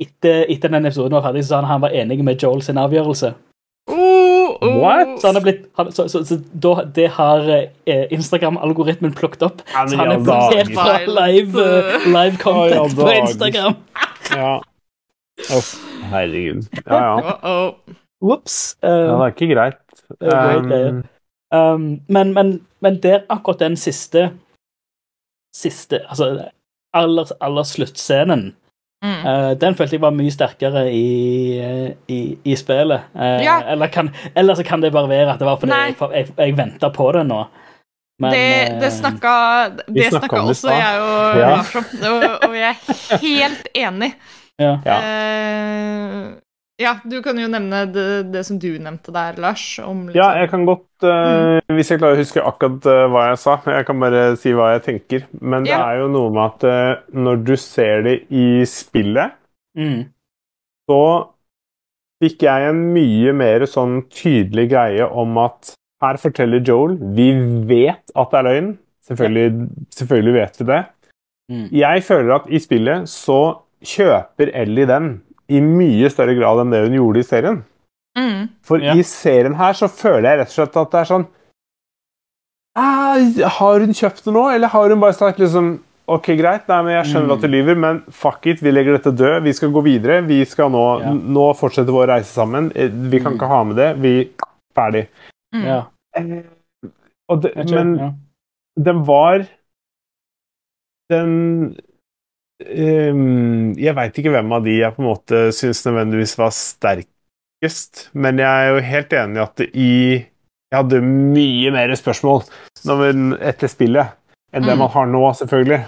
[0.00, 2.80] etter, etter den episoden var ferdig, så sa han han var enig med Joel sin
[2.80, 3.34] avgjørelse.
[3.92, 4.78] Oh, oh.
[4.80, 5.18] What?
[5.20, 9.60] Så, han er blitt, han, så, så, så da, det har eh, Instagram-algoritmen plukket opp.
[9.74, 13.10] Ja, Så han er blokkert fra live, eh, live content i på.
[13.20, 13.76] Instagram.
[14.32, 14.54] Ja.
[15.56, 15.74] Uff,
[16.12, 16.68] herregud.
[16.86, 17.70] Ja, ja.
[18.22, 18.76] Ops.
[18.82, 18.88] ja.
[18.88, 19.80] Uh, Det er ikke greit.
[20.20, 20.82] Det er greit, det.
[21.52, 24.30] Um, um, men, men, men der akkurat den siste
[25.54, 26.48] Siste Altså
[26.94, 28.54] aller, aller sluttscenen
[29.04, 29.20] Mm.
[29.26, 33.10] Uh, Den følte jeg var mye sterkere i, eh, i, i spillet.
[33.12, 33.58] Uh, Ja.
[33.74, 35.90] eller, kan, eller så kan det bare være at det var fordi Nei.
[35.92, 37.42] jeg, jeg, jeg venta på det nå.
[38.22, 39.34] Men, det, det eh, snakka,
[39.88, 41.52] det snakka om det i også jeg og Ja.
[41.52, 41.84] Om,
[42.14, 44.10] og, og jeg er helt enig.
[44.60, 44.72] Ja.
[44.86, 44.96] Ja.
[45.02, 46.30] Eh,
[46.82, 48.04] ja, du kan jo nevne det,
[48.34, 49.62] det som du nevnte der, Lars.
[49.78, 53.28] Om liksom, Ja, jeg kan godt eh, Hvis jeg klarer å huske akkurat uh, hva
[53.30, 53.54] jeg sa.
[53.76, 55.26] Jeg kan bare si hva jeg tenker.
[55.40, 55.84] Men det Ja.
[55.92, 59.38] er jo noe med at uh, når du ser det i spillet,
[59.74, 60.04] Mm.
[60.86, 61.00] så
[62.22, 67.32] fikk jeg en mye mer sånn tydelig greie om at her forteller Joel Vi
[67.66, 68.68] vet at det er løgn.
[69.08, 70.78] Selvfølgelig, selvfølgelig vet vi det.
[71.50, 71.64] Mm.
[71.74, 73.40] Jeg føler at i spillet så
[73.84, 77.62] kjøper Ellie den i mye større grad enn det hun gjorde i serien.
[78.16, 78.48] Mm.
[78.62, 78.94] For Ja.
[78.94, 81.26] i serien her så føler jeg rett og slett at det er sånn
[82.76, 83.18] «Ah,
[83.58, 86.92] Har hun kjøpt det nå, eller har hun bare sagt liksom Ok, greit, nei, men
[86.98, 87.32] jeg skjønner Mm.
[87.32, 89.42] at du lyver, men fuck it, vi legger dette død.
[89.42, 90.18] Vi skal gå videre.
[90.26, 91.12] Vi skal nå, Ja.
[91.14, 92.70] nå fortsette vår reise sammen.
[92.76, 93.38] Eh, Vi kan Mm.
[93.38, 93.96] ikke ha med det.
[94.02, 94.30] Vi
[94.76, 95.08] Ferdig.
[95.54, 95.64] Mm.
[95.64, 95.84] Ja.
[96.14, 96.42] Eh,
[97.30, 98.10] Og det, men ja.
[98.78, 99.46] den var
[101.10, 101.76] Den
[102.62, 108.08] ehm, Jeg veit ikke hvem av de jeg på en måte syns nødvendigvis var sterkest,
[108.12, 109.94] men jeg er jo helt enig i at i
[110.74, 112.44] Jeg hadde mye mer spørsmål
[113.40, 114.06] etter spillet
[114.54, 114.78] enn det Mm.
[114.78, 115.80] man har nå, selvfølgelig.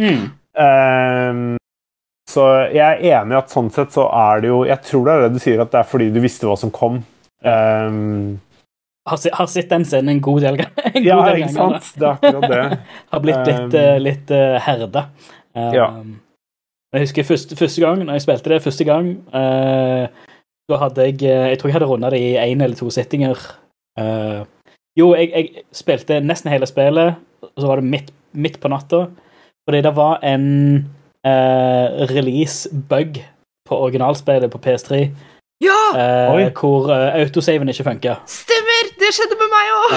[0.00, 0.22] Mm.
[0.56, 1.56] Um,
[2.30, 5.12] så jeg er enig i at sånn sett så er det jo Jeg tror det
[5.14, 7.02] er det du sier, at det er fordi du visste hva som kom.
[7.44, 8.40] Um,
[9.06, 11.90] Har, har sett den scenen en god del, en god ja, del ikke sant?
[12.00, 12.78] Det er akkurat det.
[13.12, 14.56] Har blitt litt, Um, litt eh,
[15.54, 15.88] Um, Ja.
[16.94, 20.06] Jeg husker første, første gang når jeg spilte det første gang, uh,
[20.70, 23.36] da hadde jeg eh, Jeg tror jeg hadde runda det i én eller to settinger.
[24.00, 24.46] Uh,
[24.96, 29.06] jo, jeg, jeg spilte nesten hele spillet, og så var det midt, midt på natta.
[29.68, 30.46] Fordi det var en
[31.26, 33.20] uh, release-bug
[33.68, 35.08] på originalspillet på PS3
[35.64, 35.78] Ja!
[35.94, 38.14] Uh, hvor uh, autosaven ikke funka.
[38.26, 38.92] Stemmer!
[39.00, 39.94] Det skjedde med meg òg!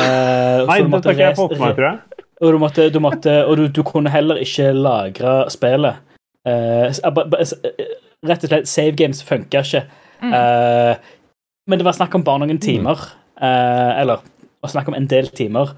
[0.67, 2.26] Nei, det tar ikke jeg fått med meg, tror jeg.
[2.41, 6.03] Og du, måtte, du, måtte, og du, du kunne heller ikke lagre spillet.
[6.47, 7.85] Eh, eh,
[8.27, 9.83] rett og slett, save games funka ikke.
[10.21, 10.33] Mm.
[10.37, 11.13] Eh,
[11.67, 13.01] men det var snakk om bare noen timer.
[13.37, 14.23] Uh, eller
[14.65, 15.73] snakk om en del timer.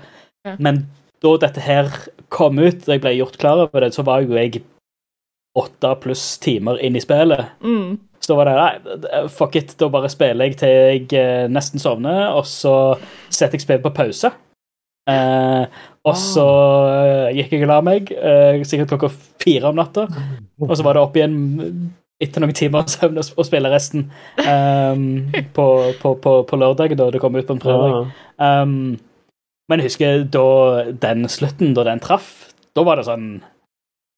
[0.48, 0.54] Ja.
[0.62, 0.86] Men
[1.24, 1.90] da dette her
[2.32, 4.62] kom ut, da jeg ble gjort klar over det, så var jo jeg
[5.60, 7.50] åtte pluss timer inn i spillet.
[7.66, 7.98] Mm.
[8.22, 12.30] Så da var det nei, fuck it, da bare spiller jeg til jeg nesten sovner,
[12.38, 12.76] og så
[13.28, 14.32] setter jeg spillet på pause.
[15.10, 16.46] Eh, og så
[16.90, 19.10] eh, gikk jeg og la meg, eh, sikkert klokka
[19.42, 20.06] fire om natta,
[20.62, 21.36] og så var det opp igjen
[22.20, 24.10] etter noen timer søvn og, og spille resten
[24.44, 25.04] um,
[25.56, 25.68] på,
[26.02, 28.10] på, på, på lørdag, da det kom ut på en fredag.
[28.36, 28.74] Um,
[29.70, 30.50] men jeg husker da
[31.00, 33.40] den slutten, da den traff, da var det sånn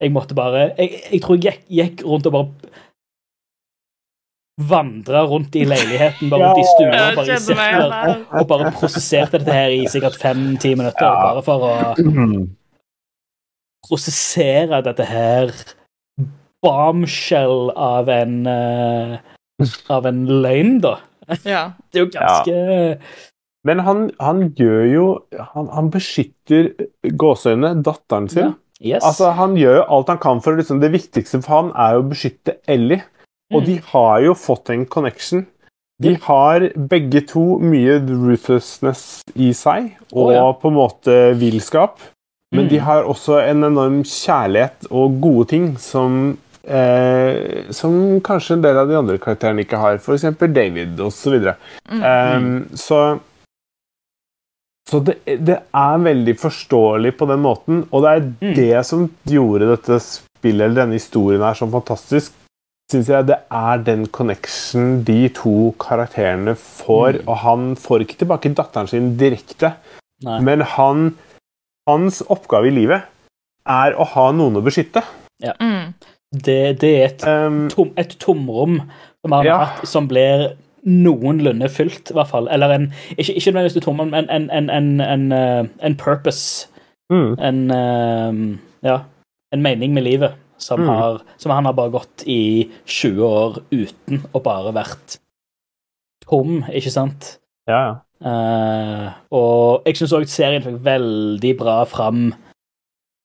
[0.02, 2.72] Jeg måtte bare Jeg, jeg tror jeg gikk, gikk rundt og bare
[4.70, 9.40] Vandra rundt i leiligheten, bare rundt i stua, Jeg bare i sirkler, og bare prosesserte
[9.42, 11.32] dette her i sikkert fem-ti minutter, Ja.
[11.32, 11.74] bare for å
[13.88, 15.52] prosessere dette her
[16.62, 19.18] bombshell av en uh,
[19.94, 20.96] Av en løgn, da.
[21.46, 21.64] Ja.
[21.92, 22.56] Det er jo ganske
[23.68, 25.06] Men han, han gjør jo
[25.54, 26.72] Han, han beskytter
[27.22, 28.50] gåseøynene, datteren sin.
[28.50, 28.58] Ja.
[28.82, 29.04] Yes.
[29.06, 32.02] Altså, Han gjør jo alt han kan for liksom, Det viktigste for han er jo
[32.02, 33.04] å beskytte Ellie.
[33.54, 33.66] Og Mm.
[33.66, 35.46] de har jo fått en connection.
[36.02, 40.52] De har begge to mye ruthlessness i seg, og oh, ja.
[40.54, 42.00] på en måte villskap.
[42.54, 42.70] Men Mm.
[42.70, 46.38] de har også en enorm kjærlighet og gode ting som
[46.68, 49.96] eh, Som kanskje en del av de andre karakterene ikke har.
[49.98, 50.22] F.eks.
[50.54, 51.40] David osv.
[51.90, 52.04] Mm.
[52.04, 53.20] Um, så
[54.90, 58.56] Så det, det er veldig forståelig på den måten, og det er Mm.
[58.56, 62.34] det som gjorde dette spillet, eller denne historien her, så fantastisk.
[62.92, 67.28] Syns jeg det er den connection de to karakterene får, Mm.
[67.30, 69.74] og han får ikke tilbake datteren sin direkte,
[70.26, 70.40] Nei.
[70.42, 71.12] men han
[71.90, 73.02] Hans oppgave i livet
[73.68, 75.02] er å ha noen å beskytte.
[75.42, 75.94] Mm.
[76.32, 78.76] Det, det er et, Um, tom, et tomrom
[79.26, 79.56] som han Ja.
[79.66, 80.54] hatt, som blir
[80.86, 82.48] noenlunde fylt, i hvert fall.
[82.54, 82.86] Eller en
[83.18, 86.68] Ikke, ikke nødvendigvis et tomrom, men en, en, en, en, eh, en purpose.
[87.12, 89.00] mm, En eh, Ja,
[89.54, 90.90] en mening med livet som, Mm.
[90.94, 95.18] har, som han har bare gått i 20 år uten å bare vært
[96.28, 97.38] tom, ikke sant?
[97.68, 97.96] ja, ja.
[98.22, 102.28] Uh, og jeg syns òg serien fikk veldig bra fram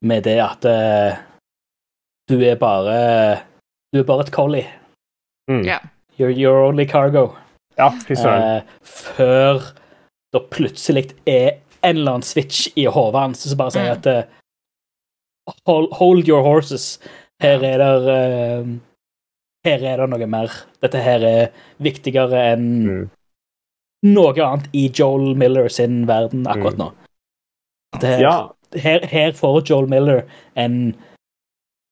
[0.08, 1.18] med det at uh,
[2.30, 3.42] du er bare
[3.92, 4.64] Du er bare et collie.
[5.50, 5.66] Mm.
[5.68, 5.84] Yeah.
[6.18, 7.34] You're your only cargo.
[7.76, 8.24] ja uh.
[8.24, 9.60] Eh, før
[10.32, 14.00] det plutselig er en eller annen switch i hodet hans som bare sier Mm.
[14.08, 14.28] at
[15.66, 16.98] hold, hold your horses.
[17.42, 18.68] Her er det uh,
[19.66, 20.52] Her er det noe mer.
[20.82, 21.48] Dette her er
[21.82, 23.08] viktigere enn Mm.
[24.06, 26.90] noe annet i Joel Miller sin verden akkurat nå.
[28.00, 28.36] Det her, Ja,
[28.82, 30.22] her, her får Joel Miller
[30.56, 30.94] en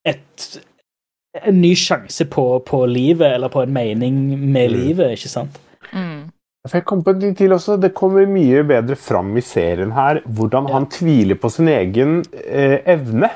[0.06, 0.60] et,
[1.42, 4.18] en ny sjanse på, på livet, eller på en mening
[4.52, 4.76] med Mm.
[4.76, 5.58] livet, ikke sant?
[5.92, 6.30] Mm.
[6.68, 9.90] For jeg kom på en ting til også, Det kommer mye bedre fram i serien
[9.92, 10.72] her hvordan Ja.
[10.74, 13.30] han tviler på sin egen eh, evne.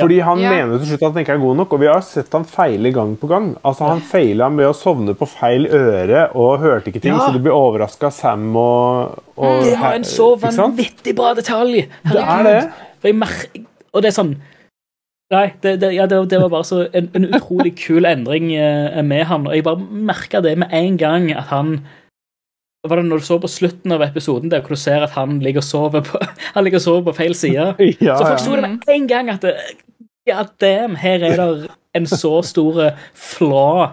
[0.00, 0.50] Fordi han Ja.
[0.50, 2.92] mener til slutt at han ikke er god nok, og vi har sett han feile
[2.94, 3.50] gang på gang.
[3.62, 7.18] Altså Han feila med å sovne på feil øre og hørte ikke ting, Ja.
[7.26, 11.88] så du blir overraska av Sam og, og Det var en så vanvittig bra detalj!
[12.08, 12.70] Det er det.
[13.02, 13.28] For jeg mer
[13.92, 14.36] og det er sånn
[15.32, 19.00] Nei, det, det, ja, det, det var bare så en, en utrolig kul endring eh,
[19.02, 21.78] med han, og jeg bare merka det med en gang at han
[22.90, 25.38] var det når du så på slutten av episoden der, hvor du ser at han
[25.44, 26.18] ligger og sover på,
[26.56, 27.68] han ligger og sover på feil side?
[28.02, 28.30] Ja, Så ja.
[28.34, 29.56] forsto det med en gang at det,
[30.26, 33.86] ja, damn, her er det en så stor flaw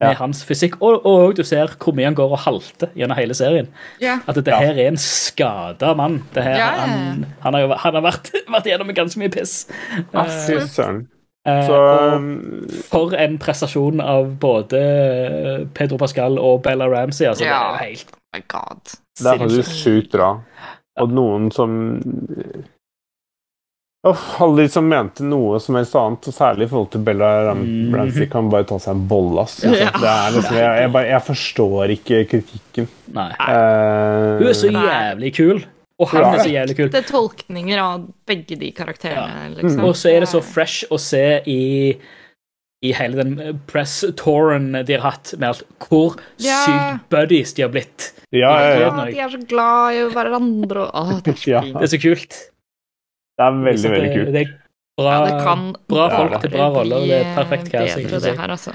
[0.00, 0.14] med Ja.
[0.16, 0.78] hans fysikk.
[0.80, 3.66] Og, og du ser hvor mye han går og halter gjennom hele serien.
[4.00, 4.18] Ja.
[4.26, 6.22] At det her er en skada mann.
[6.34, 6.86] Det her, Ja, ja, ja.
[6.86, 9.66] Han, han har jo han har vært, vært gjennom ganske mye piss.
[10.14, 10.78] Absolutt.
[10.80, 11.60] Uh.
[11.66, 11.76] Så
[12.16, 12.30] um,
[12.90, 14.80] for en prestasjon av både
[15.74, 17.26] Pedro Pascal og Bella Ramsey.
[17.28, 18.80] Altså, Det er jo helt my god.
[19.20, 20.32] det er faktisk sjukt bra.
[21.00, 21.74] Og noen som
[24.08, 27.26] Uff, alle de som mente noe som helst annet, og særlig i forhold til Bella
[27.50, 28.30] Ram Mhm.
[28.32, 29.58] Kan bare ta seg en bolle, ass.
[29.62, 29.90] Ja.
[29.92, 32.88] Det er liksom, jeg, jeg, bare, jeg forstår ikke kritikken.
[33.12, 33.28] Nei.
[33.36, 35.60] Uh, Hun er så jævlig kul,
[36.00, 36.32] og han Ja.
[36.32, 36.88] er så jævlig kul.
[36.94, 39.84] Det er tolkninger av begge de karakterene, liksom.
[39.84, 41.60] Og så er det så fresh å se i
[42.82, 46.60] i hele den press-touren de har hatt, med alt hvor Ja.
[46.64, 48.12] sykt buddies de har blitt.
[48.32, 48.88] ja, ja, ja.
[48.96, 51.60] Ja, de er så glad i hverandre og Åh, det er.
[51.74, 52.38] Det er så kult.
[53.36, 54.32] Det er veldig, det, veldig kult.
[54.32, 54.50] det er
[55.00, 57.06] bra, Ja, det kan bra folk til bra roller.
[57.08, 58.08] Det er perfekt casting.
[58.08, 58.72] det her, altså.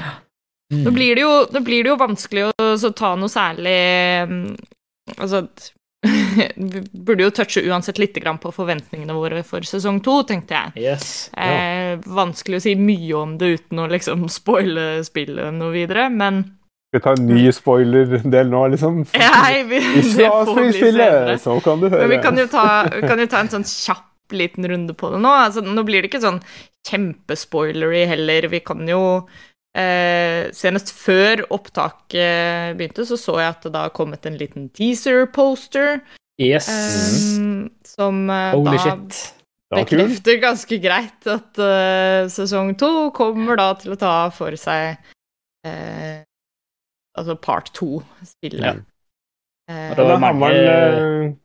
[0.73, 0.83] Mm.
[0.83, 3.75] Nå blir det jo, nå blir det jo vanskelig å så ta noe særlig
[4.29, 4.55] mm,
[5.21, 5.43] Altså
[7.05, 10.85] burde jo touche uansett litt grann på forventningene våre for sesong to, tenkte jeg.
[10.85, 11.29] Yes.
[11.37, 16.43] Eh, vanskelig å si mye om det uten å liksom spoile spillet noe videre, men
[16.89, 19.01] Skal vi ta en ny spoiler-del nå, liksom?
[19.19, 19.81] Nei, vi,
[20.15, 21.39] det får bli spilt senere.
[21.39, 22.03] spillet, så kan du høre.
[22.05, 25.11] Men vi kan jo ta, vi kan jo ta en sånn kjapp liten runde på
[25.13, 25.33] det nå.
[25.45, 26.39] Altså, nå blir det ikke sånn
[26.87, 28.47] kjempespoilery heller.
[28.49, 29.01] Vi kan jo
[29.75, 34.69] eh, Senest før opptaket begynte, så så jeg at det da har kommet en liten
[34.75, 36.01] teaser-poster
[36.41, 36.67] Yes.
[36.67, 39.21] eh, som eh, Holy da shit.
[39.75, 44.97] Bekrefter ganske greit at eh, sesong to kommer da til å ta for seg
[45.65, 46.21] eh,
[47.17, 48.81] Altså part to-spillet.
[49.71, 51.35] Eh, var Men mange- hammeren eh,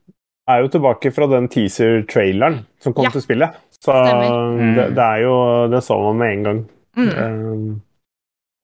[0.51, 3.11] er jo tilbake fra den teaser-traileren som kom Ja.
[3.15, 3.55] til spillet.
[3.81, 5.37] Så det, det er jo
[5.71, 6.61] Det så man med en gang.
[6.99, 7.81] mm.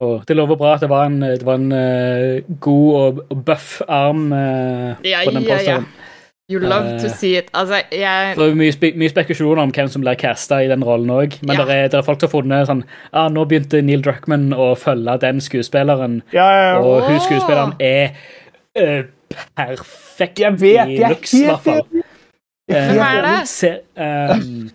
[0.01, 3.44] Og det lover bra at det var en, det var en uh, god og og
[3.44, 5.55] buff arm uh, Ja, på den ja, ja.
[5.56, 5.86] posteren.
[6.51, 7.48] You love to Eh, see it.
[7.55, 10.85] Altså, jeg Det er mye, spe mye spekulasjoner om hvem som blir casta i den
[10.85, 11.39] rollen òg.
[11.43, 11.64] Men Ja.
[11.64, 15.16] det, er, er folk som har funnet sånn ah, Nå begynte Neil Druckman å følge
[15.24, 16.78] den skuespilleren, ja, ja, ja.
[16.78, 18.14] og hun skuespilleren er
[19.56, 21.82] perfekt Jeg vet, i looks, i hvert fall.
[22.70, 23.48] Hvem er det?
[23.48, 24.70] Se, um...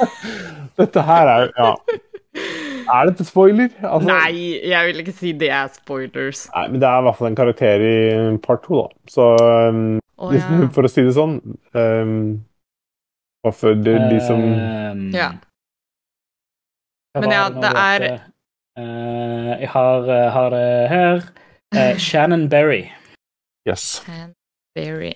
[0.78, 1.74] Dette her er jo Ja.
[2.86, 3.70] Er dette spoiler?
[3.82, 6.46] Altså, Nei, jeg vil ikke si det er spoilers.
[6.54, 7.96] Nei, men det er i hvert fall en karakter i
[8.44, 9.10] part to, da.
[9.10, 9.82] Så um,
[10.16, 10.46] Å ja.
[10.74, 11.34] for å si det sånn
[11.76, 12.14] um,
[13.44, 15.34] Og for de, de som ehm, Ja.
[17.20, 18.08] Men ja, det er-?
[18.76, 21.22] Eh, jeg har, eh, har det her.
[21.74, 22.90] Uh, Shannon Berry.
[23.68, 24.04] Yes.
[24.74, 25.14] Berry.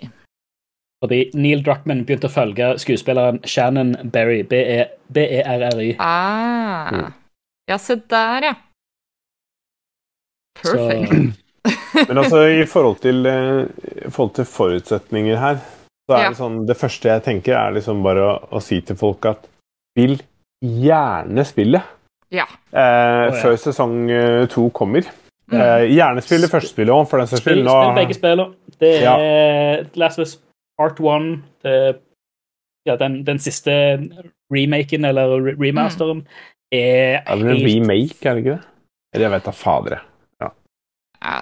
[1.04, 5.94] Fordi Neil Druckmann begynte å følge skuespilleren Shannon Berry, B-e-r-r-y.
[5.98, 6.90] Ah.
[6.92, 7.19] Mm.
[7.70, 8.54] Ja, se der, ja.
[10.60, 11.12] Perfect.
[12.08, 13.62] Men altså, i forhold til, eh,
[14.06, 15.60] i forhold til forutsetninger her,
[16.08, 16.28] så er Ja.
[16.32, 19.46] det sånn Det første jeg tenker, er liksom bare å, å si til folk at
[19.92, 20.16] spill
[20.64, 21.82] gjerne spillet.
[22.30, 22.44] Ja.
[22.72, 23.40] Eh, oh, ja.
[23.42, 25.06] Før sesong eh, to kommer.
[25.50, 25.58] Mm.
[25.60, 27.64] Eh, gjerne spille første spillet òg, for den saks skyld.
[27.66, 28.54] Spill begge spillene.
[28.80, 29.16] Det Ja.
[29.18, 30.36] er Last of Us
[30.78, 31.42] Part 1.
[31.62, 32.00] Det,
[32.86, 33.72] ja, den, den siste
[34.52, 35.60] remaken, eller remasteren.
[35.60, 36.26] remasteren,
[36.72, 38.62] er Det er en remake, er det ikke det?
[39.14, 39.96] Eller jeg vet da fader.
[39.96, 40.04] jeg.
[41.20, 41.40] Ja,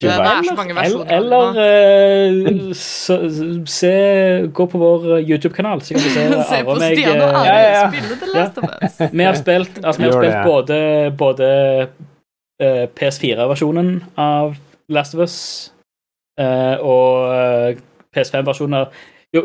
[0.00, 1.16] det er så mange Eller, versjoner.
[1.16, 1.46] eller
[2.68, 3.16] eh, så,
[3.66, 3.92] se
[4.52, 6.98] Gå på vår eh, YouTube-kanal, så kan du se Se og på Se meg.
[6.98, 7.86] Stian og eh, Are ja, ja, ja.
[7.90, 9.00] spille The Last of Us.
[9.12, 10.44] Vi har spilt, altså, vi har spilt det.
[10.44, 10.78] både,
[11.18, 11.48] både
[12.62, 14.56] uh, PS4-versjonen av
[14.88, 15.38] Last of Us
[16.40, 17.78] uh, og eh,
[18.16, 18.92] PS5-versjoner.
[19.34, 19.42] Jo,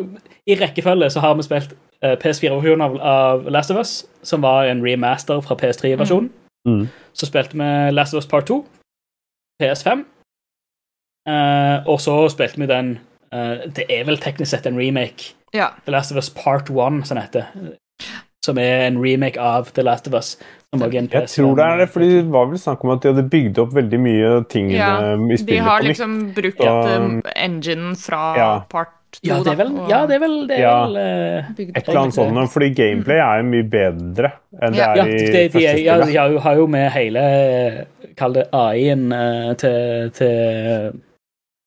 [0.48, 4.65] I rekkefølge så har vi spilt eh, PS4-versjonen av, av Last of Us, som var
[4.72, 6.30] en remaster fra PS3-versjonen.
[6.68, 6.88] Mm.
[7.14, 8.60] Så spilte vi Last of Us Part 2,
[9.61, 10.03] PS5,
[11.30, 12.95] eh, og så spilte vi den
[13.34, 15.72] eh, Det er vel teknisk sett en remake Ja.
[15.86, 17.76] The Last of Us Part 1, som det heter.
[18.45, 20.38] Som er en remake av The Last of Us.
[20.72, 20.80] Jeg
[21.28, 23.73] tror det er det, fordi det var vel snakk om at de hadde bygd opp
[23.76, 25.90] veldig mye ting Ja, i De spillet har på nytt.
[25.91, 28.52] liksom brukt um, engine fra Ja.
[28.72, 30.85] part to, Ja, det er vel, da, og ja, det er vel, det er Ja.
[30.85, 34.31] vel uh, Et eller annet sånt, fordi gameplay er jo mye bedre
[34.61, 34.91] enn det Ja.
[34.91, 36.07] er Ja, i det, de, første ja, spillet.
[36.07, 37.25] de har, jo, har jo med hele
[38.17, 41.01] Kall det AI-en eh, til, til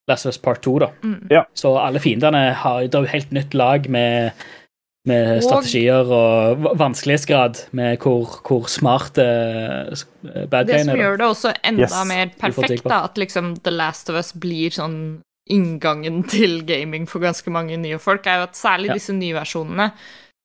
[0.08, 0.88] Last of Us Part 2, da.
[1.02, 1.28] Mm.
[1.30, 1.44] Ja.
[1.56, 4.32] Så alle fiendene har Det er jo helt nytt lag med,
[5.08, 9.92] med Og- strategier og vanskelighetsgrad med hvor, hvor smart uh,
[10.50, 11.00] bad Det som er.
[11.02, 11.96] gjør det også enda Yes.
[12.08, 17.20] mer perfekt, da, at liksom The Last of Us blir sånn inngangen til gaming for
[17.20, 18.94] ganske mange nye folk, er jo at særlig Ja.
[19.00, 19.92] disse nye versjonene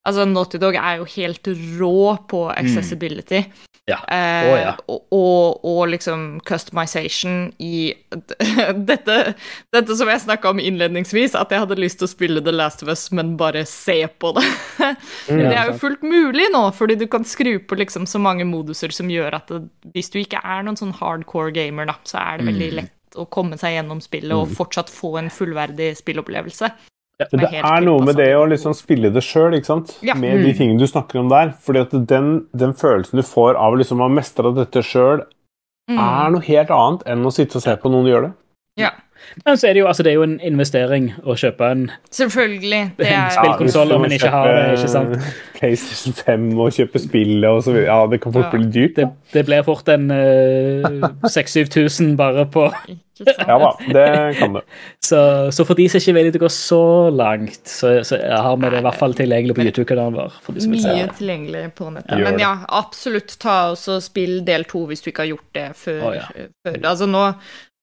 [0.08, 1.44] Altså, Naughty Dog er jo helt
[1.78, 3.42] rå på accessibility.
[3.44, 3.66] Mm.
[3.90, 3.98] Ja.
[4.00, 4.70] Oh, ja.
[4.70, 7.94] Eh, og, og, og liksom customization i
[8.90, 9.18] dette,
[9.76, 12.82] dette som jeg snakka om innledningsvis, at jeg hadde lyst til å spille The Last
[12.86, 14.46] of Us, men bare se på det.
[14.80, 15.42] Mm.
[15.50, 18.96] det er jo fullt mulig nå, fordi du kan skru på liksom så mange moduser
[18.96, 22.40] som gjør at det, hvis du ikke er noen sånn hardcore gamer, da, så er
[22.40, 22.76] det veldig Mm.
[22.82, 26.72] lett å komme seg gjennom spillet og fortsatt få en fullverdig spillopplevelse.
[27.30, 29.52] Som det helt er noe med det å liksom spille det sjøl?
[30.02, 30.14] Ja.
[30.16, 30.58] Med de Mm.
[30.58, 31.50] tingene du snakker om der.
[31.60, 35.26] Fordi at den, den følelsen du får av liksom å ha mestra dette sjøl,
[35.90, 35.98] Mm.
[36.00, 38.34] er noe helt annet enn å sitte og se på noen gjøre det.
[38.78, 38.92] Ja,
[39.46, 42.82] Men så er det jo altså, det er jo en investering å kjøpe en selvfølgelig.
[43.00, 45.30] Det er, spillkonsoll du men ikke har det, ikke sant?
[45.60, 47.90] PlayStation 5 og kjøpe spillet og så videre.
[47.92, 48.58] Ja, det kan fort Ja.
[48.58, 48.96] bli dyrt.
[48.96, 52.70] Det, det blir fort en uh, 6000-7000 bare på?
[53.20, 54.62] Ja da, det kan det.
[55.04, 58.16] så, så for de som ikke er villige til å gå så langt, så, så
[58.16, 60.38] har vi det i hvert fall tilgjengelig på YouTube-kanalen vår.
[60.46, 62.16] For de som vil se Mye tilgjengelig på nettet.
[62.16, 62.30] Ja.
[62.30, 66.00] Men ja, absolutt ta også spill del to hvis du ikke har gjort det før.
[66.00, 66.48] Oh, ja.
[66.64, 66.80] før.
[66.94, 67.26] Altså nå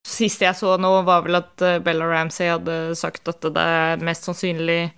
[0.06, 4.02] Siste jeg så nå, var vel at eh, Bella Ramsey hadde sagt at det er
[4.06, 4.92] mest sannsynlig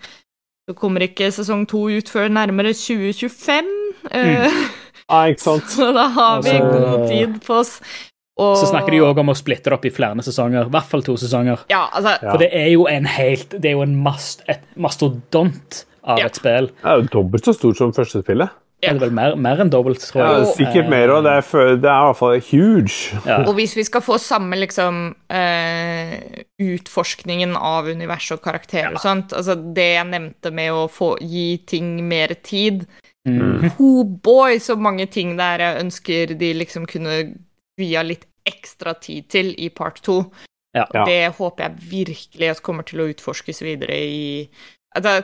[0.69, 3.73] Det kommer ikke sesong to ut før nærmere 2025.
[4.13, 4.53] Mm.
[5.09, 5.71] Ja, ikke sant?
[5.73, 7.71] Så da har vi Altså- god tid på oss.
[8.39, 10.69] Og, Så snakker de jo òg om å splitte det opp i flere sesonger.
[10.69, 11.63] I hvert fall to sesonger.
[11.73, 12.31] Ja, altså Ja.
[12.35, 16.27] For det er jo en helt Det er jo en mast, et mastodont av Ja.
[16.27, 16.69] et spill.
[16.69, 18.51] Det er jo dobbelt så stort som første spillet.
[18.79, 20.35] Er det vel mer, mer enn dobbelt, tror jeg.
[20.39, 23.19] Ja, sikkert Eh, mer, og det er, det er i hvert fall huge.
[23.27, 23.41] Ja.
[23.43, 25.01] Og hvis vi skal få samme liksom
[25.35, 26.15] uh,
[26.63, 31.51] utforskningen av univers og karakterer og sånt, altså det jeg nevnte med å få gi
[31.67, 32.87] ting mer tid
[33.29, 33.71] Mm.
[33.79, 37.17] Oh boy, så mange ting der jeg ønsker de liksom kunne
[37.79, 40.23] via litt ekstra tid til i part to.
[40.77, 40.87] Ja.
[40.95, 41.05] Ja.
[41.09, 44.25] Det håper jeg virkelig at kommer til å utforskes videre i
[44.97, 45.21] Altså,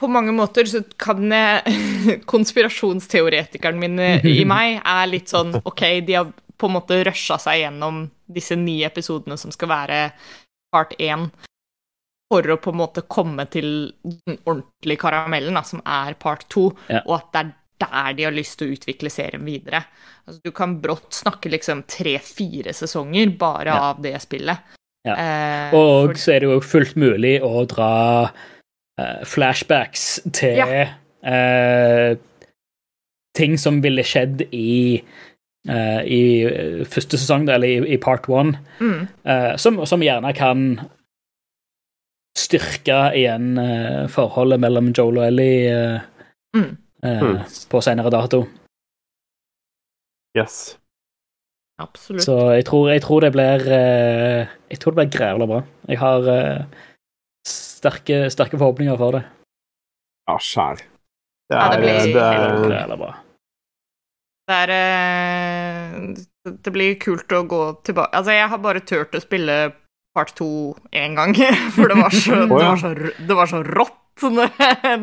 [0.00, 6.16] på mange måter så kan jeg Konspirasjonsteoretikeren min i meg er litt sånn OK, de
[6.16, 10.00] har på en måte rusha seg gjennom disse ni episodene som skal være
[10.72, 11.28] part én,
[12.30, 13.70] for å på en måte komme til
[14.04, 17.00] den ordentlige karamellen, da, som er part to, Ja.
[17.06, 19.80] og at det er der de har lyst til å utvikle serien videre.
[20.28, 23.80] Altså, du kan brått snakke liksom tre-fire sesonger bare Ja.
[23.90, 24.58] av det spillet.
[25.04, 25.14] Ja.
[25.16, 28.30] Eh, Og for- så er det jo fullt mulig å dra eh,
[29.26, 30.86] flashbacks til Ja.
[31.24, 32.16] uh,
[33.36, 35.00] ting som ville skjedd i
[35.68, 40.32] uh, i eh, første sesong, eller i, i part one, mm, uh, som, som gjerne
[40.34, 40.80] kan
[42.38, 46.00] styrke igjen eh, forholdet mellom Joel og Ellie eh,
[46.56, 46.70] mm.
[47.04, 47.38] eh, Mm.
[47.70, 48.44] på senere dato.
[50.38, 50.76] Yes.
[51.80, 52.22] Absolutt.
[52.22, 55.60] Så jeg tror, jeg tror det blir eh, Jeg tror det blir grævla bra.
[55.88, 56.64] Jeg har eh,
[57.80, 59.24] sterke, sterke forhåpninger for det.
[60.28, 60.82] Ja, sjæl.
[61.50, 62.14] Det Ja, er, det blir-
[62.70, 63.14] det er, bra.
[64.50, 69.20] Det er eh, Det blir kult å gå tilbake Altså, jeg har bare turt å
[69.22, 69.56] spille
[70.16, 70.46] part to
[70.96, 71.34] én gang,
[71.76, 72.88] for det var så, det var så,
[73.28, 73.96] det var så rått
[74.36, 74.96] når jeg,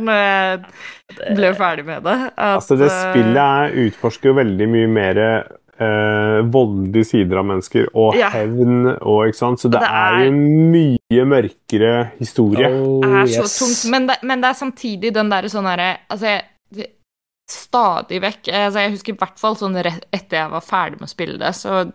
[1.38, 2.16] ble ferdig med det.
[2.36, 5.22] At, Altså, det eh, spillet er, utforsker jo veldig mye mer
[5.80, 8.30] eh, voldelige sider av mennesker, og Ja.
[8.34, 12.68] hevn, og ikke sant, så det, Det er, er- jo en mye mørkere historie.
[12.70, 13.58] Oh, er så yes.
[13.60, 13.92] tungt.
[13.92, 16.46] Men det, men det er samtidig den derre sånn herre Altså, jeg,
[17.48, 21.08] stadig vekk altså Jeg husker i hvert fall sånn rett etter jeg var ferdig med
[21.08, 21.86] å spille det, så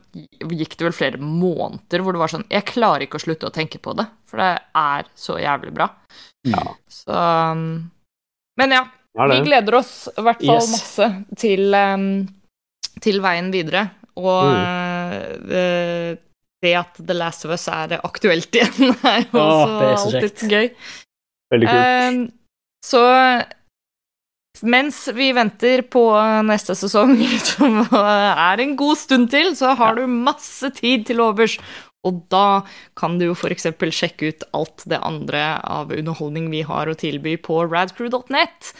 [0.48, 3.52] gikk det vel flere måneder hvor det var sånn Jeg klarer ikke å slutte å
[3.52, 5.90] tenke på det, for det er så jævlig bra.
[6.48, 6.64] Ja.
[6.88, 7.12] Så
[7.52, 7.90] um,
[8.56, 8.84] Men ja,
[9.14, 10.70] Ja, vi gleder oss i hvert fall Yes.
[10.72, 12.06] masse til, um,
[13.04, 13.88] til veien videre.
[14.16, 15.48] Og Mm.
[15.48, 16.10] uh,
[16.62, 19.96] det at The Last of Us er aktuelt igjen, er jo Åh, også det er
[19.96, 20.68] så alltid gøy.
[21.54, 21.82] Veldig kult.
[21.82, 22.30] Uh,
[22.86, 23.02] så
[24.62, 26.02] mens vi venter på
[26.46, 27.16] neste sesong,
[27.50, 31.56] som er en god stund til, så har du masse tid til overs.
[32.06, 32.62] Og da
[32.98, 33.68] kan du jo f.eks.
[33.94, 38.72] sjekke ut alt det andre av underholdning vi har å tilby på radcrew.net.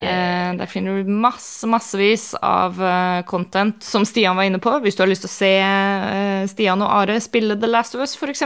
[0.00, 4.72] Eh, der finner du masse, massevis av uh, content, som Stian var inne på.
[4.80, 8.00] Hvis du har lyst til å se uh, Stian og Are spille The Last of
[8.00, 8.42] Us, f.eks.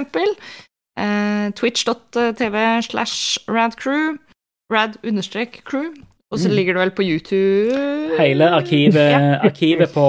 [0.98, 4.18] Eh, Twitch.tv slash radcrew.
[4.72, 5.94] Rad-crew.
[6.32, 6.55] Og så Mm.
[6.56, 9.39] ligger det vel på YouTube Hele arkivet, Ja.
[9.48, 10.06] arkivet på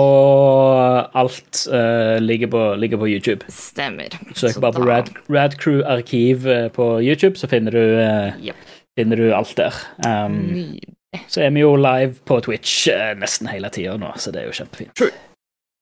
[1.13, 3.45] alt uh, ligger, på, ligger på YouTube.
[3.49, 4.09] Stemmer.
[4.33, 8.55] Søk Så bare på Rad, Radcrew arkiv på YouTube, så finner du, uh, yep.
[8.97, 9.73] finner du alt der.
[10.07, 10.95] Um, Nydelig.
[11.27, 14.49] Så er vi jo live på Twitch eh, nesten hele tida nå, så det er
[14.49, 15.05] jo kjempefint.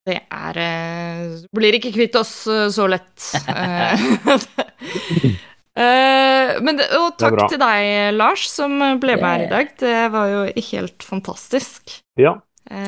[0.03, 3.30] Det er eh, Blir ikke kvitt oss eh, så lett.
[6.64, 9.72] Men og takk til deg, Lars, som ble med her i dag.
[9.81, 11.95] Det var jo helt fantastisk.
[12.19, 12.35] Ja,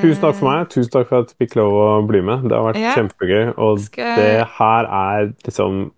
[0.03, 0.67] tusen takk for meg.
[0.73, 2.45] Tusen takk for at jeg fikk lov å bli med.
[2.49, 2.93] Det har vært Ja.
[2.99, 5.91] kjempegøy, og Skal- det her er liksom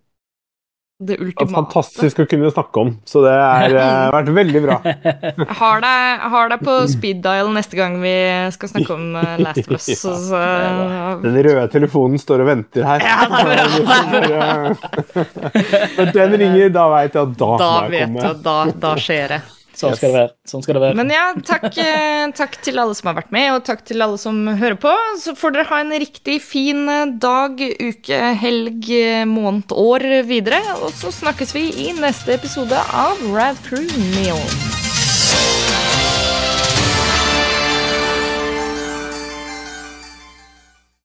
[1.00, 1.54] Det ultimate.
[1.54, 2.88] fantastisk å kunne snakke om.
[3.06, 4.78] Så det har eh, vært veldig bra.
[4.82, 8.14] Jeg har deg, har deg på speed dial neste gang vi
[8.56, 9.86] skal snakke om eh, Last of Us.
[9.94, 10.40] Ja, så, så,
[11.22, 13.06] Den røde telefonen står og venter her.
[13.06, 14.74] Ja, det er
[16.00, 18.34] Når den ringer, da veit jeg at da, da må jeg vet komme.
[18.34, 18.58] du, da,
[18.88, 19.40] da skjer det.
[19.78, 20.32] Sånn skal.
[20.50, 20.98] Sånn skal det være.
[20.98, 24.18] Men ja, takk, eh, takk til alle som har vært med, og takk til alle
[24.22, 24.94] som hører på.
[25.22, 30.64] Så får dere ha en riktig fin eh, dag, uke, helg, eh, måned, år videre.
[30.82, 33.86] Og så snakkes vi i neste episode av Rad Crew
[34.18, 34.87] Neon.